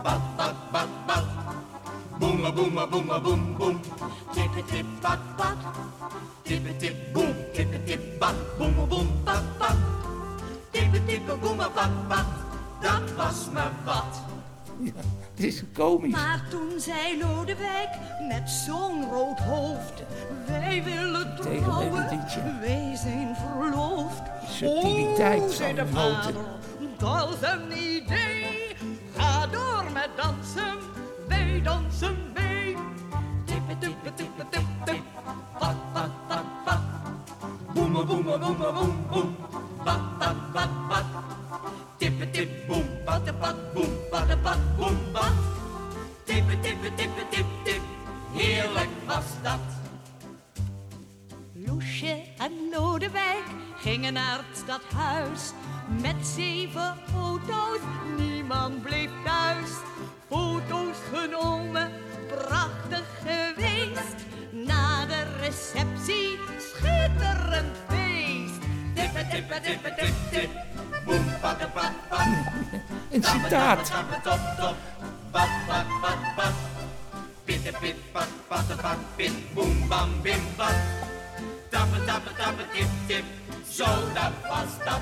Bat, 0.03 0.35
bat, 0.35 0.55
bat, 0.71 0.87
bat. 1.05 1.23
Boema, 2.19 2.51
boema, 2.53 2.87
boema, 2.87 3.21
boem, 3.21 3.57
boem. 3.57 3.79
Tippe 4.31 4.63
tip 4.65 4.85
pat 4.99 5.19
pat, 5.35 5.57
Tippe, 6.41 6.75
tip, 6.77 7.13
boem. 7.13 7.35
Tippe, 7.53 7.83
tip, 7.83 8.19
bat. 8.19 8.57
Boema, 8.57 8.85
boem, 8.85 9.07
bat, 9.23 9.43
bat. 9.57 9.75
Tippe, 10.71 11.05
tippe, 11.05 11.35
boema, 11.41 11.69
bat, 11.75 12.07
bat. 12.07 12.25
Dat 12.81 13.15
was 13.15 13.49
me 13.53 13.63
wat. 13.85 14.21
Het 15.35 15.43
is 15.43 15.63
komisch. 15.73 16.11
Maar 16.11 16.45
toen 16.49 16.79
zei 16.79 17.17
Lodewijk 17.19 17.89
met 18.27 18.49
zo'n 18.49 19.09
rood 19.11 19.39
hoofd: 19.39 20.03
Wij 20.47 20.83
willen 20.83 21.35
trouwen, 21.35 22.07
wij 22.59 22.95
zijn 22.95 23.35
verloofd. 23.35 24.21
Subtiliteit 24.47 25.41
oh, 25.41 25.49
zei 25.49 25.73
de 25.73 25.87
van 25.87 26.13
vader, 26.13 26.33
dat 26.97 27.29
is 27.29 27.47
een 27.49 27.71
idee. 27.71 28.75
Ga 29.15 29.47
door 29.47 29.83
met 29.93 30.09
dansen, 30.15 30.77
wij 31.27 31.61
dansen 31.63 32.17
mee. 32.33 32.75
Tippe, 33.45 33.77
tippe, 33.79 34.13
tippe, 34.13 34.45
tip, 34.49 34.65
tip. 34.85 35.01
Pat, 35.59 35.75
pat, 35.93 36.09
pat, 36.27 36.43
pat. 36.65 36.81
Boem, 37.73 37.93
boem, 37.93 38.05
boem, 38.05 38.23
boem, 38.23 38.57
boem, 38.57 39.05
boem. 39.11 39.35
Pat, 39.83 40.17
pat, 40.17 40.51
pat, 40.53 40.69
pat. 40.87 41.03
Tippe, 41.97 42.29
tip, 42.29 42.67
boem, 42.67 42.92
pat, 43.05 43.39
pat, 43.39 43.55
boem, 43.73 43.91
pat, 44.09 44.41
pat, 44.43 44.59
boem, 44.77 44.97
pat. 45.11 45.33
Tippe, 46.25 46.55
tippe, 46.61 46.89
tippe, 46.95 47.23
tip, 47.29 47.45
tip. 47.63 47.81
Heerlijk 48.33 48.89
was 49.05 49.25
dat. 49.43 49.59
Loesje 51.53 52.23
en 52.37 52.51
Lodewijk 52.71 53.43
gingen 53.77 54.13
naar 54.13 54.37
het 54.37 54.57
stadhuis 54.57 55.51
met 56.01 56.27
zeven 56.27 56.97
auto's. 57.15 57.79
Niemand 58.17 58.81
bleef 58.81 59.09
thuis. 59.25 59.69
Foto's 60.29 60.97
genomen, 61.13 61.91
prachtig 62.27 63.05
geweest. 63.25 64.25
Na 64.51 65.05
de 65.05 65.23
receptie, 65.39 66.39
schitterend 66.59 67.77
feest. 67.87 68.02
Tippe, 68.95 69.21
tippe, 69.31 69.59
tippe, 69.63 69.89
tip, 69.97 70.13
tip. 70.31 70.49
Boem, 71.05 71.25
pat, 71.41 71.57
pat, 71.73 71.93
pat. 72.09 72.27
Een 73.11 73.23
citaat. 73.23 73.91
Top, 74.23 74.39
top. 74.57 74.75
Pat, 75.31 75.49
pat, 75.67 75.85
pat, 76.01 76.19
pat. 76.35 76.53
Pitte, 77.43 77.71
pit, 77.81 77.95
pat, 78.11 78.27
pat, 78.47 78.67
pat, 78.81 78.97
pit. 79.15 79.31
Boem, 79.53 79.87
bam, 79.87 80.09
bim, 80.21 80.39
pat. 80.55 80.75
Tappe, 81.69 82.03
tappe, 82.05 82.29
tappe, 82.37 82.63
tip, 82.73 82.87
tip. 83.07 83.23
Zo, 83.69 83.85
dat 84.13 84.31
was 84.49 84.85
dat. 84.85 85.01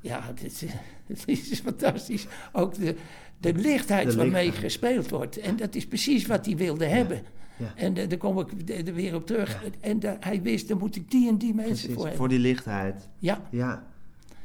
Ja, 0.00 0.20
het 0.22 0.44
is, 0.44 0.60
het 1.08 1.22
is 1.26 1.60
fantastisch. 1.64 2.26
Ook 2.52 2.74
de, 2.74 2.96
de 3.38 3.52
lichtheid 3.54 4.10
De 4.10 4.16
waarmee 4.16 4.44
lichtheid. 4.44 4.64
gespeeld 4.64 5.10
wordt. 5.10 5.38
En 5.38 5.56
dat 5.56 5.74
is 5.74 5.86
precies 5.86 6.26
wat 6.26 6.46
hij 6.46 6.56
wilde 6.56 6.86
hebben. 6.86 7.22
Ja. 7.58 7.72
En 7.76 7.94
daar 7.94 8.16
kom 8.18 8.38
ik 8.40 8.66
de- 8.66 8.74
er 8.74 8.94
weer 8.94 9.14
op 9.14 9.26
terug. 9.26 9.62
En 9.80 10.00
hij 10.20 10.42
wist, 10.42 10.68
daar 10.68 10.76
moet 10.76 10.96
ik 10.96 11.10
die 11.10 11.28
en 11.28 11.36
die 11.36 11.54
mensen 11.54 11.72
Precies, 11.74 11.88
voor 11.92 12.00
hebben. 12.00 12.16
voor 12.18 12.28
die 12.28 12.38
lichtheid. 12.38 13.08
Ja, 13.18 13.40
Ja. 13.50 13.84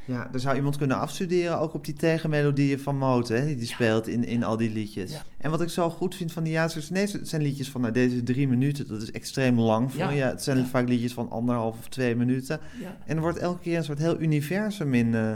Ja, 0.06 0.30
er 0.34 0.40
zou 0.40 0.56
iemand 0.56 0.78
kunnen 0.78 0.98
afstuderen, 0.98 1.60
ook 1.60 1.74
op 1.74 1.86
die 1.86 1.94
tegenmelodieën 1.94 2.80
van 2.80 2.98
Moten, 2.98 3.40
hè, 3.40 3.46
die 3.46 3.56
die 3.56 3.68
speelt 3.68 4.08
in, 4.08 4.24
in 4.26 4.44
al 4.44 4.58
die 4.58 4.70
liedjes. 4.72 5.12
Ja. 5.12 5.24
En 5.38 5.52
wat 5.52 5.62
ik 5.62 5.70
zo 5.70 5.90
goed 5.90 6.16
vind 6.16 6.32
van 6.32 6.44
die 6.44 6.52
Jazers, 6.54 6.90
nee, 6.90 7.08
het 7.12 7.28
zijn 7.30 7.42
liedjes 7.42 7.70
van 7.70 7.82
nou, 7.82 7.94
deze 7.94 8.24
drie 8.24 8.48
minuten, 8.48 8.88
dat 8.88 9.02
is 9.02 9.12
extreem 9.12 9.60
lang 9.60 9.92
voor 9.92 10.00
Ja. 10.02 10.10
je. 10.12 10.22
Het 10.22 10.44
zijn 10.44 10.66
vaak 10.66 10.88
liedjes 10.88 11.14
van 11.14 11.30
anderhalf 11.30 11.78
of 11.80 11.88
twee 11.90 12.16
minuten. 12.16 12.60
ja. 12.82 12.98
En 13.06 13.16
er 13.16 13.22
wordt 13.22 13.38
elke 13.38 13.60
keer 13.62 13.78
een 13.78 13.84
soort 13.84 14.00
heel 14.00 14.20
universum 14.22 14.94
in, 14.94 15.16
eh, 15.16 15.34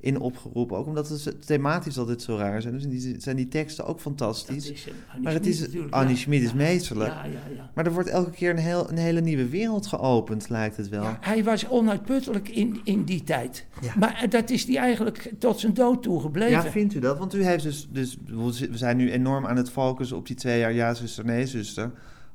in 0.00 0.20
opgeroepen, 0.20 0.76
ook 0.76 0.86
omdat 0.86 1.08
het 1.08 1.46
thematisch 1.46 1.98
altijd 1.98 2.22
zo 2.22 2.36
raar 2.36 2.62
zijn. 2.62 2.74
Dus 2.74 2.86
die, 2.86 3.20
zijn 3.20 3.36
die 3.36 3.48
teksten 3.48 3.86
ook 3.86 4.00
fantastisch. 4.00 4.70
is 4.70 4.88
Maar 5.22 5.32
het 5.32 5.46
is, 5.46 5.62
Annie 5.90 6.14
ja. 6.14 6.20
Schmid 6.20 6.42
is 6.42 6.48
Ja, 6.48 6.54
meesterlijk. 6.54 7.12
Ja, 7.12 7.24
ja, 7.24 7.40
ja. 7.56 7.70
Maar 7.74 7.86
er 7.86 7.92
wordt 7.92 8.08
elke 8.08 8.30
keer 8.30 8.50
een, 8.50 8.56
heel, 8.56 8.90
een 8.90 8.98
hele 8.98 9.20
nieuwe 9.20 9.48
wereld 9.48 9.86
geopend, 9.86 10.48
lijkt 10.48 10.76
het 10.76 10.88
wel. 10.88 11.02
Ja, 11.02 11.18
hij 11.20 11.44
was 11.44 11.68
onuitputtelijk 11.68 12.48
in, 12.48 12.80
in 12.84 13.04
die 13.04 13.22
tijd. 13.22 13.66
Ja. 13.80 13.92
Maar 13.98 14.20
eh, 14.22 14.30
dat 14.30 14.50
is 14.50 14.66
die 14.66 14.78
eigenlijk 14.78 15.32
tot 15.38 15.60
zijn 15.60 15.74
dood 15.74 16.02
toe 16.02 16.20
gebleven. 16.20 16.52
Ja, 16.52 16.70
vindt 16.70 16.94
u 16.94 16.98
dat? 16.98 17.18
Want 17.18 17.34
u 17.34 17.44
heeft 17.44 17.62
dus, 17.62 17.88
dus, 17.90 18.16
we 18.26 18.76
zijn 18.76 18.96
nu 18.96 19.12
enorm 19.12 19.46
aan 19.46 19.56
het 19.56 19.70
focussen 19.70 20.16
op 20.16 20.26
die 20.26 20.36
twee 20.36 20.58
jaar 20.58 20.72
ja-zuster, 20.72 21.24
nee-zuster. 21.24 21.90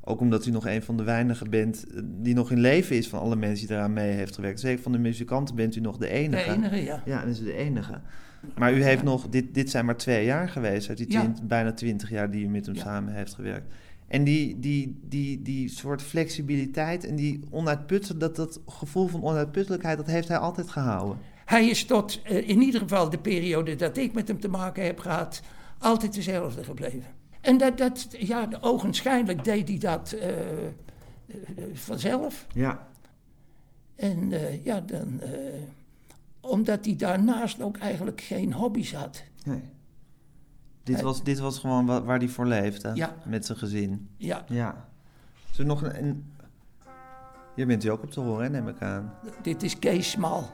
Ook 0.05 0.19
omdat 0.19 0.45
u 0.45 0.51
nog 0.51 0.67
een 0.67 0.81
van 0.83 0.97
de 0.97 1.03
weinigen 1.03 1.49
bent 1.49 1.85
eh, 1.93 2.01
die 2.05 2.33
nog 2.33 2.51
in 2.51 2.59
leven 2.59 2.95
is 2.95 3.07
van 3.09 3.19
alle 3.19 3.35
mensen 3.35 3.67
die 3.67 3.75
eraan 3.75 3.93
mee 3.93 4.11
heeft 4.11 4.35
gewerkt. 4.35 4.59
Zeker 4.59 4.83
van 4.83 4.91
de 4.91 4.97
muzikanten 4.97 5.55
bent 5.55 5.75
u 5.75 5.79
nog 5.79 5.97
de 5.97 6.05
de 6.05 6.11
enige. 6.11 6.51
enige, 6.51 6.83
ja. 6.83 7.01
Ja, 7.05 7.19
dat 7.19 7.29
is 7.29 7.39
de 7.39 7.53
enige. 7.53 8.01
Maar 8.57 8.73
u 8.73 8.83
heeft 8.83 9.03
nog, 9.03 9.29
dit, 9.29 9.53
dit 9.53 9.69
zijn 9.69 9.85
maar 9.85 9.97
twee 9.97 10.25
jaar 10.25 10.49
geweest 10.49 10.89
uit 10.89 10.97
die 10.97 11.11
Ja. 11.11 11.33
bijna 11.43 11.71
twintig 11.73 12.09
jaar 12.09 12.31
die 12.31 12.43
u 12.45 12.47
met 12.47 12.65
hem 12.65 12.75
Ja. 12.75 12.81
samen 12.81 13.13
heeft 13.13 13.33
gewerkt. 13.33 13.73
En 14.07 14.23
die, 14.23 14.59
die, 14.59 14.99
die, 15.09 15.41
die 15.41 15.69
soort 15.69 16.01
flexibiliteit 16.01 17.05
en 17.05 17.15
die 17.15 17.39
onuitputtelijk, 17.51 18.19
dat, 18.19 18.35
dat 18.35 18.59
gevoel 18.67 19.07
van 19.07 19.23
onuitputtelijkheid, 19.23 19.97
dat 19.97 20.07
heeft 20.07 20.27
hij 20.27 20.37
altijd 20.37 20.69
gehouden. 20.69 21.17
Hij 21.45 21.67
is 21.69 21.85
tot 21.85 22.21
eh, 22.23 22.49
in 22.49 22.61
ieder 22.61 22.79
geval 22.81 23.09
de 23.09 23.17
periode 23.17 23.75
dat 23.75 23.97
ik 23.97 24.13
met 24.13 24.27
hem 24.27 24.39
te 24.39 24.47
maken 24.47 24.85
heb 24.85 24.99
gehad, 24.99 25.41
altijd 25.77 26.13
dezelfde 26.13 26.63
gebleven. 26.63 27.03
En 27.43 27.57
dat, 27.57 27.77
dat 27.77 28.07
ja, 28.17 28.47
ogenschijnlijk 28.61 29.43
deed 29.43 29.67
hij 29.67 29.77
dat 29.77 30.11
eh, 30.11 30.29
eh, 30.67 30.73
vanzelf. 31.73 32.45
Ja. 32.53 32.87
En 33.95 34.31
eh, 34.31 34.65
ja, 34.65 34.79
dan, 34.81 35.21
omdat 36.41 36.85
hij 36.85 36.95
daarnaast 36.95 37.61
ook 37.61 37.77
eigenlijk 37.77 38.21
geen 38.21 38.53
hobby's 38.53 38.93
had. 38.93 39.23
Nee. 39.43 39.61
Dit 40.83 40.95
Hij- 40.95 41.03
was, 41.03 41.23
dit 41.23 41.39
was 41.39 41.59
gewoon 41.59 41.85
wa- 41.85 42.03
waar 42.03 42.17
hij 42.17 42.27
voor 42.27 42.45
leefde. 42.45 42.91
Ja. 42.93 43.15
Met 43.25 43.45
zijn 43.45 43.57
gezin. 43.57 44.07
Ja, 44.17 44.45
Ja. 44.47 44.87
Er 45.57 45.65
nog 45.65 45.81
een, 45.83 46.03
een... 46.03 46.33
Hier 47.55 47.67
bent 47.67 47.83
u 47.83 47.87
ook 47.89 48.03
op 48.03 48.11
te 48.11 48.19
horen, 48.19 48.43
hè, 48.43 48.49
neem 48.49 48.67
ik 48.67 48.81
aan. 48.81 49.13
dit 49.41 49.63
is 49.63 49.79
Kees 49.79 50.09
Smal. 50.11 50.49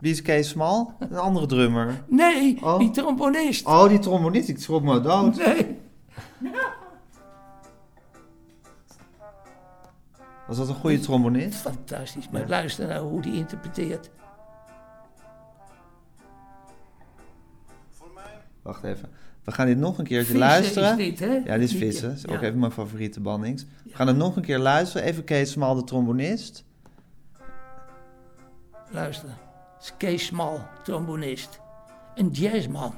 Wie 0.00 0.12
is 0.12 0.22
Kees 0.22 0.48
Smal? 0.48 0.92
Een 0.98 1.16
andere 1.16 1.46
drummer. 1.46 2.04
Nee, 2.08 2.58
Oh. 2.64 2.78
die 2.78 2.90
trombonist. 2.90 3.66
Oh, 3.66 3.88
die 3.88 3.98
trombonist. 3.98 4.48
Ik 4.48 4.58
schrok 4.60 4.82
me 4.82 5.00
dood. 5.00 5.36
Nee. 5.36 5.78
Was 10.46 10.56
dat 10.56 10.68
een 10.68 10.74
goede 10.74 10.98
trombonist? 10.98 11.60
Fantastisch, 11.60 12.28
maar 12.28 12.40
Ja. 12.40 12.46
luister 12.48 12.88
nou 12.88 13.08
hoe 13.08 13.22
die 13.22 13.34
interpreteert. 13.34 14.10
Wacht 18.62 18.84
even. 18.84 19.08
We 19.44 19.52
gaan 19.52 19.66
dit 19.66 19.78
nog 19.78 19.98
een 19.98 20.04
keertje 20.04 20.32
Vissen 20.32 20.48
luisteren. 20.48 20.90
is 20.90 20.96
dit, 20.96 21.18
hè? 21.20 21.34
Ja, 21.44 21.58
dit 21.58 21.70
is 21.70 21.76
vissen. 21.76 22.08
Dat 22.08 22.16
is 22.16 22.26
ook 22.28 22.40
Ja. 22.40 22.46
even 22.46 22.58
mijn 22.58 22.72
favoriete 22.72 23.20
bandings. 23.20 23.66
We 23.84 23.94
gaan 23.94 24.06
het 24.06 24.16
nog 24.16 24.36
een 24.36 24.42
keer 24.42 24.58
luisteren. 24.58 25.06
Even 25.06 25.24
Kees 25.24 25.50
Smal, 25.50 25.74
de 25.74 25.84
trombonist. 25.84 26.64
Luister, 28.90 29.28
het 29.28 29.82
is 29.82 29.92
Kees 29.96 30.26
Smal, 30.26 30.60
trombonist. 30.84 31.60
Een 32.14 32.28
jazzman. 32.28 32.94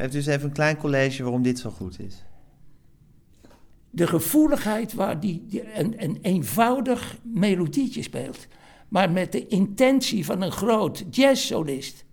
Geef 0.00 0.10
dus 0.10 0.26
even 0.26 0.48
een 0.48 0.52
klein 0.52 0.76
college 0.76 1.22
waarom 1.22 1.42
dit 1.42 1.58
zo 1.58 1.70
goed 1.70 1.98
is. 2.00 2.24
De 3.90 4.06
gevoeligheid 4.06 4.94
waar 4.94 5.20
die, 5.20 5.44
die 5.48 5.78
een, 5.78 6.02
een 6.02 6.18
eenvoudig 6.22 7.18
melodietje 7.22 8.02
speelt. 8.02 8.46
Maar 8.88 9.10
met 9.10 9.32
de 9.32 9.46
intentie 9.46 10.24
van 10.24 10.42
een 10.42 10.52
groot 10.52 11.04
jazzsolist. 11.10 12.04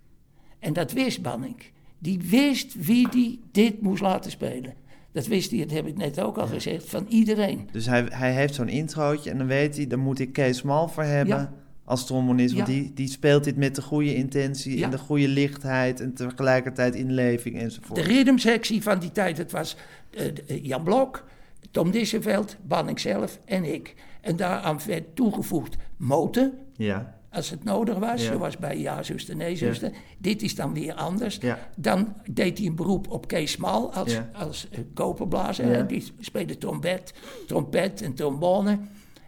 En 0.59 0.73
dat 0.73 0.91
wist 0.91 1.21
Banning. 1.21 1.55
Die 1.99 2.19
wist 2.29 2.85
wie 2.85 3.09
die 3.09 3.41
dit 3.51 3.81
moest 3.81 4.01
laten 4.01 4.31
spelen. 4.31 4.73
Dat 5.11 5.27
wist 5.27 5.51
hij, 5.51 5.59
dat 5.59 5.71
heb 5.71 5.87
ik 5.87 5.97
net 5.97 6.21
ook 6.21 6.37
al 6.37 6.47
gezegd, 6.47 6.89
van 6.89 7.05
iedereen. 7.09 7.69
Dus 7.71 7.85
hij, 7.85 8.05
hij 8.09 8.33
heeft 8.33 8.55
zo'n 8.55 8.69
introotje 8.69 9.29
en 9.29 9.37
dan 9.37 9.47
weet 9.47 9.75
hij, 9.75 9.87
daar 9.87 9.99
moet 9.99 10.19
ik 10.19 10.33
Kees 10.33 10.57
Smal 10.57 10.87
voor 10.87 11.03
hebben 11.03 11.35
Ja. 11.35 11.53
Als 11.87 12.05
trombonist. 12.05 12.53
Want 12.55 12.65
die, 12.67 12.93
die 12.93 13.07
speelt 13.07 13.43
dit 13.43 13.55
met 13.57 13.75
de 13.75 13.81
goede 13.81 14.15
intentie 14.15 14.77
Ja. 14.77 14.83
en 14.85 14.91
de 14.91 14.97
goede 14.97 15.27
lichtheid 15.27 15.99
en 15.99 16.13
tegelijkertijd 16.13 16.95
inleving 16.95 17.59
enzovoort. 17.59 17.95
De 17.99 18.05
ritmesectie 18.05 18.81
van 18.83 18.99
die 18.99 19.11
tijd, 19.11 19.37
het 19.37 19.51
was 19.51 19.75
eh, 20.11 20.25
de- 20.45 20.61
Jan 20.61 20.83
Blok, 20.83 21.23
Tom 21.71 21.91
Disseveld, 21.91 22.57
Banning 22.67 22.99
zelf 22.99 23.39
en 23.45 23.73
ik. 23.73 23.95
En 24.21 24.35
daaraan 24.35 24.79
werd 24.87 25.15
toegevoegd 25.15 25.75
Moten, 25.97 26.53
Ja, 26.75 27.15
als 27.31 27.49
het 27.49 27.63
nodig 27.63 27.97
was, 27.97 28.23
Ja. 28.25 28.31
zoals 28.31 28.57
bij 28.57 28.77
Ja, 28.79 29.03
zuster, 29.03 29.35
nee, 29.35 29.55
zuster. 29.55 29.91
Dit 30.17 30.41
is 30.41 30.55
dan 30.55 30.73
weer 30.73 30.93
anders. 30.93 31.39
Dan 31.75 32.13
deed 32.31 32.57
hij 32.57 32.67
een 32.67 32.75
beroep 32.75 33.11
op 33.11 33.27
Kees 33.27 33.51
Smal 33.51 33.93
als, 33.93 34.19
als 34.33 34.67
eh, 34.71 34.79
koperblazer. 34.93 35.87
Die 35.87 36.03
speelde 36.19 36.57
trompet, 36.57 37.13
trompet 37.47 38.01
en 38.01 38.13
trombone. 38.13 38.79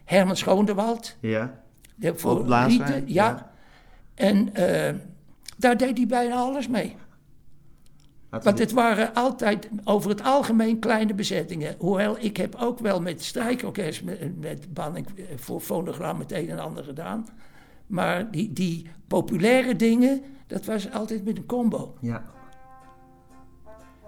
Herman 0.05 0.35
Schoondewald, 0.37 1.15
ja. 1.19 1.61
De- 1.99 2.17
voor 2.17 2.31
Ook 2.39 2.45
blazer, 2.45 2.85
rieten, 2.85 3.13
ja. 3.13 3.25
ja. 3.27 3.51
En 4.15 4.53
eh, 4.53 4.95
daar 5.57 5.77
deed 5.77 5.97
hij 5.97 6.07
bijna 6.07 6.35
alles 6.35 6.67
mee. 6.67 6.95
Want 8.29 8.59
het 8.59 8.71
waren 8.71 9.13
altijd 9.13 9.69
over 9.83 10.09
het 10.09 10.23
algemeen 10.23 10.79
kleine 10.79 11.13
bezettingen. 11.13 11.75
Hoewel 11.79 12.17
ik 12.19 12.37
heb 12.37 12.55
ook 12.55 12.79
wel 12.79 13.01
met 13.01 13.23
strijkorkest, 13.23 14.03
met, 14.03 14.39
met 14.39 14.73
Banning 14.73 15.07
eh, 15.07 15.23
voor 15.37 15.59
fonogram 15.61 16.19
het 16.19 16.31
een 16.31 16.49
en 16.49 16.59
ander 16.59 16.83
gedaan. 16.83 17.25
Maar 17.87 18.31
die, 18.31 18.53
die 18.53 18.89
populaire 19.07 19.75
dingen, 19.75 20.21
dat 20.47 20.65
was 20.65 20.91
altijd 20.91 21.25
met 21.25 21.37
een 21.37 21.45
combo. 21.45 21.95
Ja. 22.01 22.23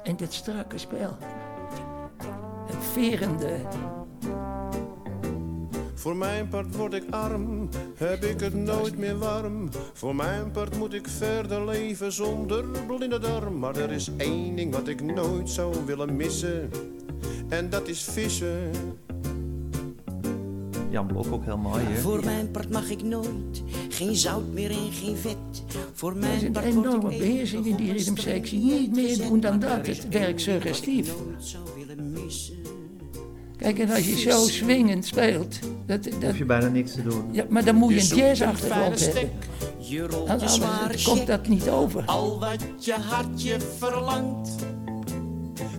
En 0.04 0.18
dat 0.18 0.34
strakke 0.34 0.78
spel. 0.78 1.18
Het 2.66 2.84
verende. 2.92 3.60
Voor 6.02 6.16
mijn 6.16 6.47
part 6.47 6.76
word 6.76 6.93
ik 6.93 7.04
arm, 7.10 7.70
heb 7.95 8.24
ik 8.24 8.39
het 8.39 8.54
nooit 8.54 8.97
meer 8.97 9.18
warm. 9.18 9.70
Voor 9.93 10.16
mijn 10.16 10.52
part 10.52 10.78
moet 10.78 10.93
ik 10.93 11.08
verder 11.08 11.66
leven 11.66 12.12
zonder 12.12 12.66
blinde 12.88 13.20
darm. 13.20 13.60
Maar 13.60 13.76
er 13.76 13.91
is 13.91 14.10
één 14.18 14.56
ding 14.56 14.74
wat 14.74 14.88
ik 14.88 15.02
nooit 15.02 15.49
zou 15.49 15.76
willen 15.86 16.16
missen. 16.16 16.70
En 17.49 17.70
dat 17.70 17.88
is 17.88 18.04
vissen. 18.04 18.72
Jan 20.89 21.08
Blok 21.08 21.32
ook 21.32 21.43
heel 21.43 21.58
mooi 21.58 21.86
hier. 21.86 21.97
Voor 21.97 22.26
mijn 22.26 22.52
part 22.52 22.70
mag 22.70 22.89
ik 22.89 23.04
nooit 23.04 23.64
geen 23.89 24.16
zout 24.16 24.54
meer 24.54 24.72
en 24.72 24.91
geen 24.91 25.18
vet. 25.18 25.64
Voor 25.93 26.14
is 26.14 26.20
mijn 26.20 26.45
een 26.45 26.52
part 26.52 26.74
word 26.74 26.86
enorme 26.86 27.12
ik 27.12 27.18
beheersing 27.18 27.66
in 27.66 27.76
die 27.76 27.91
ritmesectie. 27.91 28.60
Niet 28.60 28.95
meer 28.95 29.18
doen 29.18 29.39
dan 29.39 29.60
dat. 29.60 29.88
Het 29.88 30.10
werkt 30.10 30.41
suggestief. 30.41 31.08
nooit 31.08 31.45
zou 31.45 31.64
willen 31.78 32.12
missen. 32.12 32.56
Kijk, 33.62 33.80
en 33.80 33.89
als 33.89 34.08
je 34.08 34.20
zo 34.20 34.47
swingend 34.47 35.06
speelt, 35.06 35.60
dat, 35.92 36.04
dat, 36.04 36.24
Hoef 36.24 36.38
je 36.38 36.46
bijna 36.46 36.68
niks 36.68 36.92
te 36.94 37.04
doen. 37.04 37.30
ja, 37.32 37.46
maar 37.50 37.66
dan 37.66 37.76
moet 37.76 37.89
je 37.89 38.16
Je 38.16 38.22
een 38.22 38.28
jazzachtergrond 38.28 39.00
hebben. 39.06 39.32
Je 39.78 40.08
rolt 40.08 40.56
je 40.56 41.04
komt 41.04 41.28
dat 41.28 41.48
niet 41.48 41.70
over. 41.70 42.04
Al 42.06 42.39
wat 42.39 42.86
je 42.86 42.94
hartje 42.94 43.58
verlangt. 43.78 44.50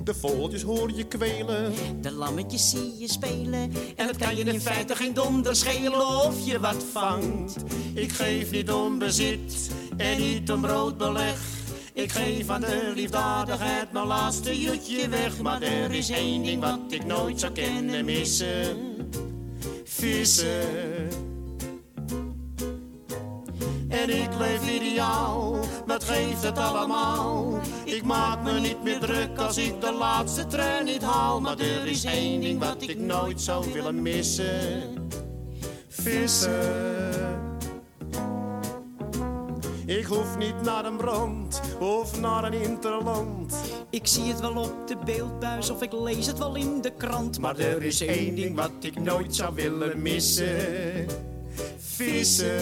De 0.05 0.15
vogeltjes 0.15 0.63
hoor 0.63 0.91
je 0.95 1.05
kwelen. 1.05 1.73
De 2.01 2.13
lammetjes 2.13 2.71
zie 2.71 2.99
je 2.99 3.09
spelen. 3.09 3.73
En 3.97 4.07
het 4.07 4.17
kan 4.17 4.37
je 4.37 4.45
in 4.45 4.61
feite 4.61 4.97
geen 4.97 5.15
donder 5.15 5.57
schelen 5.57 6.07
of 6.07 6.47
je 6.47 6.61
wat 6.61 6.85
vangt. 6.93 7.57
Ik 7.95 8.13
geef 8.13 8.51
niet 8.51 8.71
om 8.71 8.99
bezit 8.99 9.71
en 9.97 10.19
niet 10.19 10.51
om 10.53 10.61
brood 10.61 10.97
beleg. 10.97 11.41
Ik 11.93 12.13
geef 12.13 12.49
aan 12.49 12.61
de 12.61 12.93
liefdadigheid 12.95 13.93
mijn 13.93 14.07
laatste 14.07 14.61
jutje 14.61 15.09
weg. 15.09 15.41
Maar 15.41 15.63
er 15.63 15.93
is 15.93 16.11
één 16.11 16.43
ding 16.43 16.61
wat 16.61 16.81
ik 16.89 17.05
nooit 17.05 17.41
zou 17.41 17.53
kennen 17.53 18.05
missen. 18.05 18.92
Vissen. 20.03 21.09
En 23.89 24.11
ik 24.11 24.29
leef 24.39 24.69
ideaal, 24.69 25.59
wat 25.87 26.05
geeft 26.05 26.43
het 26.43 26.59
allemaal? 26.59 27.61
Ik 27.85 28.05
maak 28.05 28.43
me 28.43 28.61
niet 28.61 28.83
meer 28.83 28.99
druk 28.99 29.39
als 29.39 29.57
ik 29.57 29.81
de 29.81 29.93
laatste 29.93 30.47
trein 30.47 30.85
niet 30.85 31.03
haal. 31.03 31.41
Maar 31.41 31.59
er 31.59 31.87
is 31.87 32.05
één 32.05 32.41
ding 32.41 32.59
wat 32.59 32.83
ik 32.89 32.99
nooit 32.99 33.41
zou 33.41 33.73
willen 33.73 34.03
missen. 34.03 35.09
Vissen. 35.89 37.22
Ik 39.99 40.05
hoef 40.05 40.39
niet 40.39 40.63
naar 40.63 40.85
een 40.85 40.97
brand 40.97 41.61
of 41.81 42.21
naar 42.21 42.45
een 42.45 42.53
interland. 42.53 43.55
Ik 43.91 44.07
zie 44.07 44.25
het 44.25 44.41
wel 44.41 44.57
op 44.57 44.87
de 44.87 44.97
beeldbuis 45.05 45.71
of 45.71 45.83
ik 45.83 45.93
lees 45.93 46.27
het 46.27 46.39
wel 46.39 46.55
in 46.55 46.81
de 46.81 46.93
krant. 46.97 47.39
Maar 47.39 47.59
er 47.59 47.83
is 47.83 48.01
één 48.01 48.35
ding 48.35 48.57
wat 48.57 48.71
ik 48.81 49.01
nooit 49.01 49.35
zou 49.35 49.55
willen 49.55 50.03
missen. 50.03 51.07
Vissen. 51.79 52.61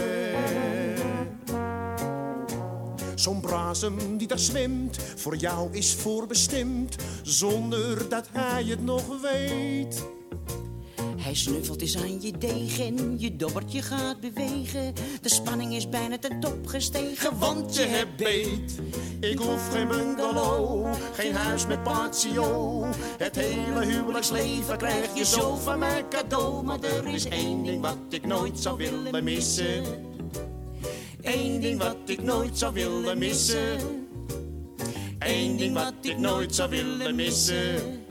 Zo'n 3.14 3.40
brasem 3.40 4.16
die 4.16 4.26
daar 4.26 4.38
zwemt, 4.38 4.98
voor 5.16 5.36
jou 5.36 5.68
is 5.72 5.94
voorbestemd, 5.94 6.96
zonder 7.22 8.08
dat 8.08 8.28
hij 8.32 8.64
het 8.64 8.84
nog 8.84 9.20
weet. 9.20 10.04
Hij 11.20 11.34
snuffelt 11.34 11.80
eens 11.80 11.96
aan 11.96 12.20
je 12.20 12.32
degen, 12.38 13.20
je 13.20 13.36
dobbertje 13.36 13.82
gaat 13.82 14.20
bewegen. 14.20 14.94
De 15.22 15.28
spanning 15.28 15.74
is 15.74 15.88
bijna 15.88 16.18
ten 16.18 16.40
top 16.40 16.66
gestegen, 16.66 17.38
want 17.38 17.74
je 17.74 17.82
hebt 17.82 18.16
beet. 18.16 18.78
Ik 19.20 19.38
hoef 19.38 19.68
geen 19.72 19.88
bungalow, 19.88 20.94
geen 21.14 21.34
huis 21.34 21.66
met 21.66 21.82
patio. 21.82 22.84
Het 23.18 23.36
hele 23.36 23.84
huwelijksleven 23.84 24.78
krijg 24.78 25.14
je 25.14 25.24
zo 25.24 25.54
van 25.54 25.78
mij 25.78 26.04
cadeau. 26.08 26.64
Maar 26.64 26.82
er 26.82 27.06
is 27.06 27.28
één 27.28 27.64
ding 27.64 27.80
wat 27.80 27.98
ik 28.08 28.26
nooit 28.26 28.58
zou 28.58 28.76
willen 28.76 29.24
missen. 29.24 29.84
Eén 31.22 31.60
ding 31.60 31.78
wat 31.78 31.96
ik 32.06 32.22
nooit 32.22 32.58
zou 32.58 32.72
willen 32.72 33.18
missen. 33.18 33.78
Eén 35.18 35.56
ding 35.56 35.74
wat 35.74 35.94
ik 36.00 36.18
nooit 36.18 36.54
zou 36.54 36.70
willen 36.70 37.14
missen. 37.14 38.04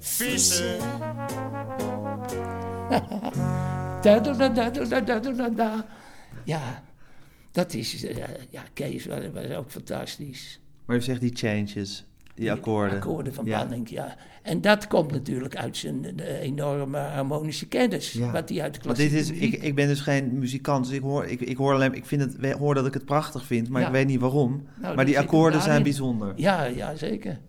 Vissen. 0.00 0.76
Daar, 4.02 4.22
daar, 4.22 4.54
daar, 4.54 5.04
daar, 5.04 5.36
daar, 5.36 5.54
daar. 5.54 5.84
Ja, 6.44 6.82
dat 7.52 7.74
is, 7.74 8.04
eh, 8.04 8.16
ja, 8.50 8.62
Kees 8.72 9.06
was, 9.06 9.18
was, 9.32 9.50
ook 9.50 9.70
fantastisch. 9.70 10.60
Maar 10.84 10.96
je 10.96 11.02
zegt 11.02 11.20
die 11.20 11.30
changes, 11.34 12.06
die, 12.16 12.32
die 12.34 12.52
akkoorden. 12.52 13.34
van 13.34 13.44
ja. 13.44 13.58
Banning, 13.58 13.88
ja. 13.88 14.16
En 14.42 14.60
dat 14.60 14.86
komt 14.86 15.10
natuurlijk 15.10 15.56
uit 15.56 15.76
zijn 15.76 16.20
eh, 16.20 16.40
enorme 16.40 16.98
harmonische 16.98 17.68
kennis, 17.68 18.14
wat 18.14 18.48
hij 18.48 18.62
uit 18.62 18.74
de 18.74 18.80
klassieke 18.80 19.14
dit 19.14 19.30
is. 19.30 19.30
Ik, 19.30 19.62
ik 19.62 19.74
ben 19.74 19.88
dus 19.88 20.00
geen 20.00 20.38
muzikant, 20.38 20.86
dus 20.86 20.94
ik 20.94 21.02
hoor, 21.02 21.24
ik, 21.24 21.40
ik 21.40 21.56
hoor 21.56 21.74
alleen, 21.74 21.94
ik 21.94 22.06
vind 22.06 22.22
het, 22.22 22.52
hoor 22.52 22.74
dat 22.74 22.86
ik 22.86 22.94
het 22.94 23.04
prachtig 23.04 23.46
vind, 23.46 23.68
maar 23.68 23.82
ik 23.82 23.88
weet 23.88 24.06
niet 24.06 24.20
waarom. 24.20 24.66
Nou, 24.80 24.96
maar 24.96 25.04
die 25.04 25.18
akkoorden 25.18 25.62
zijn 25.62 25.82
bijzonder. 25.82 26.32
Ja, 26.36 26.64
ja, 26.64 26.96
zeker. 26.96 27.40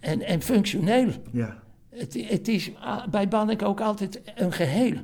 En, 0.00 0.22
en 0.22 0.42
functioneel. 0.42 1.10
Ja. 1.32 1.64
Het, 1.96 2.16
het 2.28 2.48
is 2.48 2.70
bij 3.10 3.28
Bannek 3.28 3.62
ook 3.62 3.80
altijd 3.80 4.20
een 4.34 4.52
geheel. 4.52 4.94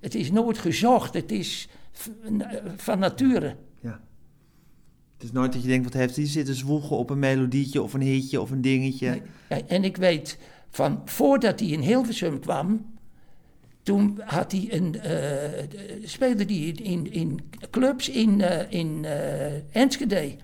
Het 0.00 0.14
is 0.14 0.30
nooit 0.30 0.58
gezocht, 0.58 1.14
het 1.14 1.32
is 1.32 1.68
n- 2.30 2.42
van 2.76 2.98
nature. 2.98 3.56
ja. 3.80 4.00
Het 5.14 5.22
is 5.22 5.32
nooit 5.32 5.52
dat 5.52 5.62
je 5.62 5.68
denkt, 5.68 5.84
wat 5.84 5.94
heeft 5.94 6.16
hij 6.16 6.26
zitten 6.26 6.54
zwoegen 6.54 6.96
op 6.96 7.10
een 7.10 7.18
melodietje 7.18 7.82
of 7.82 7.94
een 7.94 8.00
hitje 8.02 8.40
of 8.40 8.50
een 8.50 8.60
dingetje. 8.60 9.22
Ja, 9.48 9.60
en 9.66 9.84
ik 9.84 9.96
weet 9.96 10.38
van 10.70 11.02
voordat 11.04 11.60
hij 11.60 11.68
in 11.68 11.80
Hilversum 11.80 12.40
kwam, 12.40 12.92
toen 13.82 14.20
had 14.24 14.52
hij 14.52 14.66
een, 14.70 15.00
eh, 15.00 15.64
speelde 16.04 16.44
hij 16.44 16.54
in, 16.82 17.12
in 17.12 17.40
clubs 17.70 18.08
in, 18.08 18.40
eh, 18.40 18.70
in 18.80 19.04
eh, 19.04 19.76
Enschede. 19.76 20.36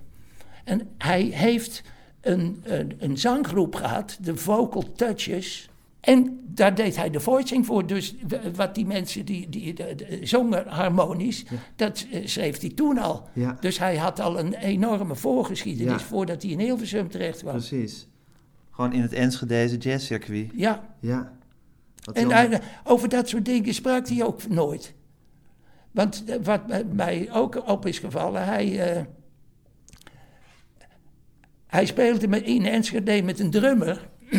En 0.65 0.89
hij 0.99 1.23
heeft 1.23 1.83
een, 2.21 2.61
een, 2.63 2.93
een 2.99 3.19
zanggroep 3.19 3.75
gehad, 3.75 4.19
de 4.21 4.37
Vocal 4.37 4.93
Touches. 4.93 5.70
En 6.01 6.41
daar 6.47 6.75
deed 6.75 6.97
hij 6.97 7.11
de 7.11 7.21
voicing 7.21 7.67
voor. 7.67 7.87
Dus 7.87 8.15
wat 8.55 8.75
die 8.75 8.87
mensen 8.87 9.25
die, 9.25 9.49
die 9.49 9.75
zongen 10.23 10.69
harmonisch, 10.69 11.45
dat 11.77 12.07
eh, 12.13 12.27
schreef 12.27 12.61
hij 12.61 12.71
toen 12.71 12.99
al. 12.99 13.29
Ja. 13.33 13.57
Dus 13.61 13.79
hij 13.79 13.97
had 13.97 14.21
al 14.21 14.39
een 14.39 14.55
enorme 14.55 15.15
voorgeschiedenis 15.17 15.93
Ja. 16.03 16.09
voordat 16.09 16.43
hij 16.43 16.51
in 16.51 16.59
Hilversum 16.61 17.09
terecht 17.09 17.43
was. 17.43 17.69
Precies. 17.69 18.09
Gewoon 18.71 18.93
in 18.93 19.01
het 19.01 19.13
Enschedeze 19.13 19.77
jazzcircuit. 19.77 20.51
Ja, 20.55 20.95
Ja. 21.01 21.33
Wat 22.05 22.15
en 22.17 22.31
hij- 22.31 22.61
over 22.85 23.09
dat 23.09 23.29
soort 23.29 23.45
dingen 23.45 23.75
sprak 23.75 24.09
hij 24.09 24.25
ook 24.25 24.49
nooit. 24.49 24.95
Want 25.91 26.25
eh, 26.25 26.37
wat 26.43 26.67
mij- 26.69 26.85
mij 26.93 27.29
ook 27.33 27.69
op 27.69 27.87
is 27.87 27.99
gevallen, 27.99 28.45
hij, 28.45 28.95
eh, 28.95 29.03
hij 31.67 31.87
speelde 31.87 32.43
in 32.43 32.67
Enschede 32.67 33.23
met 33.23 33.41
een 33.41 33.51
drummer 33.51 34.09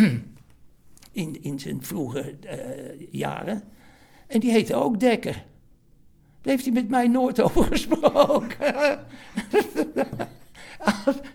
in, 1.12 1.44
in 1.44 1.60
zijn 1.60 1.84
vroege 1.84 2.36
eh, 2.40 3.08
jaren. 3.12 3.64
En 4.28 4.40
die 4.40 4.52
heette 4.52 4.76
ook 4.76 5.00
Dekker. 5.00 5.34
Daar 6.42 6.54
heeft 6.54 6.66
hij 6.66 6.74
met 6.74 6.90
mij 6.90 7.08
nooit 7.08 7.42
over 7.46 7.64
gesproken. 7.64 8.76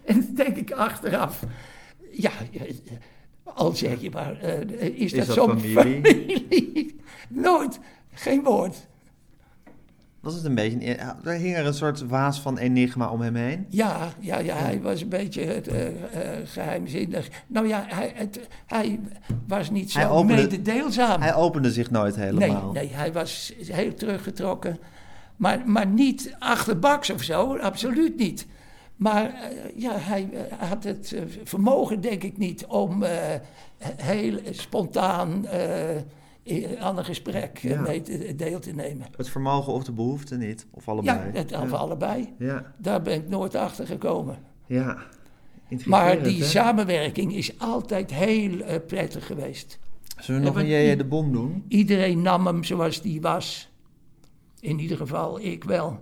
en 0.05 0.21
dan 0.21 0.35
denk 0.35 0.57
ik 0.57 0.73
achteraf, 0.73 1.45
ja, 2.11 2.31
al 3.45 3.73
zeg 3.73 4.01
je 4.01 4.11
maar, 4.11 4.41
eh, 4.41 5.01
is, 5.01 5.13
dat, 5.13 5.27
dat 5.27 5.37
zo'n 5.37 5.61
familie? 5.61 6.03
familie? 6.03 6.97
Nooit, 7.29 7.79
geen 8.13 8.43
woord. 8.43 8.87
Was 10.27 10.35
het 10.35 10.45
een 10.45 10.55
beetje, 10.55 10.95
er 11.25 11.33
hing 11.33 11.57
er 11.57 11.67
een 11.67 11.75
soort 11.75 12.07
waas 12.07 12.41
van 12.41 12.59
enigma 12.59 13.11
om 13.11 13.21
hem 13.21 13.35
heen. 13.35 13.67
Ja, 13.69 14.09
ja, 14.21 14.39
ja, 14.39 14.57
hij 14.57 14.81
was 14.81 15.01
een 15.01 15.09
beetje 15.09 15.43
eh, 15.45 15.87
eh, 15.87 15.93
geheimzinnig. 16.45 17.29
Nou 17.47 17.69
ja, 17.69 17.85
hij, 17.89 18.13
het, 18.15 18.41
hij 18.67 19.01
was 19.47 19.71
niet 19.71 19.91
zo 19.91 19.99
Hij 19.99 20.09
opende- 20.09 20.35
mededeelzaam. 20.35 21.21
Hij 21.21 21.35
opende 21.35 21.73
zich 21.73 21.91
nooit 21.91 22.17
helemaal. 22.17 22.73
Nee, 22.73 22.83
nee, 22.85 22.95
hij 22.95 23.13
was 23.13 23.53
heel 23.59 23.95
teruggetrokken. 23.95 24.79
Maar, 25.37 25.63
maar 25.69 25.87
niet 25.87 26.37
achterbaks 26.39 27.11
of 27.11 27.23
zo, 27.23 27.57
absoluut 27.57 28.17
niet. 28.17 28.47
Maar 28.97 29.25
eh, 29.25 29.51
ja, 29.77 29.93
hij 29.99 30.29
had 30.59 30.85
het 30.85 31.17
vermogen, 31.45 32.01
denk 32.01 32.23
ik 32.23 32.39
niet, 32.39 32.67
om 32.67 33.05
heel 33.97 34.39
spontaan 34.51 35.45
aan 36.79 36.99
een 36.99 37.05
gesprek 37.05 37.59
Ja. 37.59 37.81
mee 37.81 38.03
te, 38.03 38.35
deel 38.37 38.61
te 38.61 38.73
nemen. 38.73 39.07
Het 39.17 39.29
vermogen 39.29 39.73
of 39.73 39.85
de 39.85 39.93
behoefte 39.93 40.37
niet, 40.37 40.67
of 40.71 40.89
allebei. 40.89 41.19
Ja, 41.33 41.39
het, 41.39 41.53
of 41.53 41.73
allebei. 41.73 42.35
Ja, 42.39 42.75
Daar 42.79 43.03
ben 43.03 43.15
ik 43.15 43.29
nooit 43.29 43.55
achter 43.55 43.87
gekomen. 43.87 44.39
ja. 44.67 44.97
Maar 45.85 46.23
die 46.23 46.39
hè? 46.41 46.45
samenwerking 46.45 47.35
is 47.35 47.59
altijd 47.59 48.11
heel 48.11 48.61
eh, 48.61 48.77
prettig 48.87 49.27
geweest. 49.27 49.79
Zullen 50.19 50.41
we 50.41 50.47
nog 50.47 50.57
een 50.57 50.67
JJ 50.67 50.97
de 50.97 51.05
Bom 51.05 51.33
doen? 51.33 51.65
Iedereen 51.69 52.23
nam 52.23 52.47
hem 52.47 52.65
zoals 52.65 53.03
die 53.03 53.21
was. 53.21 53.71
In 54.61 54.79
ieder 54.79 54.97
geval, 54.97 55.41
ik 55.41 55.65
wel. 55.65 55.99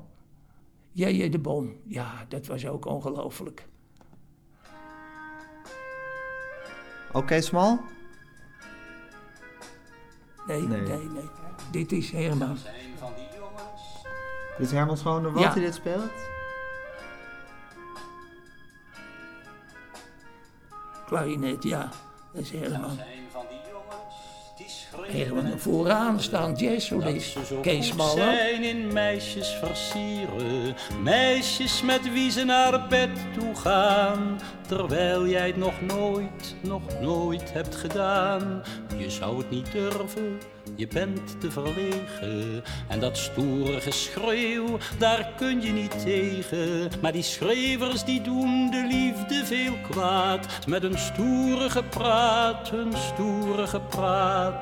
J.J. 0.93 1.29
de 1.29 1.39
Bom, 1.39 1.73
ja, 1.87 2.25
dat 2.29 2.47
was 2.47 2.67
ook 2.67 2.87
ongelooflijk. 2.87 3.67
Oké, 7.13 7.41
Smal? 7.41 7.81
Nee, 10.47 10.63
Nee. 10.63 10.81
nee, 10.81 11.09
nee, 11.13 11.29
Dit 11.71 11.93
is 11.93 12.11
Herman. 12.11 12.57
Dit 14.59 14.67
is 14.67 14.73
Herman 14.73 14.97
Schooner 14.97 15.33
wat 15.33 15.43
Ja. 15.43 15.53
hij 15.53 15.61
dit 15.61 15.75
speelt? 15.75 16.11
Klarinet, 21.07 21.63
ja, 21.63 21.89
dat 22.33 22.43
is 22.43 22.51
Herman. 22.51 22.99
Een 25.35 25.59
vooraan 25.59 26.21
staan 26.21 26.55
jazzsolist, 26.55 27.39
Kees 27.63 27.93
zijn 28.15 28.63
in 28.63 28.93
meisjes 28.93 29.49
versieren, 29.49 30.75
meisjes 31.03 31.83
met 31.83 32.13
wie 32.13 32.31
ze 32.31 32.45
naar 32.45 32.89
bed 32.89 33.11
toe 33.39 33.55
gaan. 33.55 34.41
Terwijl 34.67 35.27
jij 35.27 35.47
het 35.47 35.57
nog 35.57 35.81
nooit, 35.81 36.57
nog 36.61 36.83
nooit 37.01 37.53
hebt 37.53 37.75
gedaan. 37.75 38.63
Je 38.97 39.11
zou 39.11 39.39
het 39.39 39.51
niet 39.51 39.73
durven, 39.73 40.39
je 40.77 40.87
bent 40.87 41.41
te 41.41 41.51
verlegen. 41.51 42.63
En 42.89 43.01
dat 43.01 43.17
stoere 43.19 43.81
geschreeuw, 43.81 44.79
daar 44.99 45.33
kun 45.37 45.63
je 45.63 45.71
niet 45.71 46.03
tegen. 46.05 46.91
Maar 47.03 47.13
die 47.13 47.23
schrijvers 47.23 48.05
die 48.05 48.21
doen 48.21 48.71
de 48.71 48.87
liefde 48.91 49.47
veel 49.47 49.75
kwaad. 49.91 50.47
Met 50.67 50.83
een 50.83 50.99
stoere 50.99 51.71
gepraat, 51.71 52.71
een 52.73 52.93
stoere 52.97 53.67
gepraat. 53.67 54.54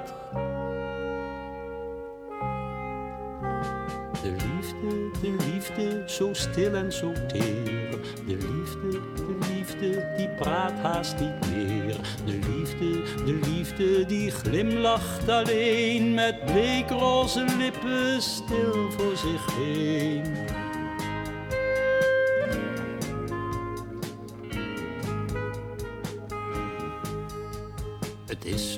De 5.23 5.37
liefde, 5.53 6.03
zo 6.07 6.29
stil 6.33 6.75
en 6.75 6.93
zo 6.93 7.12
teer. 7.27 7.91
De 8.27 8.37
liefde, 8.37 8.91
de 9.14 9.39
liefde, 9.55 10.12
die 10.16 10.29
praat 10.29 10.73
haast 10.73 11.14
niet 11.20 11.51
meer. 11.55 11.97
De 12.25 12.39
liefde, 12.49 13.25
de 13.25 13.41
liefde, 13.51 14.07
die 14.07 14.31
glimlacht 14.31 15.29
alleen. 15.29 16.14
Met 16.14 16.45
bleekroze 16.45 17.45
lippen 17.59 18.23
stil 18.23 18.91
voor 18.91 19.16
zich 19.16 19.57
heen. 19.57 20.62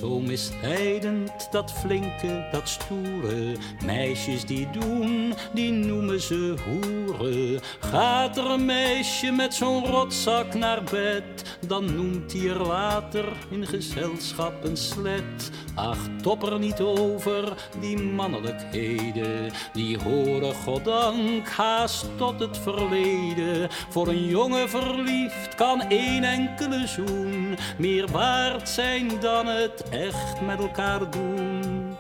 Zo 0.05 0.21
misleidend, 0.21 1.49
dat 1.51 1.73
flinke, 1.73 2.49
dat 2.53 2.69
stoere. 2.69 3.57
Meisjes 3.85 4.45
die 4.45 4.71
doen, 4.71 5.35
die 5.53 5.73
noemen 5.73 6.21
ze 6.21 6.55
hoeren. 6.65 7.61
Gaat 7.81 8.37
er 8.37 8.51
een 8.51 8.65
meisje 8.65 9.31
met 9.31 9.55
zo'n 9.55 9.87
rotzak 9.87 10.55
naar 10.55 10.83
bed, 10.83 11.59
dan 11.67 11.95
noemt 11.97 12.33
hij 12.33 12.49
er 12.49 12.67
later 12.67 13.33
in 13.51 13.67
gezelschap 13.67 14.65
een 14.65 14.77
slet. 14.77 15.51
Ach, 15.75 15.99
top 16.23 16.43
er 16.43 16.59
niet 16.59 16.81
over, 16.81 17.71
die 17.81 17.99
mannelijkheden. 17.99 19.53
Die 19.73 19.99
horen 19.99 20.55
goddank 20.55 21.49
haast 21.49 22.07
tot 22.17 22.41
het 22.41 22.59
verleden. 22.59 23.69
Voor 23.89 24.09
een 24.09 24.27
jongen 24.27 24.69
verliefd 24.69 25.55
kan 25.55 25.81
één 25.81 26.25
enkele 26.25 26.87
zoen 26.87 27.57
meer 27.79 28.11
waard 28.11 28.69
zijn 28.69 29.21
dan 29.21 29.47
het 29.47 29.85
echt 30.01 30.41
met 30.41 30.59
elkaar 30.59 31.11
doen. 31.11 31.97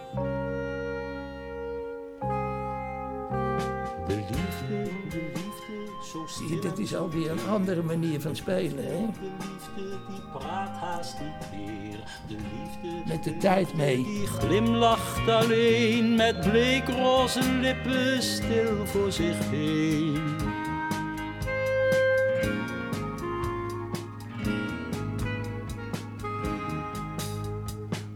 De 4.06 4.14
liefde, 4.14 4.90
de 5.10 5.30
liefde, 5.34 6.06
zo 6.12 6.26
stil 6.26 6.70
en 6.70 6.78
is 6.78 6.94
alweer 6.94 7.30
een 7.30 7.48
andere 7.48 7.82
manier 7.82 8.20
van 8.20 8.36
spelen, 8.36 8.84
hè? 8.84 9.06
De 9.20 9.30
liefde 9.38 9.98
die 10.08 10.22
praat 10.38 10.76
haast 10.76 11.16
niet 11.20 11.60
meer. 11.60 11.98
De 12.28 12.34
liefde 12.34 13.02
Met 13.12 13.24
de 13.24 13.36
tijd 13.36 13.74
mee. 13.74 13.96
die 14.04 14.26
glimlacht 14.26 15.28
alleen 15.28 16.14
met 16.14 16.40
bleekroze 16.40 17.52
lippen 17.60 18.22
stil 18.22 18.86
voor 18.86 19.12
zich 19.12 19.36
heen. 19.50 20.36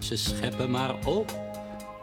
Ze 0.08 0.16
scheppen 0.16 0.70
maar 0.70 0.94
op 1.06 1.47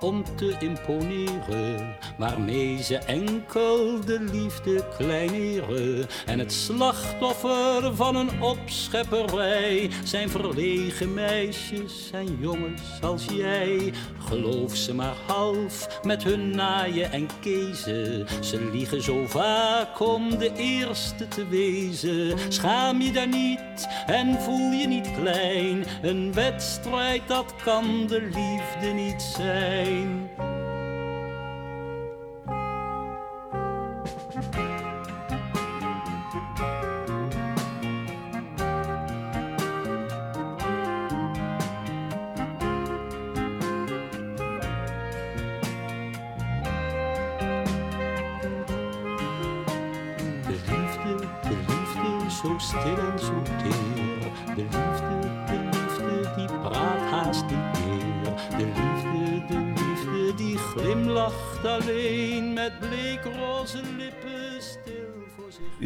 om 0.05 0.23
te 0.35 0.55
imponeren, 0.59 1.95
waarmee 2.17 2.83
ze 2.83 2.97
enkel 2.97 3.99
de 4.05 4.19
liefde 4.31 4.85
kleineren. 4.97 6.07
En 6.25 6.39
het 6.39 6.53
slachtoffer 6.53 7.95
van 7.95 8.15
een 8.15 8.41
opschepperij 8.41 9.89
zijn 10.03 10.29
verlegen 10.29 11.13
meisjes 11.13 12.09
en 12.11 12.37
jongens 12.39 13.01
als 13.01 13.25
jij. 13.33 13.93
Geloof 14.19 14.75
ze 14.75 14.93
maar 14.93 15.15
half 15.27 16.01
met 16.03 16.23
hun 16.23 16.55
naaien 16.55 17.11
en 17.11 17.27
kezen. 17.41 18.27
Ze 18.43 18.69
liegen 18.71 19.01
zo 19.01 19.25
vaak 19.25 19.99
om 19.99 20.37
de 20.37 20.51
eerste 20.55 21.27
te 21.27 21.47
wezen. 21.47 22.37
Schaam 22.49 23.01
je 23.01 23.11
daar 23.11 23.27
niet 23.27 23.87
en 24.05 24.41
voel 24.41 24.71
je 24.71 24.87
niet 24.87 25.11
klein. 25.21 25.85
Een 26.01 26.33
wedstrijd 26.33 27.21
dat 27.27 27.53
kan 27.63 28.07
de 28.07 28.21
liefde 28.21 28.93
niet 28.93 29.21
zijn. 29.21 29.94
De 29.95 30.44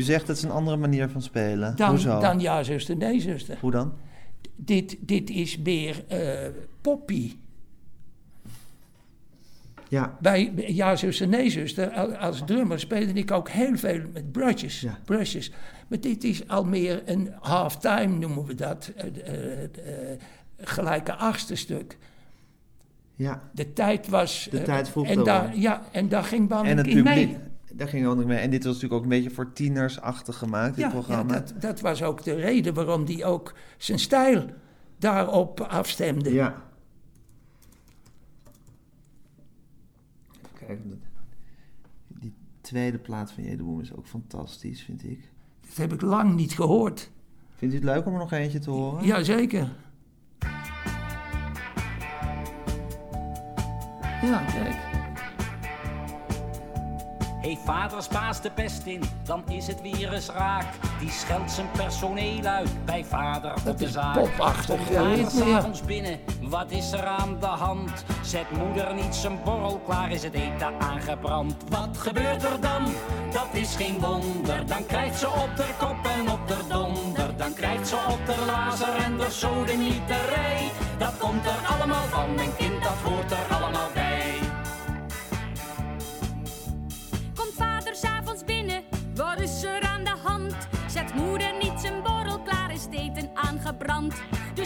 zegt 0.10 0.28
het 0.28 0.38
is 0.38 0.44
een 0.44 0.52
andere 0.52 0.78
manier 0.78 1.10
van 1.10 1.22
spelen. 1.22 1.76
Dan, 1.76 1.90
Hoezo? 1.90 2.20
dan 2.20 2.40
ja, 2.40 2.64
zuster, 2.64 2.98
nee, 2.98 3.20
zuster. 3.20 3.58
Hoe 3.62 3.72
dan? 3.72 3.94
Dit, 4.56 4.98
dit 5.00 5.30
is 5.30 5.58
meer 5.58 6.04
eh, 6.08 6.50
poppy. 6.82 7.36
Ja, 9.88 10.18
Bij 10.22 10.54
Ja, 10.68 10.96
zuster, 10.96 11.28
nee, 11.28 11.50
zuster, 11.50 11.90
al- 11.90 12.16
als 12.16 12.42
drummer 12.46 12.80
speelde 12.80 13.14
ik 13.14 13.32
ook 13.32 13.50
heel 13.50 13.78
veel 13.78 14.02
met 14.14 14.32
brushes. 14.32 14.82
Ja. 14.82 14.98
brushes. 15.06 15.52
Maar 15.88 16.00
dit 16.00 16.24
is 16.24 16.48
al 16.48 16.64
meer 16.66 17.02
een 17.06 17.34
halftime, 17.40 18.18
noemen 18.18 18.46
we 18.46 18.56
dat. 18.56 18.92
eh, 18.96 19.64
eh, 19.64 19.70
gelijke 20.58 21.14
achtste 21.16 21.56
stuk. 21.56 21.98
ja. 23.16 23.42
De 23.54 23.74
tijd 23.74 24.08
was... 24.08 24.48
De 24.52 24.62
tijd 24.62 24.90
vroeg 24.90 25.08
en 25.08 25.24
daar, 25.24 25.58
Ja, 25.58 25.82
en 25.92 26.10
daar 26.10 26.24
ging 26.24 26.48
Banning 26.48 26.86
in 26.88 27.04
mee. 27.04 27.38
Daar 27.74 27.88
ging 27.88 28.08
ook 28.08 28.26
mee. 28.26 28.38
En 28.38 28.50
dit 28.50 28.64
was 28.64 28.74
natuurlijk 28.74 28.94
ook 29.02 29.04
een 29.12 29.18
beetje 29.18 29.30
voor 29.36 29.54
tienersachtig 29.54 30.38
gemaakt, 30.38 30.76
dit 30.76 30.78
Ja, 30.78 30.86
ja 30.86 30.92
programma. 30.94 31.34
dat, 31.34 31.54
dat 31.60 31.80
was 31.80 32.04
ook 32.04 32.24
de 32.24 32.34
reden 32.34 32.74
waarom 32.74 33.06
hij 33.06 33.26
ook 33.26 33.54
zijn 33.78 34.00
stijl 34.00 34.46
daarop 34.98 35.60
afstemde. 35.62 36.34
Ja. 36.34 36.64
Even 40.32 40.68
kijken. 40.68 41.02
Die 42.08 42.34
tweede 42.62 42.98
plaat 42.98 43.32
van 43.32 43.44
Jedeboom 43.44 43.80
is 43.82 43.94
ook 43.96 44.08
fantastisch, 44.08 44.82
vind 44.84 45.04
ik. 45.04 45.30
Dat 45.68 45.78
heb 45.78 45.94
ik 45.94 46.02
lang 46.02 46.36
niet 46.36 46.54
gehoord. 46.54 47.12
Vindt 47.56 47.74
u 47.74 47.78
het 47.78 47.86
leuk 47.88 48.06
om 48.06 48.14
er 48.14 48.20
nog 48.20 48.32
eentje 48.32 48.60
te 48.60 48.70
horen? 48.70 49.06
Jazeker. 49.06 49.70
Ja, 54.22 54.44
kijk. 54.46 54.89
Hey 57.50 57.58
vaders 57.66 58.08
baas 58.08 58.42
de 58.42 58.52
pest 58.52 58.86
in, 58.86 59.04
dan 59.24 59.44
is 59.48 59.68
het 59.68 59.80
eens 59.82 60.30
raak. 60.30 60.66
Die 61.00 61.10
scheldt 61.10 61.52
zijn 61.52 61.68
personeel 61.72 62.46
uit 62.46 62.86
bij 62.86 63.06
vader 63.06 63.54
op 63.68 63.78
de 63.78 63.90
zaak. 63.90 64.14
popachtig 64.14 64.76
Komt 64.76 64.88
vader 64.88 65.18
ja. 65.18 65.30
s'avonds 65.30 65.82
binnen, 65.82 66.20
wat 66.42 66.72
is 66.72 66.92
er 66.92 67.06
aan 67.06 67.40
de 67.40 67.46
hand? 67.46 68.06
Zet 68.22 68.52
moeder 68.52 68.94
niet 68.94 69.16
zijn 69.16 69.40
borrel 69.44 69.80
klaar, 69.86 70.12
is 70.12 70.24
het 70.24 70.34
eten 70.34 70.80
aangebrand. 70.80 71.56
Wat 71.70 71.98
gebeurt 71.98 72.44
er 72.44 72.62
dan? 72.62 72.84
Dat 73.34 73.48
is 73.52 73.76
geen 73.76 74.00
wonder. 74.00 74.66
Dan 74.66 74.86
krijgt 74.86 75.20
ze 75.20 75.28
op 75.28 75.56
de 75.56 75.68
kop 75.78 76.06
en 76.18 76.32
op 76.32 76.48
de 76.48 76.58
donder. 76.68 77.38
Dan 77.38 77.54
krijgt 77.54 77.88
ze 77.88 77.96
op 77.96 78.26
de 78.26 78.44
lazer 78.46 78.96
en 78.96 79.18
de 79.18 79.30
sodemieterij. 79.30 80.19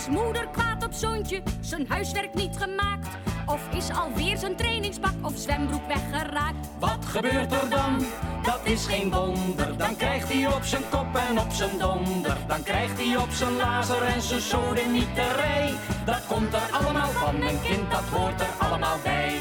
Dus 0.05 0.15
moeder 0.15 0.47
kwaad 0.47 0.85
op 0.85 0.93
zoontje, 0.93 1.41
zijn 1.59 1.85
huiswerk 1.87 2.33
niet 2.33 2.57
gemaakt. 2.57 3.07
Of 3.45 3.69
is 3.75 3.91
alweer 3.91 4.37
zijn 4.37 4.55
trainingspak 4.55 5.13
of 5.21 5.33
zwembroek 5.35 5.87
weggeraakt. 5.87 6.67
Wat 6.79 7.05
gebeurt 7.05 7.51
er 7.51 7.69
dan? 7.69 8.05
Dat 8.41 8.59
is 8.63 8.85
geen 8.85 9.11
wonder. 9.11 9.77
Dan 9.77 9.95
krijgt 9.95 10.33
hij 10.33 10.53
op 10.53 10.63
zijn 10.63 10.83
kop 10.89 11.15
en 11.29 11.39
op 11.39 11.51
zijn 11.51 11.77
donder. 11.77 12.37
Dan 12.47 12.63
krijgt 12.63 12.97
hij 12.97 13.17
op 13.17 13.29
zijn 13.29 13.55
lazer 13.55 14.01
en 14.01 14.21
zijn 14.21 14.41
sodemieterij. 14.41 15.73
Dat 16.05 16.27
komt 16.27 16.53
er 16.53 16.69
allemaal 16.71 17.09
van, 17.09 17.39
mijn 17.39 17.61
kind, 17.61 17.91
dat 17.91 18.03
hoort 18.03 18.41
er 18.41 18.53
allemaal 18.59 18.97
bij. 19.03 19.39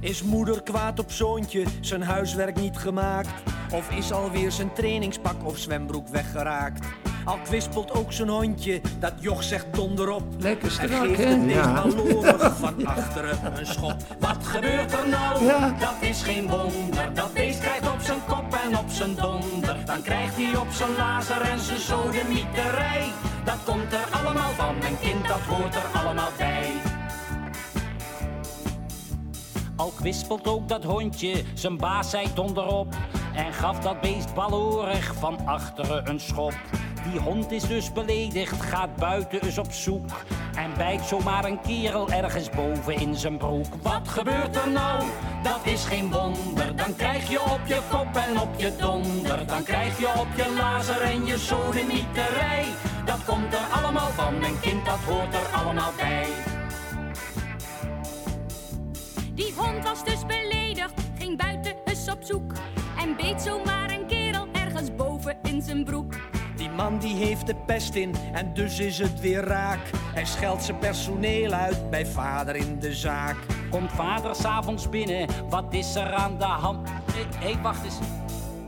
Is 0.00 0.22
moeder 0.22 0.62
kwaad 0.62 0.98
op 0.98 1.10
zoontje, 1.10 1.64
zijn 1.80 2.02
huiswerk 2.02 2.60
niet 2.60 2.76
gemaakt? 2.76 3.42
Of 3.72 3.90
is 3.90 4.12
alweer 4.12 4.52
zijn 4.52 4.72
trainingspak 4.72 5.44
of 5.44 5.58
zwembroek 5.58 6.08
weggeraakt? 6.08 6.86
Al 7.24 7.38
kwispelt 7.44 7.90
ook 7.92 8.12
zijn 8.12 8.28
hondje, 8.28 8.80
dat 8.98 9.12
joch 9.20 9.42
zegt 9.42 9.66
donderop. 9.74 10.22
Lekker 10.38 10.78
Hij 10.78 10.86
strak, 10.88 11.06
geeft 11.06 11.18
hè? 11.18 11.24
het 11.26 11.38
meest 11.44 11.56
Ja. 11.58 12.50
van 12.50 12.86
achteren 12.86 13.38
een 13.58 13.66
schop. 13.66 13.96
Wat 14.20 14.36
gebeurt 14.46 14.92
er 14.92 15.08
nou? 15.08 15.44
Ja. 15.44 15.74
Dat 15.78 15.94
is 16.00 16.22
geen 16.22 16.48
wonder. 16.48 17.14
Dat 17.14 17.32
beest 17.32 17.60
krijgt 17.60 17.92
op 17.92 18.00
zijn 18.00 18.18
kop 18.28 18.58
en 18.70 18.78
op 18.78 18.88
zijn 18.90 19.14
donder. 19.14 19.76
Dan 19.84 20.02
krijgt 20.02 20.36
hij 20.36 20.56
op 20.56 20.70
zijn 20.70 20.90
lazer 20.96 21.40
en 21.40 21.58
zijn 21.60 21.78
sodemieterij. 21.78 23.04
Dat 23.44 23.58
komt 23.64 23.92
er 23.92 24.08
allemaal 24.24 24.50
van, 24.56 24.78
mijn 24.78 24.98
kind, 25.00 25.26
dat 25.28 25.40
hoort 25.40 25.74
er 25.74 26.00
allemaal 26.00 26.30
bij. 26.38 26.70
Al 29.76 29.92
kwispelt 29.96 30.46
ook 30.48 30.68
dat 30.68 30.84
hondje, 30.84 31.42
zijn 31.54 31.76
baas 31.76 32.10
zei 32.10 32.26
donderop. 32.34 32.94
En 33.34 33.52
gaf 33.52 33.78
dat 33.78 34.00
beest 34.00 34.34
balorig 34.34 35.14
van 35.14 35.46
achteren 35.46 36.08
een 36.08 36.20
schop. 36.20 36.54
Die 37.10 37.20
hond 37.20 37.50
is 37.50 37.62
dus 37.62 37.92
beledigd, 37.92 38.62
gaat 38.62 38.96
buiten 38.96 39.42
eens 39.42 39.58
op 39.58 39.72
zoek. 39.72 40.24
En 40.56 40.70
bijt 40.76 41.04
zomaar 41.04 41.44
een 41.44 41.60
kerel 41.60 42.10
ergens 42.10 42.50
boven 42.50 42.94
in 42.94 43.14
zijn 43.14 43.36
broek. 43.36 43.66
Wat 43.82 44.08
gebeurt 44.08 44.56
er 44.56 44.70
nou? 44.70 45.04
Dat 45.42 45.60
is 45.62 45.84
geen 45.84 46.10
wonder. 46.12 46.76
Dan 46.76 46.96
krijg 46.96 47.30
je 47.30 47.40
op 47.40 47.60
je 47.66 47.80
kop 47.90 48.16
en 48.28 48.40
op 48.40 48.54
je 48.56 48.76
donder. 48.76 49.46
Dan 49.46 49.62
krijg 49.62 49.98
je 49.98 50.08
op 50.18 50.26
je 50.36 50.54
lazer 50.56 51.00
en 51.00 51.26
je 51.26 51.38
sodemieterij. 51.38 52.64
Dat 53.04 53.24
komt 53.24 53.54
er 53.54 53.82
allemaal 53.82 54.10
van, 54.10 54.38
mijn 54.38 54.60
kind, 54.60 54.84
dat 54.84 54.98
hoort 54.98 55.34
er 55.34 55.60
allemaal 55.62 55.92
bij. 55.96 56.26
Die 59.34 59.54
hond 59.56 59.84
was 59.84 60.04
dus 60.04 60.26
beledigd, 60.26 60.92
ging 61.18 61.38
buiten 61.38 61.63
in 65.42 65.62
zijn 65.62 65.84
broek. 65.84 66.14
Die 66.56 66.70
man 66.70 66.98
die 66.98 67.14
heeft 67.14 67.46
de 67.46 67.54
pest 67.54 67.94
in 67.94 68.14
en 68.32 68.54
dus 68.54 68.78
is 68.78 68.98
het 68.98 69.20
weer 69.20 69.44
raak. 69.44 69.90
Hij 69.94 70.24
scheldt 70.24 70.62
zijn 70.62 70.78
personeel 70.78 71.52
uit 71.52 71.90
bij 71.90 72.06
vader 72.06 72.56
in 72.56 72.78
de 72.78 72.94
zaak. 72.94 73.36
Komt 73.70 73.92
vader 73.92 74.34
s'avonds 74.34 74.88
binnen, 74.88 75.48
wat 75.48 75.74
is 75.74 75.94
er 75.94 76.12
aan 76.12 76.38
de 76.38 76.44
hand? 76.44 76.88
Hé, 76.88 77.52
hey, 77.52 77.62
wacht 77.62 77.84
eens. 77.84 77.98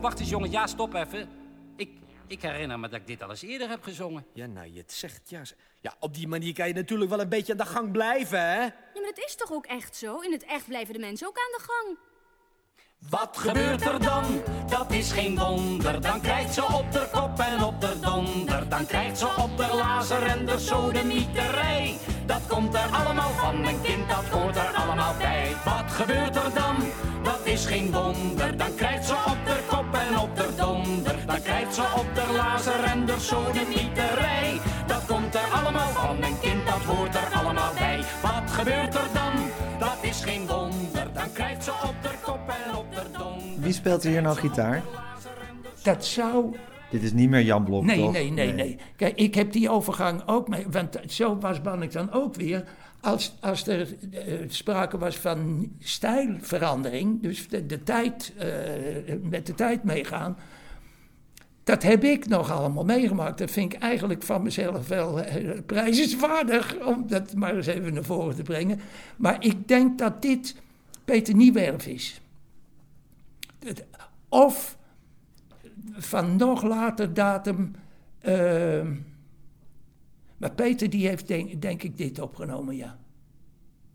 Wacht 0.00 0.20
eens, 0.20 0.28
jongen. 0.28 0.50
Ja, 0.50 0.66
stop 0.66 0.94
even. 0.94 1.28
Ik, 1.76 1.90
ik 2.26 2.42
herinner 2.42 2.78
me 2.78 2.88
dat 2.88 3.00
ik 3.00 3.06
dit 3.06 3.22
al 3.22 3.30
eens 3.30 3.42
eerder 3.42 3.68
heb 3.68 3.82
gezongen. 3.82 4.26
Ja, 4.32 4.46
nou, 4.46 4.72
je 4.72 4.78
het 4.78 4.92
zegt, 4.92 5.30
ja. 5.30 5.42
Ja, 5.80 5.94
op 6.00 6.14
die 6.14 6.28
manier 6.28 6.54
kan 6.54 6.68
je 6.68 6.74
natuurlijk 6.74 7.10
wel 7.10 7.20
een 7.20 7.28
beetje 7.28 7.52
aan 7.52 7.58
de 7.58 7.66
gang 7.66 7.92
blijven, 7.92 8.40
hè? 8.40 8.60
Ja, 8.60 8.72
maar 8.94 9.12
dat 9.14 9.24
is 9.26 9.36
toch 9.36 9.52
ook 9.52 9.66
echt 9.66 9.96
zo? 9.96 10.18
In 10.18 10.32
het 10.32 10.44
echt 10.44 10.66
blijven 10.66 10.94
de 10.94 11.00
mensen 11.00 11.26
ook 11.26 11.38
aan 11.38 11.58
de 11.58 11.64
gang. 11.66 11.98
Wat 13.10 13.36
gebeurt 13.36 13.86
er 13.86 14.00
dan? 14.00 14.24
Geen 15.16 15.38
wonder. 15.38 16.00
Dan 16.00 16.20
krijgt 16.20 16.54
ze 16.54 16.62
op 16.62 16.92
de 16.92 17.06
kop 17.12 17.38
en 17.38 17.64
op 17.64 17.80
de 17.80 17.92
donder. 18.00 18.68
Dan 18.68 18.86
krijgt 18.86 19.18
ze 19.18 19.26
op 19.38 19.56
de 19.56 19.74
lazer 19.74 20.22
en 20.22 20.46
de 20.46 20.58
sodemieterij. 20.58 21.96
Dat 22.26 22.40
komt 22.48 22.74
er 22.74 22.88
allemaal 22.92 23.30
van, 23.30 23.60
mijn 23.60 23.80
kind, 23.82 24.08
dat 24.08 24.24
hoort 24.24 24.56
er 24.56 24.72
allemaal 24.74 25.14
bij. 25.18 25.52
Wat 25.64 25.92
gebeurt 25.92 26.36
er 26.36 26.50
dan? 26.54 26.76
Dat 27.22 27.40
is 27.44 27.66
geen 27.66 27.92
wonder. 27.92 28.56
Dan 28.56 28.74
krijgt 28.74 29.06
ze 29.06 29.12
op 29.12 29.38
de 29.44 29.58
kop 29.68 29.94
en 30.08 30.18
op 30.18 30.36
de 30.36 30.48
donder. 30.56 31.16
Dan 31.26 31.42
krijgt 31.42 31.74
ze 31.74 31.82
op 31.96 32.14
de 32.14 32.32
lazer 32.36 32.84
en 32.84 33.06
de 33.06 33.18
sodemieterij. 33.18 34.60
Dat 34.86 35.06
komt 35.06 35.34
er 35.34 35.48
allemaal 35.52 35.88
van, 35.88 36.18
mijn 36.18 36.38
kind, 36.40 36.66
dat 36.66 36.82
hoort 36.94 37.14
er 37.14 37.38
allemaal 37.38 37.72
bij. 37.78 38.04
Wat 38.22 38.50
gebeurt 38.50 38.94
er 38.94 39.08
dan? 39.12 39.32
Dat 39.78 39.98
is 40.00 40.20
geen 40.24 40.46
wonder. 40.46 41.12
Dan 41.12 41.32
krijgt 41.32 41.64
ze 41.64 41.70
op 41.70 41.94
de 42.02 42.14
kop 42.22 42.48
en 42.48 42.76
op 42.76 42.94
de 42.94 43.18
donder. 43.18 43.60
Wie 43.60 43.72
speelt 43.72 44.04
er 44.04 44.10
hier 44.10 44.22
nou 44.22 44.36
gitaar? 44.36 44.82
Dat 45.86 46.04
zou 46.04 46.56
Dit 46.90 47.02
is 47.02 47.12
niet 47.12 47.28
meer 47.28 47.42
Jan 47.42 47.64
Blok, 47.64 47.84
Nee, 47.84 47.98
toch? 47.98 48.12
nee, 48.12 48.30
nee, 48.30 48.52
nee. 48.52 48.78
Kijk, 48.96 49.16
ik 49.16 49.34
heb 49.34 49.52
die 49.52 49.70
overgang 49.70 50.22
ook 50.26 50.48
mee. 50.48 50.66
Want 50.70 50.98
zo 51.08 51.38
was 51.38 51.60
Bannik 51.60 51.92
dan 51.92 52.12
ook 52.12 52.34
weer. 52.34 52.64
Als, 53.00 53.36
als 53.40 53.66
er 53.66 53.94
eh, 54.12 54.34
sprake 54.48 54.98
was 54.98 55.16
van 55.16 55.70
stijlverandering, 55.78 57.22
dus 57.22 57.48
de, 57.48 57.66
de 57.66 57.82
tijd, 57.82 58.32
eh, 58.38 58.48
met 59.22 59.46
de 59.46 59.54
tijd 59.54 59.84
meegaan. 59.84 60.36
Dat 61.64 61.82
heb 61.82 62.04
ik 62.04 62.28
nog 62.28 62.50
allemaal 62.50 62.84
meegemaakt. 62.84 63.38
Dat 63.38 63.50
vind 63.50 63.72
ik 63.72 63.80
eigenlijk 63.80 64.22
van 64.22 64.42
mezelf 64.42 64.88
wel 64.88 65.20
eh, 65.20 65.58
prijzenswaardig, 65.66 66.76
om 66.86 67.04
dat 67.06 67.34
maar 67.34 67.56
eens 67.56 67.66
even 67.66 67.94
naar 67.94 68.04
voren 68.04 68.34
te 68.34 68.42
brengen. 68.42 68.80
Maar 69.16 69.44
ik 69.44 69.68
denk 69.68 69.98
dat 69.98 70.22
dit 70.22 70.56
Peter 71.04 71.34
Niewerf 71.34 71.86
is. 71.86 72.20
Of 74.28 74.75
van 75.98 76.36
nog 76.36 76.62
later 76.62 77.14
datum. 77.14 77.70
ehm, 78.20 78.94
maar 80.36 80.50
Peter 80.52 80.90
die 80.90 81.08
heeft 81.08 81.28
denk, 81.28 81.62
denk 81.62 81.82
ik 81.82 81.96
dit 81.96 82.20
opgenomen, 82.20 82.76
ja. 82.76 82.96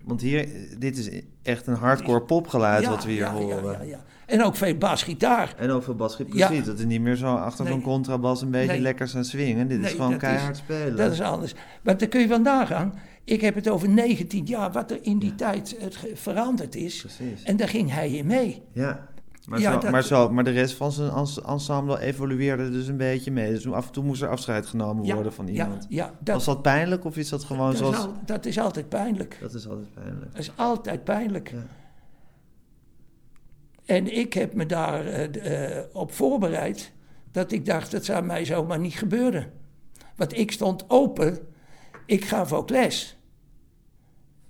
Want 0.03 0.21
hier, 0.21 0.47
dit 0.79 0.97
is 0.97 1.21
echt 1.41 1.67
een 1.67 1.73
hardcore 1.75 2.21
popgeluid 2.21 2.83
Ja, 2.83 2.89
wat 2.89 3.03
we 3.03 3.11
hier 3.11 3.19
ja, 3.19 3.33
horen. 3.33 3.71
ja, 3.71 3.81
ja. 3.81 4.03
En 4.25 4.43
ook 4.43 4.55
veel 4.55 4.75
basgitaar. 4.77 5.53
En 5.57 5.69
ook 5.69 5.83
veel 5.83 5.95
basgitaar, 5.95 6.47
precies. 6.47 6.65
Dat 6.65 6.79
is 6.79 6.85
niet 6.85 7.01
meer 7.01 7.15
zo 7.15 7.35
achter 7.35 7.63
Nee. 7.63 7.73
zo'n 7.73 7.81
contrabas 7.81 8.41
een 8.41 8.51
beetje 8.51 8.67
Nee. 8.71 8.81
lekker 8.81 9.07
zijn 9.07 9.25
swingen. 9.25 9.67
Dit 9.67 9.83
is 9.83 9.91
gewoon 9.91 10.17
keihard 10.17 10.57
spelen. 10.57 10.95
Dat 10.95 11.11
is 11.11 11.21
anders. 11.21 11.53
Maar 11.83 11.97
dan 11.97 12.07
kun 12.07 12.21
je 12.21 12.27
wel 12.27 12.39
nagaan. 12.39 12.93
Ik 13.23 13.41
heb 13.41 13.55
het 13.55 13.69
over 13.69 13.89
19 13.89 14.45
jaar, 14.45 14.71
wat 14.71 14.91
er 14.91 14.99
in 15.01 15.19
die 15.19 15.35
tijd 15.35 15.75
het 15.79 15.95
ge- 15.95 16.11
veranderd 16.15 16.75
is. 16.75 17.05
En 17.43 17.57
daar 17.57 17.69
ging 17.69 17.91
hij 17.93 18.11
in 18.11 18.25
mee. 18.25 18.61
Ja. 18.73 19.07
Maar, 19.51 19.59
Ja, 19.59 19.71
zo, 19.73 19.79
dat- 19.79 19.91
maar, 19.91 20.03
zo, 20.03 20.29
maar 20.29 20.43
de 20.43 20.49
rest 20.51 20.75
van 20.75 20.91
zijn 20.91 21.11
ens- 21.11 21.41
ensemble 21.41 21.99
evolueerde 21.99 22.69
dus 22.71 22.87
een 22.87 22.97
beetje 22.97 23.31
mee. 23.31 23.51
Dus 23.51 23.71
af 23.71 23.85
en 23.87 23.91
toe 23.91 24.03
moest 24.03 24.21
er 24.21 24.27
afscheid 24.29 24.65
genomen 24.65 25.05
Ja, 25.05 25.13
worden 25.13 25.33
van 25.33 25.47
iemand. 25.47 25.85
ja, 25.89 26.13
dat- 26.19 26.35
Was 26.35 26.45
dat 26.45 26.61
pijnlijk 26.61 27.05
of 27.05 27.17
is 27.17 27.29
dat 27.29 27.43
gewoon 27.43 27.67
dat, 27.67 27.77
zoals... 27.77 27.95
is 27.97 28.01
al- 28.03 28.13
dat 28.25 28.45
is 28.45 28.59
altijd 28.59 28.89
pijnlijk. 28.89 29.37
Dat 29.41 29.53
is 29.53 29.67
altijd 29.67 29.93
pijnlijk. 29.93 30.31
Dat 30.31 30.41
is 30.41 30.51
altijd 30.55 31.03
pijnlijk. 31.03 31.53
En 33.85 34.17
ik 34.17 34.33
heb 34.33 34.53
me 34.53 34.65
daar 34.65 35.05
eh, 35.05 35.77
eh, 35.77 35.85
op 35.93 36.11
voorbereid 36.11 36.91
dat 37.31 37.51
ik 37.51 37.65
dacht, 37.65 37.91
dat 37.91 38.05
zou 38.05 38.23
mij 38.25 38.45
zomaar 38.45 38.79
niet 38.79 38.93
gebeuren. 38.95 39.51
Want 40.15 40.37
ik 40.37 40.51
stond 40.51 40.85
open, 40.87 41.39
ik 42.05 42.25
gaf 42.25 42.53
ook 42.53 42.69
les. 42.69 43.17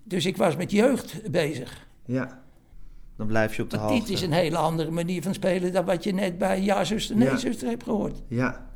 Dus 0.04 0.26
ik 0.26 0.38
was 0.38 0.56
met 0.56 0.72
jeugd 0.72 1.32
bezig. 1.32 1.88
Ja. 2.06 2.41
Dan 3.22 3.30
blijf 3.30 3.56
je 3.56 3.62
op 3.64 3.70
de 3.70 3.78
hoogte. 3.78 4.00
dit 4.00 4.10
is 4.10 4.22
een 4.22 4.32
hele 4.32 4.58
andere 4.58 4.92
manier 4.92 5.22
van 5.22 5.34
spelen 5.34 5.74
dan 5.74 5.86
wat 5.86 6.04
je 6.04 6.14
net 6.14 6.38
bij 6.38 6.62
Ja, 6.62 6.84
zuster, 6.84 7.16
nee, 7.16 7.28
Ja. 7.30 7.38
zuster 7.38 7.68
hebt 7.70 7.84
gehoord. 7.84 8.22
Ja. 8.28 8.68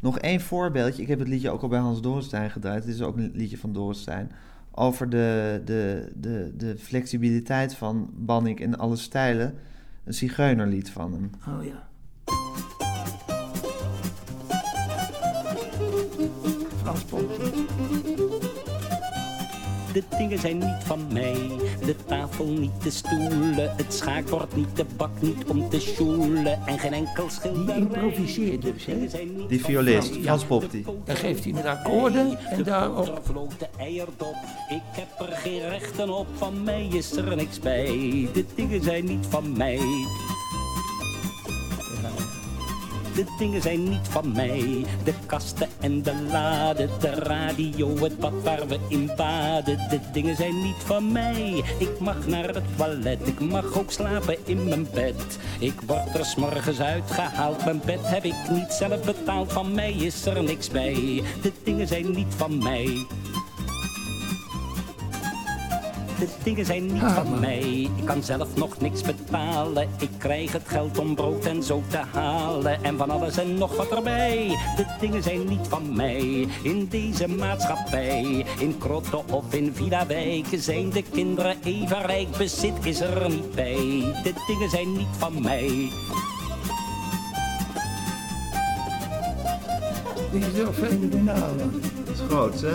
Nog 0.00 0.18
één 0.18 0.40
voorbeeldje. 0.40 1.02
Ik 1.02 1.08
heb 1.08 1.18
het 1.18 1.28
liedje 1.28 1.50
ook 1.50 1.62
al 1.62 1.68
bij 1.68 1.78
Hans 1.78 2.00
Dorenstein 2.00 2.50
gedraaid. 2.50 2.84
Dit 2.84 2.94
is 2.94 3.02
ook 3.02 3.16
een 3.16 3.30
liedje 3.34 3.58
van 3.58 3.72
Dorenstein. 3.72 4.30
Over 4.70 5.08
de, 5.10 5.62
de, 5.64 6.12
de, 6.14 6.52
de 6.56 6.76
flexibiliteit 6.78 7.74
van 7.74 8.10
Bannik 8.14 8.60
in 8.60 8.76
alle 8.78 8.96
stijlen. 8.96 9.54
Een 10.04 10.14
zigeunerlied 10.14 10.90
van 10.90 11.12
hem. 11.12 11.30
Oh 11.58 11.64
ja. 11.64 11.88
Frans 16.82 17.02
Ponty. 17.04 17.33
De 19.94 20.02
dingen 20.18 20.38
zijn 20.38 20.58
niet 20.58 20.84
van 20.84 21.12
mij, 21.12 21.50
de 21.84 21.96
tafel 22.06 22.46
niet, 22.46 22.82
de 22.82 22.90
stoelen, 22.90 23.74
het 23.76 23.94
schaakbord 23.94 24.56
niet, 24.56 24.76
de 24.76 24.84
bak 24.96 25.10
niet 25.20 25.44
om 25.44 25.68
te 25.68 25.80
sjoelen 25.80 26.66
en 26.66 26.78
geen 26.78 26.92
enkel 26.92 27.30
schilderij. 27.30 27.74
Die 27.74 27.74
improviseert 27.74 28.62
dus, 28.62 28.84
hè? 28.84 28.96
Die 29.48 29.64
violist, 29.64 30.16
Frans 30.22 30.44
Popti. 30.44 30.84
Dan 31.04 31.16
geeft 31.16 31.44
hij 31.44 31.52
met 31.52 31.64
akkoorden 31.64 32.38
en 32.38 32.62
daarop... 32.62 33.20
Vloog 33.22 33.56
de 33.56 33.68
eierdop, 33.78 34.36
ik 34.68 34.82
heb 34.90 35.28
er 35.28 35.36
geen 35.36 35.68
rechten 35.68 36.08
op, 36.08 36.26
van 36.34 36.62
mij 36.62 36.88
is 36.92 37.16
er 37.16 37.36
niks 37.36 37.60
bij. 37.60 38.28
De 38.32 38.44
dingen 38.54 38.82
zijn 38.82 39.04
niet 39.04 39.26
van 39.28 39.56
mij. 39.56 39.80
De 43.14 43.24
dingen 43.38 43.62
zijn 43.62 43.88
niet 43.88 44.08
van 44.08 44.32
mij. 44.32 44.84
De 45.04 45.12
kasten 45.26 45.68
en 45.80 46.02
de 46.02 46.14
laden, 46.30 46.90
de 47.00 47.10
radio, 47.10 47.96
het 47.98 48.18
bad 48.18 48.32
waar 48.42 48.68
we 48.68 48.78
in 48.88 49.10
baden. 49.16 49.78
De 49.90 50.00
dingen 50.12 50.36
zijn 50.36 50.62
niet 50.62 50.82
van 50.84 51.12
mij. 51.12 51.62
Ik 51.78 52.00
mag 52.00 52.26
naar 52.26 52.48
het 52.54 52.76
toilet, 52.76 53.26
ik 53.26 53.40
mag 53.40 53.78
ook 53.78 53.90
slapen 53.90 54.36
in 54.44 54.68
mijn 54.68 54.86
bed. 54.94 55.38
Ik 55.58 55.80
word 55.86 56.14
er 56.14 56.24
s'morgens 56.24 56.80
uitgehaald, 56.80 57.64
mijn 57.64 57.80
bed 57.84 58.00
heb 58.02 58.24
ik 58.24 58.48
niet 58.50 58.72
zelf 58.72 59.04
betaald. 59.04 59.52
Van 59.52 59.74
mij 59.74 59.92
is 59.92 60.26
er 60.26 60.42
niks 60.42 60.70
bij. 60.70 61.22
De 61.42 61.52
dingen 61.64 61.88
zijn 61.88 62.10
niet 62.10 62.34
van 62.36 62.62
mij. 62.62 63.06
De 66.24 66.30
dingen 66.42 66.66
zijn 66.66 66.86
niet 66.86 67.02
van 67.02 67.40
mij, 67.40 67.88
ik 67.96 68.04
kan 68.04 68.22
zelf 68.22 68.56
nog 68.56 68.80
niks 68.80 69.02
betalen. 69.02 69.88
Ik 69.98 70.10
krijg 70.18 70.52
het 70.52 70.62
geld 70.66 70.98
om 70.98 71.14
brood 71.14 71.44
en 71.44 71.62
zo 71.62 71.82
te 71.88 71.96
halen. 72.12 72.84
En 72.84 72.96
van 72.96 73.10
alles 73.10 73.36
en 73.36 73.54
nog 73.54 73.76
wat 73.76 73.90
erbij. 73.90 74.58
De 74.76 74.86
dingen 75.00 75.22
zijn 75.22 75.48
niet 75.48 75.68
van 75.68 75.96
mij, 75.96 76.48
in 76.62 76.86
deze 76.90 77.28
maatschappij. 77.28 78.46
In 78.58 78.78
Krotten 78.78 79.28
of 79.28 79.54
in 79.54 79.74
Villa 79.74 80.06
Wijk 80.06 80.46
zijn 80.56 80.90
de 80.90 81.02
kinderen 81.02 81.56
even 81.64 82.06
rijk. 82.06 82.36
Bezit 82.36 82.74
is 82.82 83.00
er 83.00 83.30
niet 83.30 83.54
bij, 83.54 83.76
de 84.22 84.32
dingen 84.46 84.70
zijn 84.70 84.92
niet 84.92 85.16
van 85.18 85.42
mij. 85.42 85.90
Die 90.32 90.46
is 90.46 90.52
wel 90.52 90.72
fenomenaal. 90.72 91.38
hoor. 91.38 91.70
Dat 92.04 92.14
is 92.14 92.20
groot, 92.28 92.60
hè? 92.60 92.74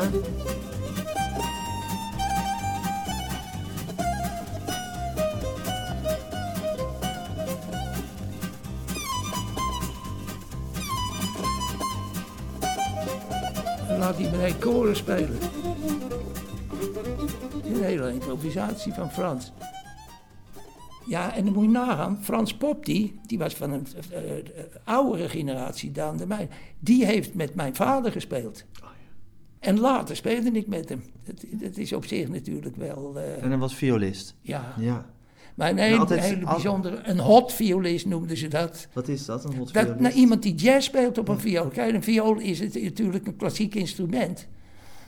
Laat 14.00 14.18
hij 14.18 14.32
mij 14.38 14.54
koren 14.54 14.96
spelen. 14.96 15.38
Een 17.66 17.84
hele 17.84 18.14
improvisatie 18.14 18.94
van 18.94 19.12
Frans. 19.12 19.52
Ja, 21.06 21.36
en 21.36 21.44
dan 21.46 21.54
moet 21.54 21.64
je 21.64 21.70
nagaan, 21.70 22.20
Frans 22.22 22.54
Pop, 22.58 22.86
die, 22.86 23.20
die 23.26 23.38
was 23.38 23.54
van 23.56 23.72
een 23.72 23.88
eh, 24.12 24.38
eh, 24.38 24.44
oudere 24.84 25.30
generatie 25.30 25.92
dan 25.92 26.18
de 26.18 26.26
mijne. 26.28 26.48
Die 26.80 27.06
heeft 27.06 27.34
met 27.34 27.56
mijn 27.56 27.76
vader 27.76 28.12
gespeeld. 28.12 28.66
En 29.60 29.80
later 29.80 30.16
speelde 30.16 30.52
ik 30.52 30.68
met 30.68 30.90
hem. 30.90 31.04
Dat, 31.26 31.46
dat 31.52 31.78
is 31.78 31.94
op 31.94 32.06
zich 32.06 32.28
natuurlijk 32.28 32.76
wel... 32.76 33.14
eh, 33.20 33.44
En 33.44 33.50
hij 33.50 33.58
was 33.58 33.76
violist. 33.76 34.36
ja. 34.42 34.74
Ja. 34.78 35.06
Maar 35.60 35.70
een 35.70 35.76
Nou, 35.76 35.88
hele, 35.88 36.00
altijd- 36.00 36.22
hele 36.22 36.46
al- 36.46 36.54
bijzondere... 36.54 37.00
Een 37.04 37.20
hot 37.20 37.54
violist 37.54 38.06
noemden 38.06 38.38
ze 38.38 38.48
dat. 38.48 38.88
Wat 38.94 39.08
is 39.08 39.26
dat, 39.26 39.44
een 39.44 39.56
hot 39.56 39.74
Dat, 39.74 39.84
violist? 39.84 40.00
nou, 40.02 40.14
iemand 40.14 40.44
die 40.44 40.56
jazz 40.56 40.88
speelt 40.88 41.18
op 41.18 41.28
een 41.28 41.40
viool. 41.40 41.68
Kijk, 41.68 41.94
een 41.94 42.04
viool 42.04 42.38
is 42.38 42.60
het 42.60 42.82
natuurlijk 42.84 43.28
een 43.28 43.36
klassiek 43.36 43.76
instrument. 43.76 44.48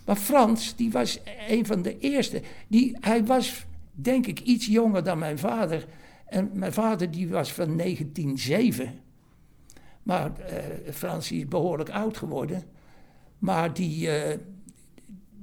Maar 0.05 0.15
Frans, 0.15 0.75
die 0.75 0.91
was 0.91 1.19
een 1.49 1.65
van 1.65 1.81
de 1.81 1.99
eerste. 1.99 2.41
Die, 2.67 2.97
hij 2.99 3.25
was, 3.25 3.65
denk 3.91 4.27
ik, 4.27 4.39
iets 4.39 4.65
jonger 4.65 5.03
dan 5.03 5.19
mijn 5.19 5.37
vader. 5.39 5.85
En 6.25 6.49
mijn 6.53 6.73
vader 6.73 7.11
die 7.11 7.29
was 7.29 7.51
van 7.53 7.77
1907. 7.77 8.99
Maar 10.03 10.31
eh, 10.39 10.93
Frans 10.93 11.31
is 11.31 11.47
behoorlijk 11.47 11.89
oud 11.89 12.17
geworden. 12.17 12.63
Maar 13.39 13.73
die, 13.73 14.09
eh, 14.09 14.37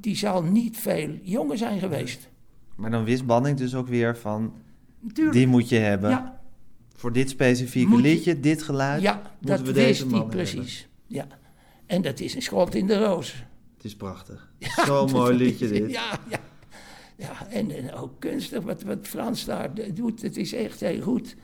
die 0.00 0.16
zal 0.16 0.42
niet 0.42 0.78
veel 0.78 1.10
jonger 1.22 1.58
zijn 1.58 1.78
geweest. 1.78 2.28
Maar 2.76 2.90
dan 2.90 3.04
wist 3.04 3.26
Banning 3.26 3.56
dus 3.58 3.74
ook 3.74 3.88
weer 3.88 4.16
van... 4.16 4.52
Natuurlijk. 5.00 5.36
Die 5.36 5.46
moet 5.46 5.68
je 5.68 5.76
hebben. 5.76 6.10
Ja. 6.10 6.40
Voor 6.94 7.12
dit 7.12 7.30
specifieke 7.30 7.88
Moet 7.88 8.02
je- 8.02 8.08
liedje, 8.08 8.40
dit 8.40 8.62
geluid... 8.62 9.02
Ja, 9.02 9.12
moeten 9.14 9.40
dat 9.40 9.58
we 9.60 9.64
wist 9.72 10.00
deze 10.00 10.16
hij 10.16 10.26
precies. 10.26 10.88
Ja. 11.06 11.26
En 11.86 12.02
dat 12.02 12.20
is 12.20 12.34
een 12.34 12.42
schot 12.42 12.74
in 12.74 12.86
de 12.86 13.04
roos. 13.04 13.44
Het 13.76 13.84
is 13.84 13.96
prachtig. 13.96 14.52
Ja, 14.58 14.84
Zo'n 14.84 15.10
mooi 15.10 15.36
liedje 15.36 15.68
dit. 15.68 15.90
Ja, 15.90 16.18
ja. 16.28 16.38
ja 17.16 17.48
en, 17.48 17.70
en 17.70 17.92
ook 17.94 18.12
kunstig 18.20 18.62
wat, 18.62 18.82
wat 18.82 18.98
Frans 19.02 19.44
daar 19.44 19.70
doet. 19.94 20.22
Het 20.22 20.36
is 20.36 20.52
echt 20.52 20.80
heel 20.80 21.00
goed. 21.02 21.36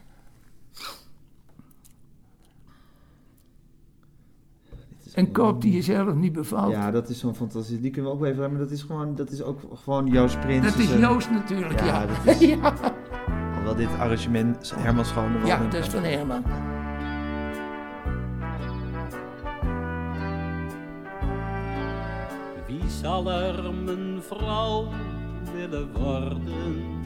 Een 5.15 5.33
kop 5.33 5.61
die 5.63 5.73
je 5.73 5.83
zelf 5.83 6.15
niet 6.15 6.33
bevalt. 6.33 6.73
Ja, 6.73 6.91
dat 6.91 7.09
is 7.09 7.19
zo'n 7.19 7.35
fantasie. 7.35 7.81
Die 7.81 7.91
kunnen 7.91 8.11
we 8.11 8.17
ook 8.17 8.25
even... 8.25 8.51
Maar 8.51 8.59
dat 8.61 8.71
is 8.71 8.83
gewoon, 8.83 9.15
dat 9.15 9.31
is 9.31 9.43
ook 9.43 9.61
gewoon 9.75 10.07
Joost 10.07 10.41
Prins. 10.41 10.67
Dat 10.67 10.79
is 10.79 10.91
Joost 10.99 11.31
natuurlijk, 11.31 11.81
ja. 11.81 12.07
Dat 12.07 12.27
is, 12.41 12.49
Ja. 12.49 12.75
Alhoewel 13.65 13.89
dit 13.89 14.01
arrangement 14.01 14.75
Herman 14.77 15.05
Schonewoning... 15.05 15.47
Ja, 15.47 15.59
dat 15.59 15.75
is 15.75 15.87
van 15.87 16.03
Herman. 16.03 16.45
Wie 22.67 22.91
zal 22.91 23.31
er 23.31 23.75
mijn 23.85 24.23
vrouw 24.23 24.89
willen 25.55 25.93
worden? 25.93 27.03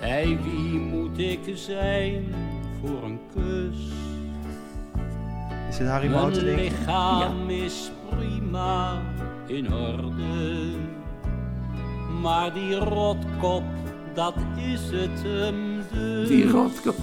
Bij 0.00 0.38
wie 0.42 0.78
moet 0.78 1.18
ik 1.18 1.40
zijn 1.54 2.34
voor 2.80 3.02
een 3.02 3.20
kus? 3.34 3.92
Is 5.68 5.78
het 5.78 5.88
Harry 5.88 6.08
Mijn 6.08 6.20
Mouten, 6.20 6.44
denk 6.44 6.58
je? 6.58 6.64
lichaam 6.64 7.48
is 7.48 7.90
prima 8.10 9.02
in 9.46 9.74
orde. 9.74 10.72
Maar 12.20 12.52
die 12.52 12.74
rotkop, 12.74 13.62
dat 14.14 14.34
is 14.56 14.80
het 14.90 15.22
hem 15.22 15.82
dus. 15.92 16.28
Die 16.28 16.48
rotkop. 16.48 16.96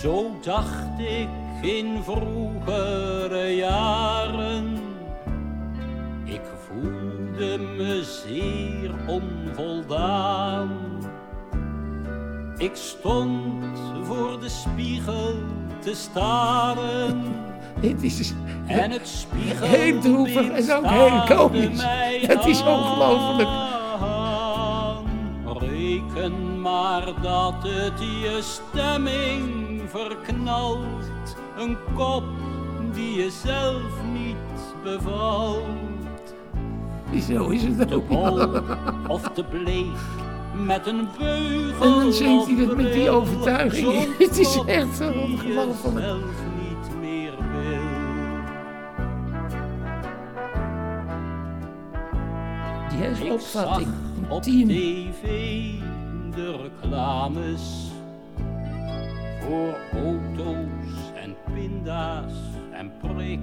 Zo 0.00 0.30
dacht 0.42 0.98
ik 0.98 1.28
in 1.62 2.02
vroegere 2.02 3.56
jaren. 3.56 4.78
Ik 6.24 6.42
voelde 6.66 7.58
me 7.76 8.02
zeer 8.02 8.90
onvoldaan. 9.06 10.70
Ik 12.56 12.74
stond 12.74 13.78
voor 14.02 14.40
de 14.40 14.48
spiegel 14.48 15.34
te 15.78 15.94
staren. 15.94 17.22
Het 17.80 18.02
is 18.02 18.32
En 18.66 18.90
het 18.90 19.08
spiegel 19.08 19.66
heel 19.66 20.00
droevig 20.00 20.48
en 20.48 20.72
ook 20.76 20.86
heel 20.86 21.36
komisch. 21.36 21.82
Het 22.26 22.44
is 22.46 22.62
ongelooflijk. 22.62 23.82
Reken 26.14 26.60
maar 26.60 27.04
dat 27.22 27.54
het 27.62 27.98
je 28.00 28.38
stemming 28.42 29.80
verknalt. 29.86 31.36
Een 31.58 31.76
kop 31.94 32.24
die 32.92 33.14
je 33.22 33.30
zelf 33.30 33.82
niet 34.12 34.36
bevalt. 34.82 36.34
Zo 37.28 37.48
is 37.48 37.62
het 37.62 37.88
Te 37.88 37.94
ook. 37.94 38.08
bol 38.08 38.48
of 39.08 39.28
te 39.28 39.44
bleek 39.44 39.96
met 40.64 40.86
een 40.86 41.08
beugel 41.18 41.84
En 41.84 41.90
dan 42.00 42.12
zingt 42.12 42.46
hij 42.46 42.54
het 42.56 42.76
met 42.76 42.92
die 42.92 43.10
overtuiging. 43.10 44.06
Het 44.18 44.38
is 44.38 44.58
echt 44.66 44.96
zo 44.96 45.10
je 45.10 45.20
ongelooflijk. 45.20 45.98
zelf 46.06 46.24
niet 46.60 47.00
meer 47.00 47.32
wil. 47.52 47.82
Die 52.88 52.98
heeft 52.98 53.20
Ik 53.20 53.32
opvatting. 53.32 53.88
zag 53.88 54.30
Een 54.30 54.30
op 54.30 54.42
tv 54.42 55.83
reclames 56.84 57.90
voor 59.40 59.76
auto's 59.92 61.12
en 61.14 61.36
pinda's 61.54 62.32
en 62.72 62.92
prik. 63.00 63.40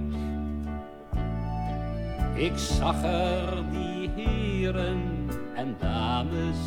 Ik 2.34 2.58
zag 2.58 3.04
er 3.04 3.64
die 3.72 4.10
heren 4.16 5.30
en 5.56 5.76
dames 5.80 6.58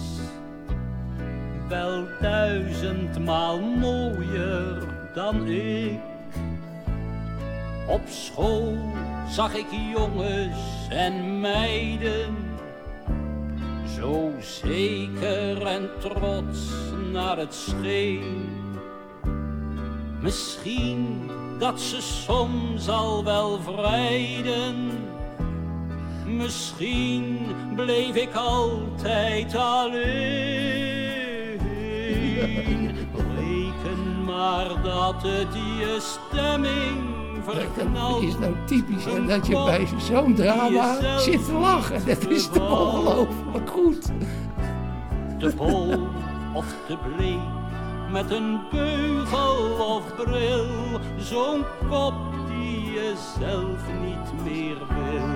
wel 1.69 2.05
duizendmaal 2.21 3.61
mooier 3.61 4.83
dan 5.15 5.47
ik. 5.47 5.99
Op 7.89 8.03
school 8.07 8.77
zag 9.29 9.55
ik 9.55 9.67
jongens 9.95 10.89
en 10.89 11.41
meiden 11.41 12.44
zo 14.05 14.33
zeker 14.41 15.67
en 15.67 15.91
trots 15.99 16.59
naar 17.13 17.39
het 17.39 17.55
scheen. 17.55 18.49
Misschien 20.21 21.31
dat 21.59 21.81
ze 21.81 22.03
soms 22.03 22.89
al 22.89 23.25
wel 23.25 23.61
vrijden. 23.61 24.91
Misschien 26.27 27.39
bleef 27.75 28.15
ik 28.15 28.35
altijd 28.35 29.57
alleen. 29.57 30.03
Reken 33.37 34.25
maar 34.25 34.83
dat 34.83 35.23
het 35.23 35.55
je 35.55 35.99
stemming 36.01 37.14
Dat 37.45 38.23
is 38.23 38.39
nou 38.39 38.55
typisch. 38.67 39.07
En 39.07 39.27
dat 39.27 39.47
je 39.47 39.65
bij 39.65 39.89
zo'n 39.99 40.35
drama 40.35 41.19
zit 41.19 41.45
te 41.45 41.53
lachen. 41.53 42.07
Dat 42.07 42.31
is 42.31 42.49
toch 42.49 42.95
ongelooflijk 42.95 43.71
goed. 43.71 44.11
te 45.39 45.53
bol 45.57 46.09
of 46.55 46.67
te 46.87 46.97
bleek, 47.17 47.39
met 48.11 48.31
een 48.31 48.61
beugel 48.71 49.87
of 49.97 50.15
bril, 50.17 50.67
zo'n 51.17 51.65
kop 51.89 52.15
die 52.49 52.93
je 52.93 53.13
zelf 53.39 53.81
niet 54.03 54.45
meer 54.45 54.77
wil. 54.89 55.27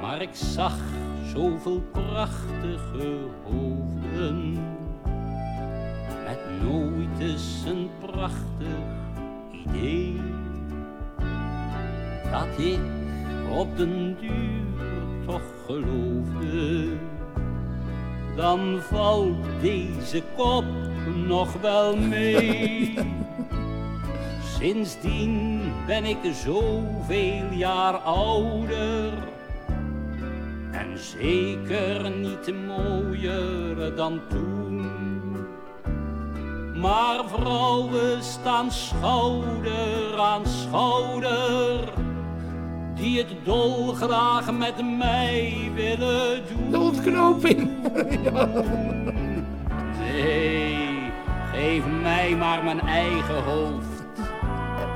Maar 0.00 0.22
ik 0.22 0.34
zag 0.34 0.76
zoveel 1.34 1.82
prachtige 1.92 3.16
hoofden, 3.44 4.58
nooit 6.62 7.18
eens 7.18 7.64
een 7.66 7.90
prachtig 8.00 8.78
idee 9.66 10.20
dat 12.30 12.58
ik 12.58 12.80
op 13.50 13.76
den 13.76 14.16
duur 14.20 14.86
toch 15.26 15.42
geloofde, 15.66 16.88
dan 18.36 18.78
valt 18.80 19.44
deze 19.60 20.22
kop 20.36 20.64
nog 21.26 21.60
wel 21.60 21.96
mee. 21.96 22.98
Sindsdien 24.58 25.60
ben 25.86 26.04
ik 26.04 26.18
zoveel 26.44 27.52
jaar 27.52 27.94
ouder 27.94 29.12
en 30.70 30.98
zeker 30.98 32.10
niet 32.10 32.66
mooier 32.66 33.96
dan 33.96 34.20
toen. 34.28 35.11
Maar 36.82 37.24
vrouwen 37.26 38.22
staan 38.22 38.70
schouder 38.72 40.18
aan 40.18 40.46
schouder, 40.46 41.92
die 42.94 43.18
het 43.18 43.34
dolgraag 43.44 44.52
met 44.52 44.96
mij 44.98 45.70
willen 45.74 46.42
doen. 46.48 46.70
De 46.70 46.78
ontknoping. 46.78 47.70
ja. 48.24 48.48
Nee, 49.98 50.88
geef 51.52 51.82
mij 52.02 52.36
maar 52.36 52.64
mijn 52.64 52.80
eigen 52.80 53.44
hoofd. 53.44 54.02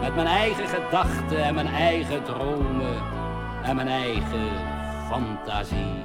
Met 0.00 0.14
mijn 0.14 0.26
eigen 0.26 0.68
gedachten 0.68 1.44
en 1.44 1.54
mijn 1.54 1.68
eigen 1.68 2.24
dromen 2.24 2.96
en 3.62 3.76
mijn 3.76 3.88
eigen 3.88 4.48
fantasie. 5.10 6.04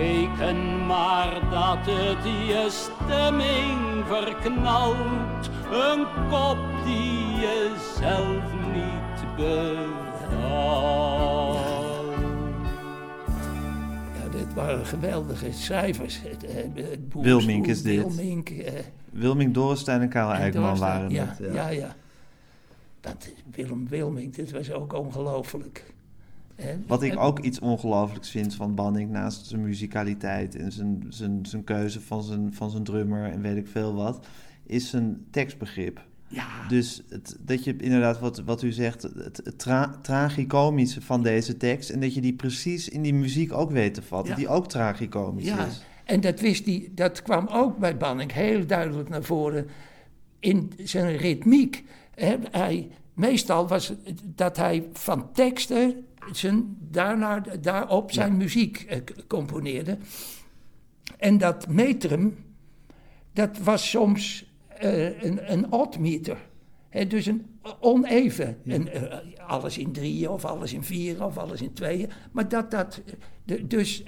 Reken 0.00 0.86
maar 0.86 1.40
dat 1.50 1.78
het 1.80 2.24
je 2.24 2.66
stemming 2.70 4.06
verknalt. 4.06 5.50
Een 5.72 6.06
kop 6.30 6.58
die 6.84 7.40
je 7.40 7.74
zelf 7.98 8.42
niet 8.72 9.36
bevalt. 9.36 10.78
Ja, 14.22 14.28
dit 14.30 14.54
waren 14.54 14.86
geweldige 14.86 15.52
schrijvers. 15.52 16.20
Het, 16.22 16.44
eh, 16.44 16.54
het 16.74 17.08
Boer 17.08 17.22
Wilmink 17.22 17.66
is 17.66 17.82
dit. 17.82 18.14
Wilmink, 18.14 18.48
eh, 18.48 18.72
Wilming 19.10 19.54
Dorrestein 19.54 20.00
en 20.00 20.08
Karel 20.08 20.32
Eikman 20.32 20.78
waren 20.78 21.10
ja, 21.10 21.36
het. 21.38 21.54
ja, 21.54 21.68
ja. 21.68 21.96
Dat 23.00 23.28
Willem 23.50 23.88
Wilmink, 23.88 24.34
dit 24.34 24.50
was 24.50 24.72
ook 24.72 24.92
ongelooflijk. 24.92 25.84
Wat 26.86 27.02
ik 27.02 27.18
ook 27.18 27.38
iets 27.38 27.58
ongelooflijks 27.58 28.30
vind 28.30 28.54
van 28.54 28.74
Banning, 28.74 29.10
naast 29.10 29.46
zijn 29.46 29.62
muzikaliteit 29.62 30.56
en 30.56 30.72
zijn, 30.72 31.04
zijn, 31.08 31.38
zijn 31.46 31.64
keuze 31.64 32.00
van 32.00 32.22
zijn, 32.22 32.54
van 32.54 32.70
zijn 32.70 32.84
drummer 32.84 33.30
en 33.30 33.40
weet 33.42 33.56
ik 33.56 33.66
veel 33.68 33.94
wat, 33.94 34.26
is 34.66 34.90
zijn 34.90 35.24
tekstbegrip. 35.30 36.00
Ja. 36.28 36.46
Dus 36.68 37.02
het, 37.08 37.36
dat 37.40 37.64
je 37.64 37.76
inderdaad, 37.76 38.18
wat, 38.20 38.38
wat 38.38 38.62
u 38.62 38.72
zegt, 38.72 39.02
het, 39.02 39.40
het 39.44 39.58
tra 39.58 39.98
tragicomische 40.02 41.00
van 41.00 41.22
deze 41.22 41.56
tekst 41.56 41.90
en 41.90 42.00
dat 42.00 42.14
je 42.14 42.20
die 42.20 42.34
precies 42.34 42.88
in 42.88 43.02
die 43.02 43.14
muziek 43.14 43.52
ook 43.52 43.70
weet 43.70 43.94
te 43.94 44.02
vatten, 44.02 44.30
Ja. 44.30 44.36
die 44.36 44.48
ook 44.48 44.68
tragicomisch 44.68 45.44
Ja, 45.44 45.66
is. 45.66 45.84
en 46.04 46.20
dat, 46.20 46.40
wist 46.40 46.64
die, 46.64 46.92
dat 46.94 47.22
kwam 47.22 47.46
ook 47.52 47.78
bij 47.78 47.96
Banning 47.96 48.32
heel 48.32 48.66
duidelijk 48.66 49.08
naar 49.08 49.22
voren 49.22 49.66
in 50.38 50.72
zijn 50.84 51.16
ritmiek. 51.16 51.84
Hij, 52.50 52.88
meestal 53.14 53.68
was 53.68 53.92
dat 54.34 54.56
hij 54.56 54.88
van 54.92 55.32
teksten 55.32 56.04
zijn, 56.32 56.76
daarna, 56.80 57.42
daarop 57.60 58.12
zijn 58.12 58.36
muziek 58.36 58.84
eh, 58.88 58.98
componeerde. 59.28 59.98
En 61.18 61.38
dat 61.38 61.68
metrum, 61.68 62.36
dat 63.32 63.58
was 63.58 63.90
soms 63.90 64.44
eh, 64.68 65.22
een, 65.22 65.52
een 65.52 65.72
oddmeter. 65.72 66.36
Hè, 66.88 67.06
dus 67.06 67.26
een 67.26 67.46
oneven. 67.80 68.58
En, 68.66 68.88
eh, 68.92 69.18
alles 69.46 69.78
in 69.78 69.92
drieën, 69.92 70.28
of 70.28 70.44
alles 70.44 70.72
in 70.72 70.82
vier, 70.84 71.24
of 71.24 71.38
alles 71.38 71.62
in 71.62 71.72
tweeën. 71.72 72.10
Maar 72.32 72.48
dat 72.48 72.70
dat, 72.70 73.00
de- 73.44 73.66
dus 73.66 74.02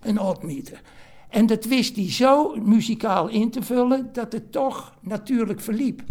een 0.00 0.20
oddmeter. 0.20 0.80
En 1.28 1.46
dat 1.46 1.64
wist 1.64 1.96
hij 1.96 2.10
zo 2.10 2.54
muzikaal 2.56 3.28
in 3.28 3.50
te 3.50 3.62
vullen 3.62 4.08
dat 4.12 4.32
het 4.32 4.52
toch 4.52 4.94
natuurlijk 5.00 5.60
verliep. 5.60 6.02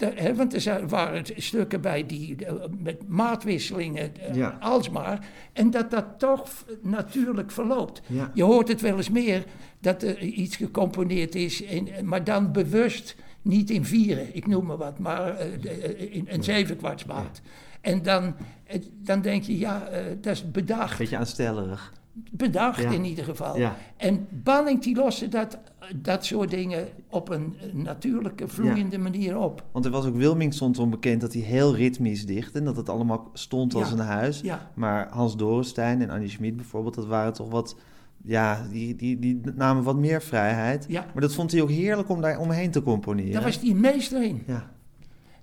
De, 0.00 0.32
want 0.36 0.66
er 0.66 0.88
waren 0.88 1.24
stukken 1.36 1.80
bij 1.80 2.06
die 2.06 2.44
eh, 2.46 2.54
met 2.78 3.08
maatwisselingen 3.08 4.16
eh, 4.16 4.34
Ja. 4.34 4.56
alsmaar. 4.60 5.26
En 5.52 5.70
dat 5.70 5.90
dat 5.90 6.04
toch 6.18 6.48
natuurlijk 6.82 7.50
verloopt. 7.50 8.00
Ja. 8.06 8.30
Je 8.34 8.42
hoort 8.42 8.68
het 8.68 8.80
wel 8.80 8.96
eens 8.96 9.10
meer 9.10 9.44
dat 9.80 10.02
er 10.02 10.18
iets 10.22 10.56
gecomponeerd 10.56 11.34
is, 11.34 11.60
in, 11.62 11.88
maar 12.02 12.24
dan 12.24 12.52
bewust 12.52 13.16
niet 13.42 13.70
in 13.70 13.84
vieren, 13.84 14.36
ik 14.36 14.46
noem 14.46 14.66
maar 14.66 14.76
wat, 14.76 14.98
maar 14.98 15.36
eh, 15.36 15.84
eh, 15.84 16.14
in 16.14 16.26
een 16.28 16.42
zevenkwartsmaat. 16.44 17.40
En 17.80 18.02
dan, 18.02 18.34
eh, 18.64 18.80
dan 18.96 19.20
denk 19.22 19.42
je, 19.42 19.58
ja, 19.58 19.86
eh, 19.86 20.04
dat 20.20 20.32
is 20.32 20.50
bedacht. 20.50 20.98
Beetje 20.98 21.16
aanstellerig. 21.16 21.92
Bedacht 22.30 22.82
Ja. 22.82 22.90
in 22.90 23.04
ieder 23.04 23.24
geval. 23.24 23.58
Ja. 23.58 23.76
En 23.96 24.26
Banning 24.30 24.82
die 24.82 24.96
loste 24.96 25.28
dat, 25.28 25.58
dat 25.96 26.24
soort 26.24 26.50
dingen 26.50 26.88
op 27.08 27.28
een 27.28 27.56
natuurlijke, 27.72 28.48
vloeiende 28.48 28.98
manier 28.98 29.38
op. 29.38 29.64
Want 29.72 29.84
er 29.84 29.90
was 29.90 30.06
ook 30.06 30.16
Wilming 30.16 30.54
stond 30.54 30.78
onbekend 30.78 31.20
dat 31.20 31.32
hij 31.32 31.42
heel 31.42 31.74
ritmisch 31.74 32.26
dicht 32.26 32.54
en 32.54 32.64
dat 32.64 32.76
het 32.76 32.88
allemaal 32.88 33.30
stond 33.32 33.74
als 33.74 33.92
een 33.92 33.98
huis. 33.98 34.42
Maar 34.74 35.08
Hans 35.10 35.36
Dorenstein 35.36 36.02
en 36.02 36.10
Annie 36.10 36.28
Schmid 36.28 36.56
bijvoorbeeld, 36.56 36.94
dat 36.94 37.06
waren 37.06 37.32
toch 37.32 37.50
wat, 37.50 37.76
ja, 38.22 38.66
die, 38.70 38.96
die, 38.96 39.18
die 39.18 39.40
namen 39.54 39.82
wat 39.82 39.96
meer 39.96 40.22
vrijheid. 40.22 40.84
Ja. 40.88 41.06
Maar 41.12 41.22
dat 41.22 41.34
vond 41.34 41.52
hij 41.52 41.62
ook 41.62 41.70
heerlijk 41.70 42.08
om 42.08 42.20
daar 42.20 42.38
omheen 42.38 42.70
te 42.70 42.82
componeren. 42.82 43.32
Daar 43.32 43.42
was 43.42 43.60
die 43.60 43.74
meester 43.74 44.22
in. 44.22 44.42
Ja. 44.46 44.70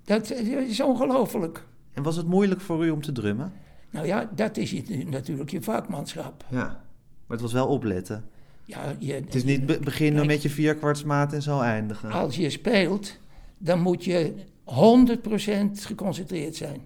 Dat 0.04 0.30
eh, 0.30 0.68
is 0.68 0.80
ongelooflijk. 0.80 1.66
En 1.92 2.02
was 2.02 2.16
het 2.16 2.26
moeilijk 2.26 2.60
voor 2.60 2.86
u 2.86 2.90
om 2.90 3.02
te 3.02 3.12
drummen? 3.12 3.52
Nou 3.90 4.06
ja, 4.06 4.30
dat 4.34 4.56
is 4.56 4.70
je, 4.70 5.04
natuurlijk 5.06 5.50
je 5.50 5.62
vakmanschap. 5.62 6.44
Ja. 6.50 6.66
Maar 7.26 7.36
het 7.36 7.40
was 7.40 7.52
wel 7.52 7.66
opletten. 7.66 8.24
Ja, 8.64 8.96
je, 8.98 9.12
Het 9.12 9.34
is 9.34 9.44
niet 9.44 9.66
be- 9.66 9.78
beginnen 9.82 10.26
met 10.26 10.42
je 10.42 10.50
vierkwartsmaat 10.50 11.32
en 11.32 11.42
zo 11.42 11.60
eindigen. 11.60 12.10
Als 12.10 12.36
je 12.36 12.50
speelt, 12.50 13.18
dan 13.58 13.80
moet 13.80 14.04
je 14.04 14.34
100% 14.64 14.70
geconcentreerd 15.72 16.56
zijn. 16.56 16.80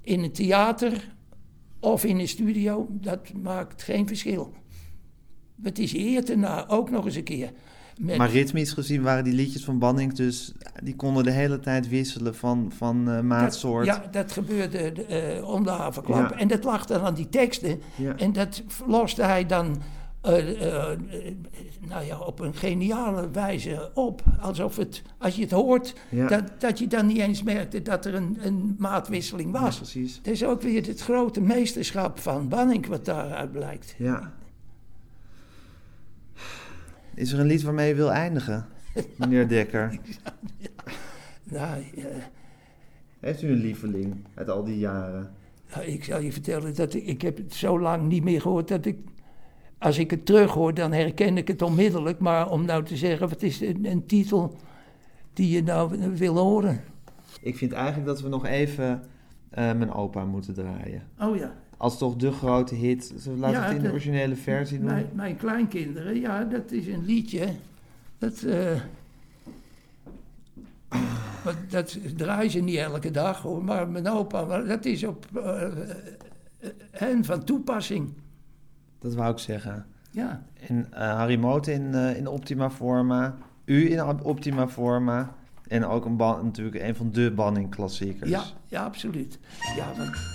In 0.00 0.22
een 0.22 0.32
theater 0.32 1.14
of 1.80 2.04
in 2.04 2.18
een 2.18 2.28
studio, 2.28 2.86
dat 2.90 3.32
maakt 3.32 3.82
geen 3.82 4.06
verschil. 4.08 4.52
Het 5.62 5.78
is 5.78 5.94
eer 5.94 6.24
te 6.24 6.36
na, 6.36 6.68
ook 6.68 6.90
nog 6.90 7.04
eens 7.04 7.14
een 7.14 7.22
keer. 7.24 7.52
Maar 8.00 8.30
ritmisch 8.30 8.72
gezien 8.72 9.02
waren 9.02 9.24
die 9.24 9.32
liedjes 9.32 9.64
van 9.64 9.78
Banning 9.78 10.12
dus... 10.14 10.52
die 10.82 10.96
konden 10.96 11.24
de 11.24 11.30
hele 11.30 11.60
tijd 11.60 11.88
wisselen 11.88 12.34
van, 12.34 12.72
van 12.76 13.10
eh, 13.10 13.20
maatsoort. 13.20 13.86
Dat, 13.86 13.96
ja, 13.96 14.10
dat 14.10 14.32
gebeurde 14.32 14.78
eh, 15.04 15.48
om 15.48 15.64
de 15.64 15.70
havenklap. 15.70 16.30
Ja. 16.30 16.38
En 16.38 16.48
dat 16.48 16.64
lag 16.64 16.86
dan 16.86 17.00
aan 17.00 17.14
die 17.14 17.28
teksten. 17.28 17.80
Ja. 17.94 18.16
En 18.16 18.32
dat 18.32 18.62
loste 18.86 19.22
hij 19.22 19.46
dan 19.46 19.82
eh, 20.20 20.32
nou 21.88 22.04
ja, 22.06 22.18
op 22.18 22.40
een 22.40 22.54
geniale 22.54 23.30
wijze 23.30 23.90
op. 23.94 24.22
Alsof 24.40 24.76
het, 24.76 25.02
als 25.18 25.34
je 25.34 25.42
het 25.42 25.50
hoort, 25.50 25.94
Ja. 26.08 26.26
dat, 26.28 26.42
dat 26.58 26.78
je 26.78 26.86
dan 26.86 27.06
niet 27.06 27.18
eens 27.18 27.42
merkte 27.42 27.82
dat 27.82 28.04
er 28.04 28.14
een, 28.14 28.38
een 28.40 28.74
maatwisseling 28.78 29.52
was. 29.52 29.76
Precies. 29.76 30.16
Het 30.16 30.26
is 30.26 30.44
ook 30.44 30.62
weer 30.62 30.86
het 30.86 31.00
grote 31.00 31.40
meesterschap 31.40 32.18
van 32.18 32.48
Banning 32.48 32.86
wat 32.86 33.04
daaruit 33.04 33.52
blijkt. 33.52 33.94
Ja. 33.98 34.32
Is 37.14 37.32
er 37.32 37.40
een 37.40 37.46
lied 37.46 37.62
waarmee 37.62 37.88
je 37.88 37.94
wil 37.94 38.12
eindigen, 38.12 38.66
meneer 39.16 39.48
Dekker? 39.48 39.90
Nou, 41.50 41.82
eh, 41.96 42.04
Heeft 43.20 43.42
u 43.42 43.48
een 43.48 43.60
lieveling 43.60 44.14
uit 44.34 44.48
al 44.48 44.64
die 44.64 44.78
jaren? 44.78 45.30
Nou, 45.74 45.86
ik 45.86 46.04
zal 46.04 46.20
je 46.20 46.32
vertellen 46.32 46.74
dat 46.74 46.94
ik, 46.94 47.06
ik 47.06 47.22
heb 47.22 47.36
het 47.36 47.54
zo 47.54 47.80
lang 47.80 48.08
niet 48.08 48.24
meer 48.24 48.40
gehoord 48.40 48.68
dat 48.68 48.84
ik, 48.84 48.98
als 49.78 49.98
ik 49.98 50.10
het 50.10 50.26
terughoor, 50.26 50.74
dan 50.74 50.92
herken 50.92 51.36
ik 51.36 51.48
het 51.48 51.62
onmiddellijk. 51.62 52.18
Maar 52.18 52.50
om 52.50 52.64
nou 52.64 52.84
te 52.84 52.96
zeggen, 52.96 53.28
wat 53.28 53.42
is 53.42 53.60
een, 53.60 53.84
een 53.84 54.06
titel 54.06 54.56
die 55.32 55.50
je 55.50 55.62
nou 55.62 56.10
wil 56.16 56.36
horen? 56.36 56.80
Ik 57.40 57.56
vind 57.56 57.72
eigenlijk 57.72 58.06
dat 58.06 58.20
we 58.20 58.28
nog 58.28 58.46
even 58.46 59.02
eh, 59.50 59.64
mijn 59.64 59.92
opa 59.92 60.24
moeten 60.24 60.54
draaien. 60.54 61.02
Oh 61.20 61.36
ja. 61.36 61.54
Als 61.76 61.98
toch 61.98 62.16
de 62.16 62.32
grote 62.32 62.74
hit. 62.74 63.12
Laten 63.38 63.60
Ja, 63.60 63.66
het 63.66 63.76
in 63.76 63.82
de 63.82 63.90
originele 63.90 64.36
versie 64.36 64.78
doen? 64.78 64.86
Mijn, 64.86 65.08
mijn 65.12 65.36
kleinkinderen, 65.36 66.20
ja, 66.20 66.44
dat 66.44 66.72
is 66.72 66.86
een 66.86 67.04
liedje. 67.04 67.48
Dat, 68.18 68.42
eh, 68.42 68.80
dat 71.68 71.98
draaien 72.16 72.50
ze 72.50 72.60
niet 72.60 72.76
elke 72.76 73.10
dag 73.10 73.42
hoor, 73.42 73.64
maar 73.64 73.88
mijn 73.88 74.08
opa, 74.08 74.44
maar 74.44 74.64
dat 74.64 74.84
is 74.84 75.04
op 75.04 75.26
eh, 75.34 75.62
eh, 75.62 75.72
hen 76.90 77.24
van 77.24 77.44
toepassing. 77.44 78.12
Dat 78.98 79.14
wou 79.14 79.32
ik 79.32 79.38
zeggen. 79.38 79.86
Ja. 80.10 80.42
En 80.68 80.86
Harry 80.90 81.36
Moten 81.36 81.72
in, 81.72 81.94
in 82.16 82.26
Optima 82.26 82.70
Forma. 82.70 83.36
U 83.64 83.90
in 83.90 84.22
Optima 84.22 84.68
Forma. 84.68 85.34
En 85.68 85.84
ook 85.86 86.04
een 86.04 86.16
natuurlijk 86.16 86.80
een 86.80 86.94
van 86.94 87.12
de 87.12 87.30
Banning-klassiekers. 87.30 88.30
Ja, 88.30 88.44
ja, 88.66 88.84
absoluut. 88.84 89.38
Ja, 89.76 89.92
want 89.96 90.33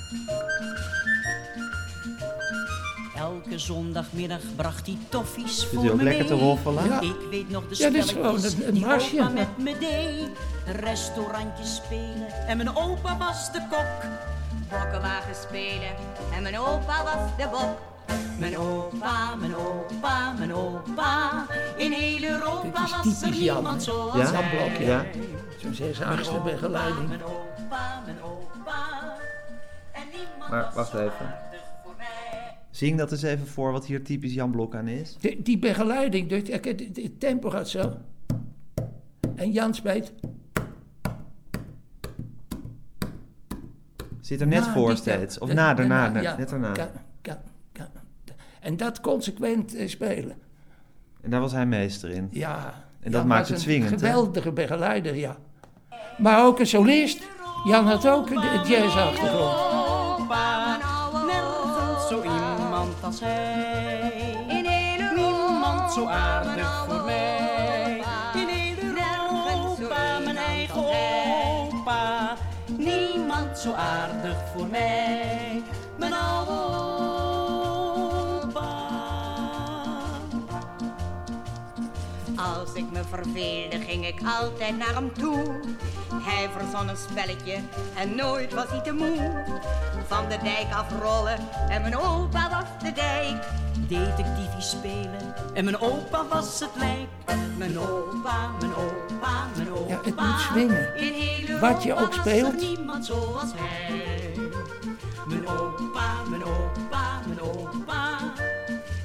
Elke 3.15 3.57
zondagmiddag 3.59 4.39
bracht 4.55 4.85
hij 4.85 4.97
toffies 5.09 5.65
voor 5.65 5.83
u 5.85 5.89
ook 5.89 5.95
me 5.97 6.03
lekker 6.03 6.25
te 6.25 6.33
roffelen? 6.33 6.85
Ja. 6.85 7.01
Ik 7.01 7.15
weet 7.29 7.49
nog 7.49 7.63
de 7.67 7.75
Ja, 7.83 7.89
dit 7.89 8.03
is 8.03 8.09
spelletjes 8.09 8.53
gewoon 8.53 8.61
een- 8.63 8.67
een 8.67 8.73
die 8.73 8.85
marsje. 8.85 9.19
opa 9.21 9.29
met 9.29 9.57
me 9.57 9.77
deed. 9.79 10.27
Restaurantjes 10.81 11.75
spelen 11.75 12.27
en 12.47 12.57
mijn 12.57 12.75
opa 12.75 13.17
was 13.17 13.51
de 13.51 13.61
kok. 13.69 13.85
bokkenwagen 14.69 15.35
spelen 15.35 15.95
en 16.35 16.41
mijn 16.43 16.59
opa 16.59 17.03
was 17.03 17.35
de 17.37 17.47
bok. 17.51 17.77
Mijn 18.39 18.57
opa, 18.57 19.35
mijn 19.35 19.55
opa, 19.55 20.31
mijn 20.37 20.53
opa. 20.53 21.45
In 21.77 21.91
heel 21.91 22.23
Europa 22.29 22.87
was 23.03 23.21
er 23.21 23.29
niemand 23.29 23.83
zoals 23.83 24.15
Ja? 24.15 24.31
hij. 24.31 24.31
Jan 24.31 24.49
Blok, 24.49 24.77
ja. 24.79 24.87
Ja? 24.87 25.05
Zo'n 25.61 25.73
zes-achtste 25.73 26.39
begeleiding. 26.43 27.07
Mijn 27.07 27.23
opa, 27.23 28.01
mijn 28.05 28.17
opa. 28.23 28.38
Maar 30.49 30.71
wacht 30.75 30.93
even. 30.93 31.35
Zing 32.71 32.97
dat 32.97 33.11
eens 33.11 33.21
even 33.21 33.47
voor 33.47 33.71
wat 33.71 33.85
hier 33.85 34.03
typisch 34.03 34.33
Jan 34.33 34.51
Blok 34.51 34.75
aan 34.75 34.87
is. 34.87 35.15
Die, 35.19 35.41
die 35.41 35.57
begeleiding, 35.59 36.29
het, 36.31 36.47
het- 36.65 36.65
het 36.95 37.19
tempo 37.19 37.49
gaat 37.49 37.69
zo. 37.69 37.93
En 39.35 39.51
Jan 39.51 39.73
speelt. 39.73 40.11
Zit 44.21 44.41
er 44.41 44.47
net 44.47 44.65
na 44.65 44.73
voor 44.73 44.95
steeds. 44.97 45.37
Of 45.37 45.47
De- 45.47 45.53
na, 45.53 45.73
daarna, 45.73 46.09
daarna, 46.09 46.35
net 46.37 46.37
ja. 46.37 46.45
daarna. 46.45 46.71
Ka- 46.71 46.91
ka- 47.21 47.41
ka- 47.71 47.89
En 48.59 48.77
dat 48.77 49.01
consequent 49.01 49.75
eh, 49.75 49.87
spelen. 49.87 50.35
En 51.21 51.29
daar 51.29 51.39
was 51.39 51.51
hij 51.51 51.65
meester 51.65 52.09
in. 52.09 52.27
Ja. 52.31 52.73
En 52.99 53.11
dat 53.11 53.19
Jan 53.19 53.27
maakt 53.29 53.49
was 53.49 53.63
het 53.65 53.67
een 53.75 53.81
hè? 53.81 53.87
geweldige 53.87 54.51
begeleider, 54.51 55.15
ja. 55.15 55.37
Maar 56.17 56.45
ook 56.45 56.59
een 56.59 56.67
solist. 56.67 57.23
Jan 57.65 57.85
had 57.87 58.07
ook 58.07 58.29
een 58.29 58.67
jazzachtergrond. 58.67 59.53
Opa, 59.53 59.78
als 63.09 63.19
hij. 63.19 64.35
In 64.47 64.65
hele 64.65 65.13
Niemand 65.15 65.93
zo 65.93 66.05
aardig 66.05 66.85
voor 66.87 67.03
mij. 67.05 68.03
In 68.33 68.49
zo 68.49 68.77
Europa, 68.83 70.19
mijn 70.23 70.37
eigen 70.37 70.83
opa. 70.85 72.35
Niemand 72.77 73.59
zo 73.59 73.71
aardig 73.73 74.37
voor 74.55 74.67
mij. 74.67 75.38
Verveelde, 83.09 83.79
ging 83.79 84.07
ik 84.07 84.19
altijd 84.39 84.77
naar 84.77 84.93
hem 84.93 85.13
toe. 85.13 85.59
Hij 86.13 86.49
verzon 86.57 86.87
een 86.87 86.97
spelletje 87.09 87.55
en 87.95 88.15
nooit 88.15 88.53
was 88.53 88.65
hij 88.69 88.81
te 88.81 88.91
moe. 88.91 89.43
Van 90.07 90.29
de 90.29 90.37
dijk 90.43 90.67
afrollen 90.73 91.37
en 91.69 91.81
mijn 91.81 91.97
opa 91.97 92.49
was 92.49 92.83
de 92.83 92.91
dijk. 92.91 93.47
Detectiefie 93.87 94.61
spelen 94.61 95.35
en 95.53 95.63
mijn 95.63 95.79
opa 95.79 96.25
was 96.29 96.59
het 96.59 96.69
lijk. 96.75 97.37
Mijn 97.57 97.79
opa, 97.79 98.49
mijn 98.59 98.71
opa, 98.75 99.47
mijn 99.55 99.71
opa. 99.73 99.87
Ja, 99.89 99.99
het 100.03 100.15
moet 100.15 100.39
swingen. 100.39 100.95
In 100.97 101.59
Wat 101.59 101.83
je 101.83 101.93
ook 101.93 101.99
was 101.99 102.15
speelt. 102.15 102.53
er 102.61 102.67
niemand 102.67 103.05
zoals 103.05 103.51
hij. 103.55 104.31
Mijn 105.27 105.47
opa, 105.47 106.13
mijn 106.29 106.43
opa, 106.43 107.19
mijn 107.27 107.41
opa. 107.41 108.17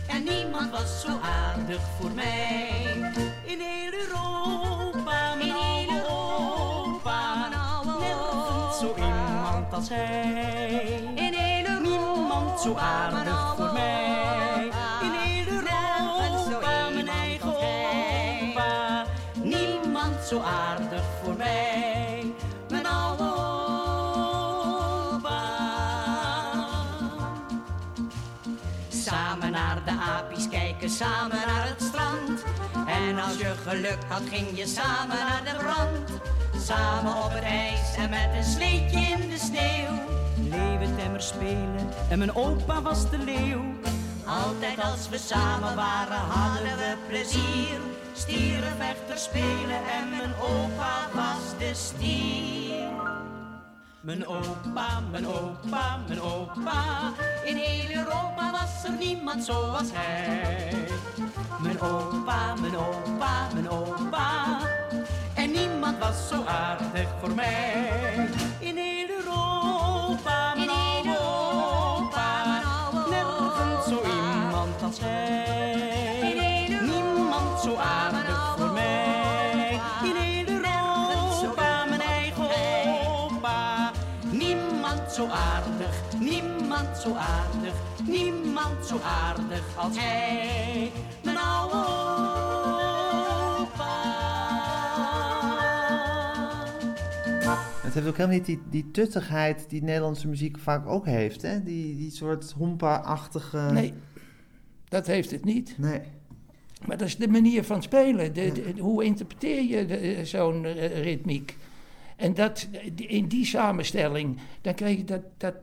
En 0.06 0.24
niemand 0.24 0.70
was 0.70 1.00
zo 1.00 1.08
aardig 1.22 1.80
voor 2.00 2.10
mij. 2.14 2.83
In 3.54 3.60
heel 3.60 3.92
Europa, 3.92 5.34
mijn 5.34 5.52
oude 5.52 6.08
opa. 6.08 7.48
Nergens 7.98 8.78
zo 8.78 8.94
iemand 8.96 9.74
als 9.74 9.88
hij. 9.88 11.10
In 11.14 11.32
hele 11.32 11.80
Niemand 11.80 12.60
zo 12.60 12.74
aardig 12.74 13.54
voor 13.56 13.72
mij. 13.72 14.70
In 15.02 15.10
heel 15.10 15.46
Europa, 15.46 16.88
mijn 16.92 17.08
eigen 17.08 17.56
opa. 17.56 19.04
Niemand 19.42 20.24
zo 20.28 20.40
aardig 20.40 21.04
voor 21.22 21.34
mij. 21.36 22.24
Mijn 22.68 22.86
oude 22.86 23.22
opa. 23.22 23.82
Samen 28.88 29.50
naar 29.50 29.84
de 29.84 29.90
apies 29.90 30.48
kijken, 30.48 30.90
samen 30.90 31.36
naar 31.46 31.53
als 33.24 33.38
je 33.38 33.54
geluk 33.66 33.98
had, 34.08 34.22
ging 34.30 34.58
je 34.58 34.66
samen 34.66 35.16
naar 35.16 35.42
de 35.44 35.56
brand. 35.58 36.20
Samen 36.64 37.24
op 37.24 37.32
het 37.32 37.42
ijs 37.42 37.96
en 37.96 38.10
met 38.10 38.28
een 38.36 38.44
sleetje 38.44 38.98
in 38.98 39.28
de 39.28 39.38
sneeuw. 39.38 40.02
Leeuwentemmer 40.50 41.22
spelen 41.22 41.88
en 42.08 42.18
mijn 42.18 42.34
opa 42.34 42.82
was 42.82 43.10
de 43.10 43.18
leeuw. 43.18 43.64
Altijd 44.26 44.80
als 44.82 45.08
we 45.08 45.18
samen 45.18 45.76
waren, 45.76 46.18
hadden 46.18 46.76
we 46.76 46.96
plezier. 47.08 47.78
Stierenvechter 48.12 49.18
spelen 49.18 49.80
en 49.98 50.10
mijn 50.10 50.34
opa 50.40 51.08
was 51.14 51.58
de 51.58 51.70
stier. 51.74 52.83
Mijn 54.04 54.26
opa, 54.26 55.00
mijn 55.10 55.26
opa, 55.26 55.98
mijn 56.06 56.20
opa. 56.20 57.12
In 57.44 57.56
heel 57.56 57.96
Europa 57.96 58.50
was 58.50 58.84
er 58.84 58.96
niemand 58.98 59.44
zoals 59.44 59.88
hij. 59.92 60.88
Mijn 61.62 61.80
opa, 61.80 62.54
mijn 62.60 62.76
opa, 62.76 63.48
mijn 63.52 63.70
opa. 63.70 64.58
En 65.34 65.50
niemand 65.50 65.98
was 65.98 66.28
zo 66.28 66.44
aardig 66.44 67.08
voor 67.20 67.34
mij. 67.34 68.28
Zo 87.04 87.14
aardig, 87.14 87.74
niemand 88.08 88.86
zo 88.86 88.98
aardig 89.02 89.76
als 89.76 89.96
hij. 89.98 90.90
Mijn 91.24 91.36
oude 91.36 91.76
opa. 93.58 93.92
Het 97.82 97.94
heeft 97.94 98.06
ook 98.06 98.16
helemaal 98.16 98.36
niet 98.36 98.46
die, 98.46 98.60
die 98.70 98.90
tuttigheid 98.90 99.64
die 99.68 99.82
Nederlandse 99.82 100.28
muziek 100.28 100.58
vaak 100.58 100.86
ook 100.86 101.06
heeft. 101.06 101.42
Hè? 101.42 101.62
Die, 101.62 101.96
die 101.96 102.10
soort 102.10 102.50
hompa-achtige... 102.58 103.58
Nee, 103.72 103.92
dat 104.88 105.06
heeft 105.06 105.30
het 105.30 105.44
niet. 105.44 105.74
Nee. 105.78 106.00
Maar 106.86 106.96
dat 106.96 107.06
is 107.06 107.16
de 107.16 107.28
manier 107.28 107.64
van 107.64 107.82
spelen. 107.82 108.32
De, 108.34 108.52
de- 108.52 108.80
hoe 108.80 109.04
interpreteer 109.04 109.62
je 109.62 109.76
eh, 109.96 110.24
zo'n 110.24 110.64
eh, 110.64 111.02
ritmiek? 111.02 111.56
En 112.16 112.34
dat, 112.34 112.68
in 112.96 113.26
die 113.26 113.44
samenstelling, 113.44 114.38
dan 114.60 114.74
krijg 114.74 114.96
je 114.96 115.04
dat, 115.04 115.22
dat 115.36 115.54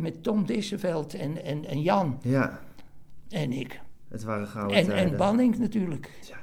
met 0.00 0.22
Tom 0.22 0.46
Disseveld 0.46 1.14
en, 1.14 1.44
en, 1.44 1.64
en 1.64 1.82
Jan 1.82 2.18
Ja, 2.22 2.60
en 3.28 3.52
ik. 3.52 3.80
het 4.08 4.22
waren 4.22 4.46
gouden 4.46 4.76
En, 4.76 4.84
tijden. 4.84 5.10
en 5.10 5.16
Banning 5.16 5.58
natuurlijk. 5.58 6.10
Ja. 6.28 6.36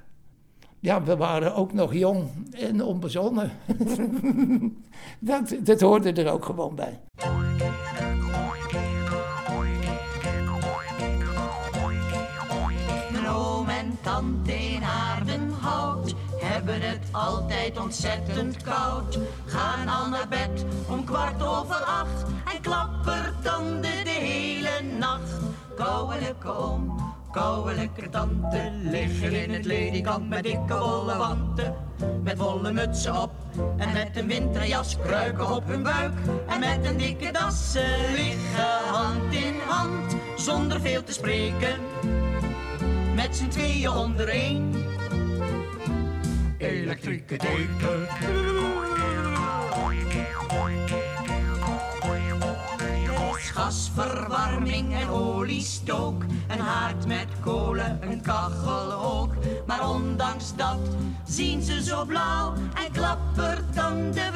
Ja, 0.79 1.03
we 1.03 1.17
waren 1.17 1.55
ook 1.55 1.73
nog 1.73 1.93
jong 1.93 2.29
en 2.51 2.81
onbezonnen. 2.81 3.51
dat, 5.19 5.55
dat 5.63 5.81
hoorde 5.81 6.11
er 6.11 6.31
ook 6.31 6.45
gewoon 6.45 6.75
bij. 6.75 6.99
Ontzettend 17.87 18.63
koud. 18.63 19.19
Gaan 19.45 19.87
al 19.87 20.09
naar 20.09 20.27
bed 20.29 20.65
om 20.87 21.05
kwart 21.05 21.41
over 21.41 21.75
acht 21.75 22.23
en 22.53 22.61
klappertanden 22.61 24.03
de 24.03 24.17
hele 24.19 24.97
nacht. 24.99 25.31
Kouwelijke 25.75 26.47
oom, 26.47 27.13
kouwelijke 27.31 28.09
tante 28.09 28.71
liggen 28.83 29.43
in 29.43 29.53
het 29.53 29.65
ledikant 29.65 30.29
met 30.29 30.43
dikke 30.43 30.77
wollen 30.77 31.17
wanten. 31.17 31.73
Met 32.23 32.37
wollen 32.37 32.73
mutsen 32.73 33.21
op 33.21 33.31
en 33.77 33.93
met 33.93 34.09
een 34.13 34.27
winterjas 34.27 34.97
kruiken 35.03 35.55
op 35.55 35.67
hun 35.67 35.83
buik. 35.83 36.13
En 36.47 36.59
met 36.59 36.85
een 36.85 36.97
dikke 36.97 37.31
das 37.31 37.73
liggen 38.15 38.87
hand 38.91 39.33
in 39.33 39.55
hand 39.67 40.15
zonder 40.35 40.81
veel 40.81 41.03
te 41.03 41.13
spreken 41.13 41.79
met 43.15 43.35
z'n 43.35 43.47
tweeën 43.47 43.89
onder. 43.89 44.29
Elektrieke 46.57 47.37
deken. 47.37 48.07
Er 53.07 53.53
gasverwarming 53.53 54.93
en 54.93 55.09
oliestook, 55.09 56.23
een 56.47 56.59
haard 56.59 57.07
met 57.07 57.27
kolen, 57.41 57.99
een 58.11 58.21
kachel 58.21 58.91
ook. 58.91 59.33
Maar 59.65 59.89
ondanks 59.89 60.55
dat 60.55 60.79
zien 61.25 61.61
ze 61.61 61.83
zo 61.83 62.05
blauw 62.05 62.53
en 62.53 62.91
klappertanden 62.91 64.33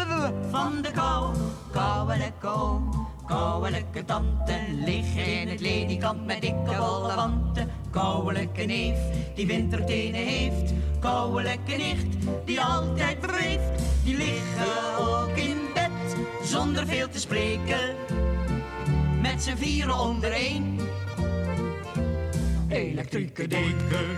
van 0.49 0.81
de 0.81 0.91
kou. 0.91 1.35
Kouwelijke 1.72 2.48
oom, 2.48 3.07
kouwelijke 3.26 4.06
tante 4.06 4.60
liggen 4.85 5.39
in 5.41 5.48
het 5.48 5.60
ledikant 5.60 6.26
met 6.26 6.41
dikke 6.41 6.77
wollen 6.77 7.15
wanten. 7.15 7.69
Kouwelijke 7.89 8.64
neef 8.64 8.99
die 9.35 9.48
wintertenen 9.48 10.26
heeft, 10.26 10.73
kouwelijke 11.02 11.76
nicht 11.76 12.06
die 12.45 12.61
altijd 12.61 13.18
wreeft. 13.22 13.84
Die 14.03 14.18
liggen 14.18 14.98
ook 14.98 15.38
in 15.38 15.57
bed 15.73 16.15
zonder 16.44 16.86
veel 16.88 17.10
te 17.10 17.19
spreken 17.19 17.95
met 19.22 19.44
z'n 19.44 19.56
vieren 19.56 19.99
onder 19.99 20.32
één. 20.32 20.80
Elektrieke 22.68 23.48
deken. 23.48 24.18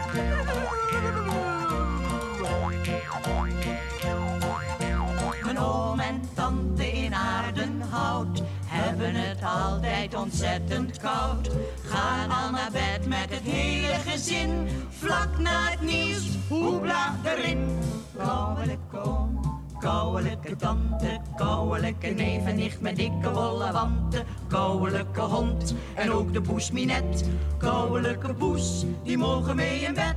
Mijn 5.44 5.60
oom 5.60 6.00
en 6.00 6.22
tante 6.34 6.92
in 6.92 7.14
Aardenhout 7.14 8.44
hebben 8.66 9.16
het 9.16 9.44
altijd 9.44 10.16
ontzettend 10.16 10.98
koud. 10.98 11.50
Gaan 11.86 12.32
al 12.32 12.52
naar 12.52 12.72
bed 12.72 13.08
met 13.08 13.33
hele 13.44 13.94
gezin, 13.94 14.68
vlak 14.90 15.38
na 15.38 15.70
het 15.70 15.82
nieuws, 15.82 16.38
hoebla 16.48 17.16
erin. 17.24 17.78
Kouwelijke 18.18 19.00
oom, 19.02 19.40
kouwelijke 19.80 20.56
tante, 20.56 21.20
kouwelijke 21.36 22.08
neef 22.08 22.46
en 22.46 22.56
nicht 22.56 22.82
met 22.82 22.96
dikke 22.96 23.32
wollen 23.32 23.74
wanten. 23.74 24.26
Kouwelijke 24.48 25.22
hond 25.22 25.76
en 25.96 26.12
ook 26.12 26.34
de 26.34 26.42
poes 26.42 26.72
Minet. 26.72 27.30
Kouwelijke 27.58 28.34
poes, 28.34 28.86
die 29.04 29.18
mogen 29.18 29.56
mee 29.56 29.80
in 29.80 29.94
bed. 29.94 30.16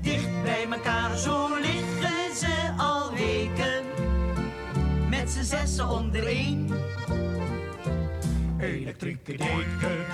Dicht 0.00 0.42
bij 0.42 0.66
elkaar, 0.70 1.16
zo 1.16 1.48
liggen 1.60 2.36
ze 2.36 2.72
al 2.76 3.12
weken. 3.12 3.84
Met 5.08 5.30
z'n 5.30 5.42
zessen 5.42 5.88
onder 5.88 6.26
één. 6.26 6.68
Elektrieke 8.58 9.36
deken. 9.36 10.06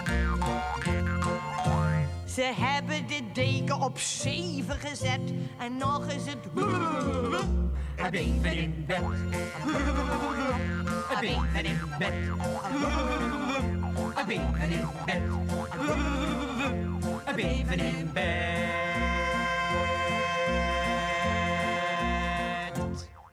Ze 2.39 2.52
hebben 2.56 3.06
de 3.06 3.23
deken 3.32 3.81
op 3.81 3.98
zeven 3.98 4.74
gezet 4.78 5.20
en 5.59 5.77
nog 5.77 6.06
is 6.06 6.24
het... 6.27 6.39
Het 7.97 8.15
even 8.15 8.56
in 8.56 8.85
bed. 8.86 9.02
Het 11.09 11.23
even 11.23 11.65
in 11.65 11.78
bed. 11.98 12.12
Het 14.15 14.28
even 14.28 14.70
in 14.70 14.89
bed. 15.06 15.23
Het 17.24 17.36
even 17.36 17.78
in 17.78 18.10
bed. 18.12 18.59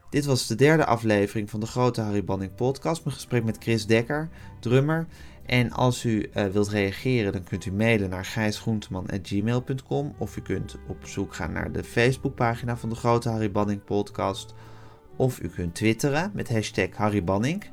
Dit 0.09 0.25
was 0.25 0.47
de 0.47 0.55
derde 0.55 0.85
aflevering 0.85 1.49
van 1.49 1.59
de 1.59 1.65
Grote 1.65 2.01
Harry 2.01 2.23
Banning 2.23 2.55
podcast. 2.55 3.03
Mijn 3.03 3.15
gesprek 3.15 3.43
met 3.43 3.57
Chris 3.59 3.85
Dekker, 3.85 4.29
drummer. 4.59 5.07
En 5.45 5.71
als 5.71 6.05
u 6.05 6.29
uh, 6.33 6.45
wilt 6.45 6.69
reageren, 6.69 7.31
dan 7.31 7.43
kunt 7.43 7.65
u 7.65 7.71
mailen 7.71 8.09
naar 8.09 8.25
gijsgroenteman.gmail.com 8.25 10.15
of 10.17 10.37
u 10.37 10.41
kunt 10.41 10.77
op 10.87 11.07
zoek 11.07 11.35
gaan 11.35 11.51
naar 11.51 11.71
de 11.71 11.83
Facebookpagina 11.83 12.77
van 12.77 12.89
de 12.89 12.95
Grote 12.95 13.29
Harry 13.29 13.51
Banning 13.51 13.83
podcast. 13.83 14.53
Of 15.15 15.41
u 15.41 15.47
kunt 15.47 15.75
twitteren 15.75 16.31
met 16.33 16.49
hashtag 16.49 16.89
Harry 16.91 17.23
Banning. 17.23 17.63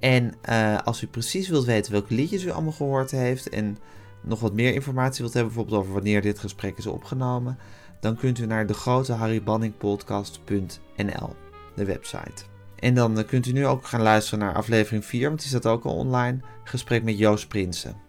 En 0.00 0.34
uh, 0.48 0.78
als 0.78 1.02
u 1.02 1.06
precies 1.06 1.48
wilt 1.48 1.64
weten 1.64 1.92
welke 1.92 2.14
liedjes 2.14 2.44
u 2.44 2.50
allemaal 2.50 2.72
gehoord 2.72 3.10
heeft 3.10 3.48
en 3.48 3.78
nog 4.22 4.40
wat 4.40 4.52
meer 4.52 4.74
informatie 4.74 5.20
wilt 5.20 5.34
hebben, 5.34 5.52
bijvoorbeeld 5.52 5.82
over 5.82 5.94
wanneer 5.94 6.22
dit 6.22 6.38
gesprek 6.38 6.78
is 6.78 6.86
opgenomen, 6.86 7.58
dan 8.00 8.16
kunt 8.16 8.38
u 8.38 8.46
naar 8.46 8.66
de 8.66 8.74
grote 8.74 9.12
harrybanningpodcast.nl 9.12 11.36
de 11.74 11.84
website. 11.84 12.53
En 12.78 12.94
dan 12.94 13.24
kunt 13.26 13.46
u 13.46 13.52
nu 13.52 13.66
ook 13.66 13.86
gaan 13.86 14.02
luisteren 14.02 14.38
naar 14.38 14.54
aflevering 14.54 15.04
4, 15.04 15.28
want 15.28 15.40
die 15.40 15.48
staat 15.48 15.66
ook 15.66 15.84
al 15.84 15.94
online. 15.94 16.40
Gesprek 16.64 17.02
met 17.02 17.18
Joost 17.18 17.48
Prinsen. 17.48 18.03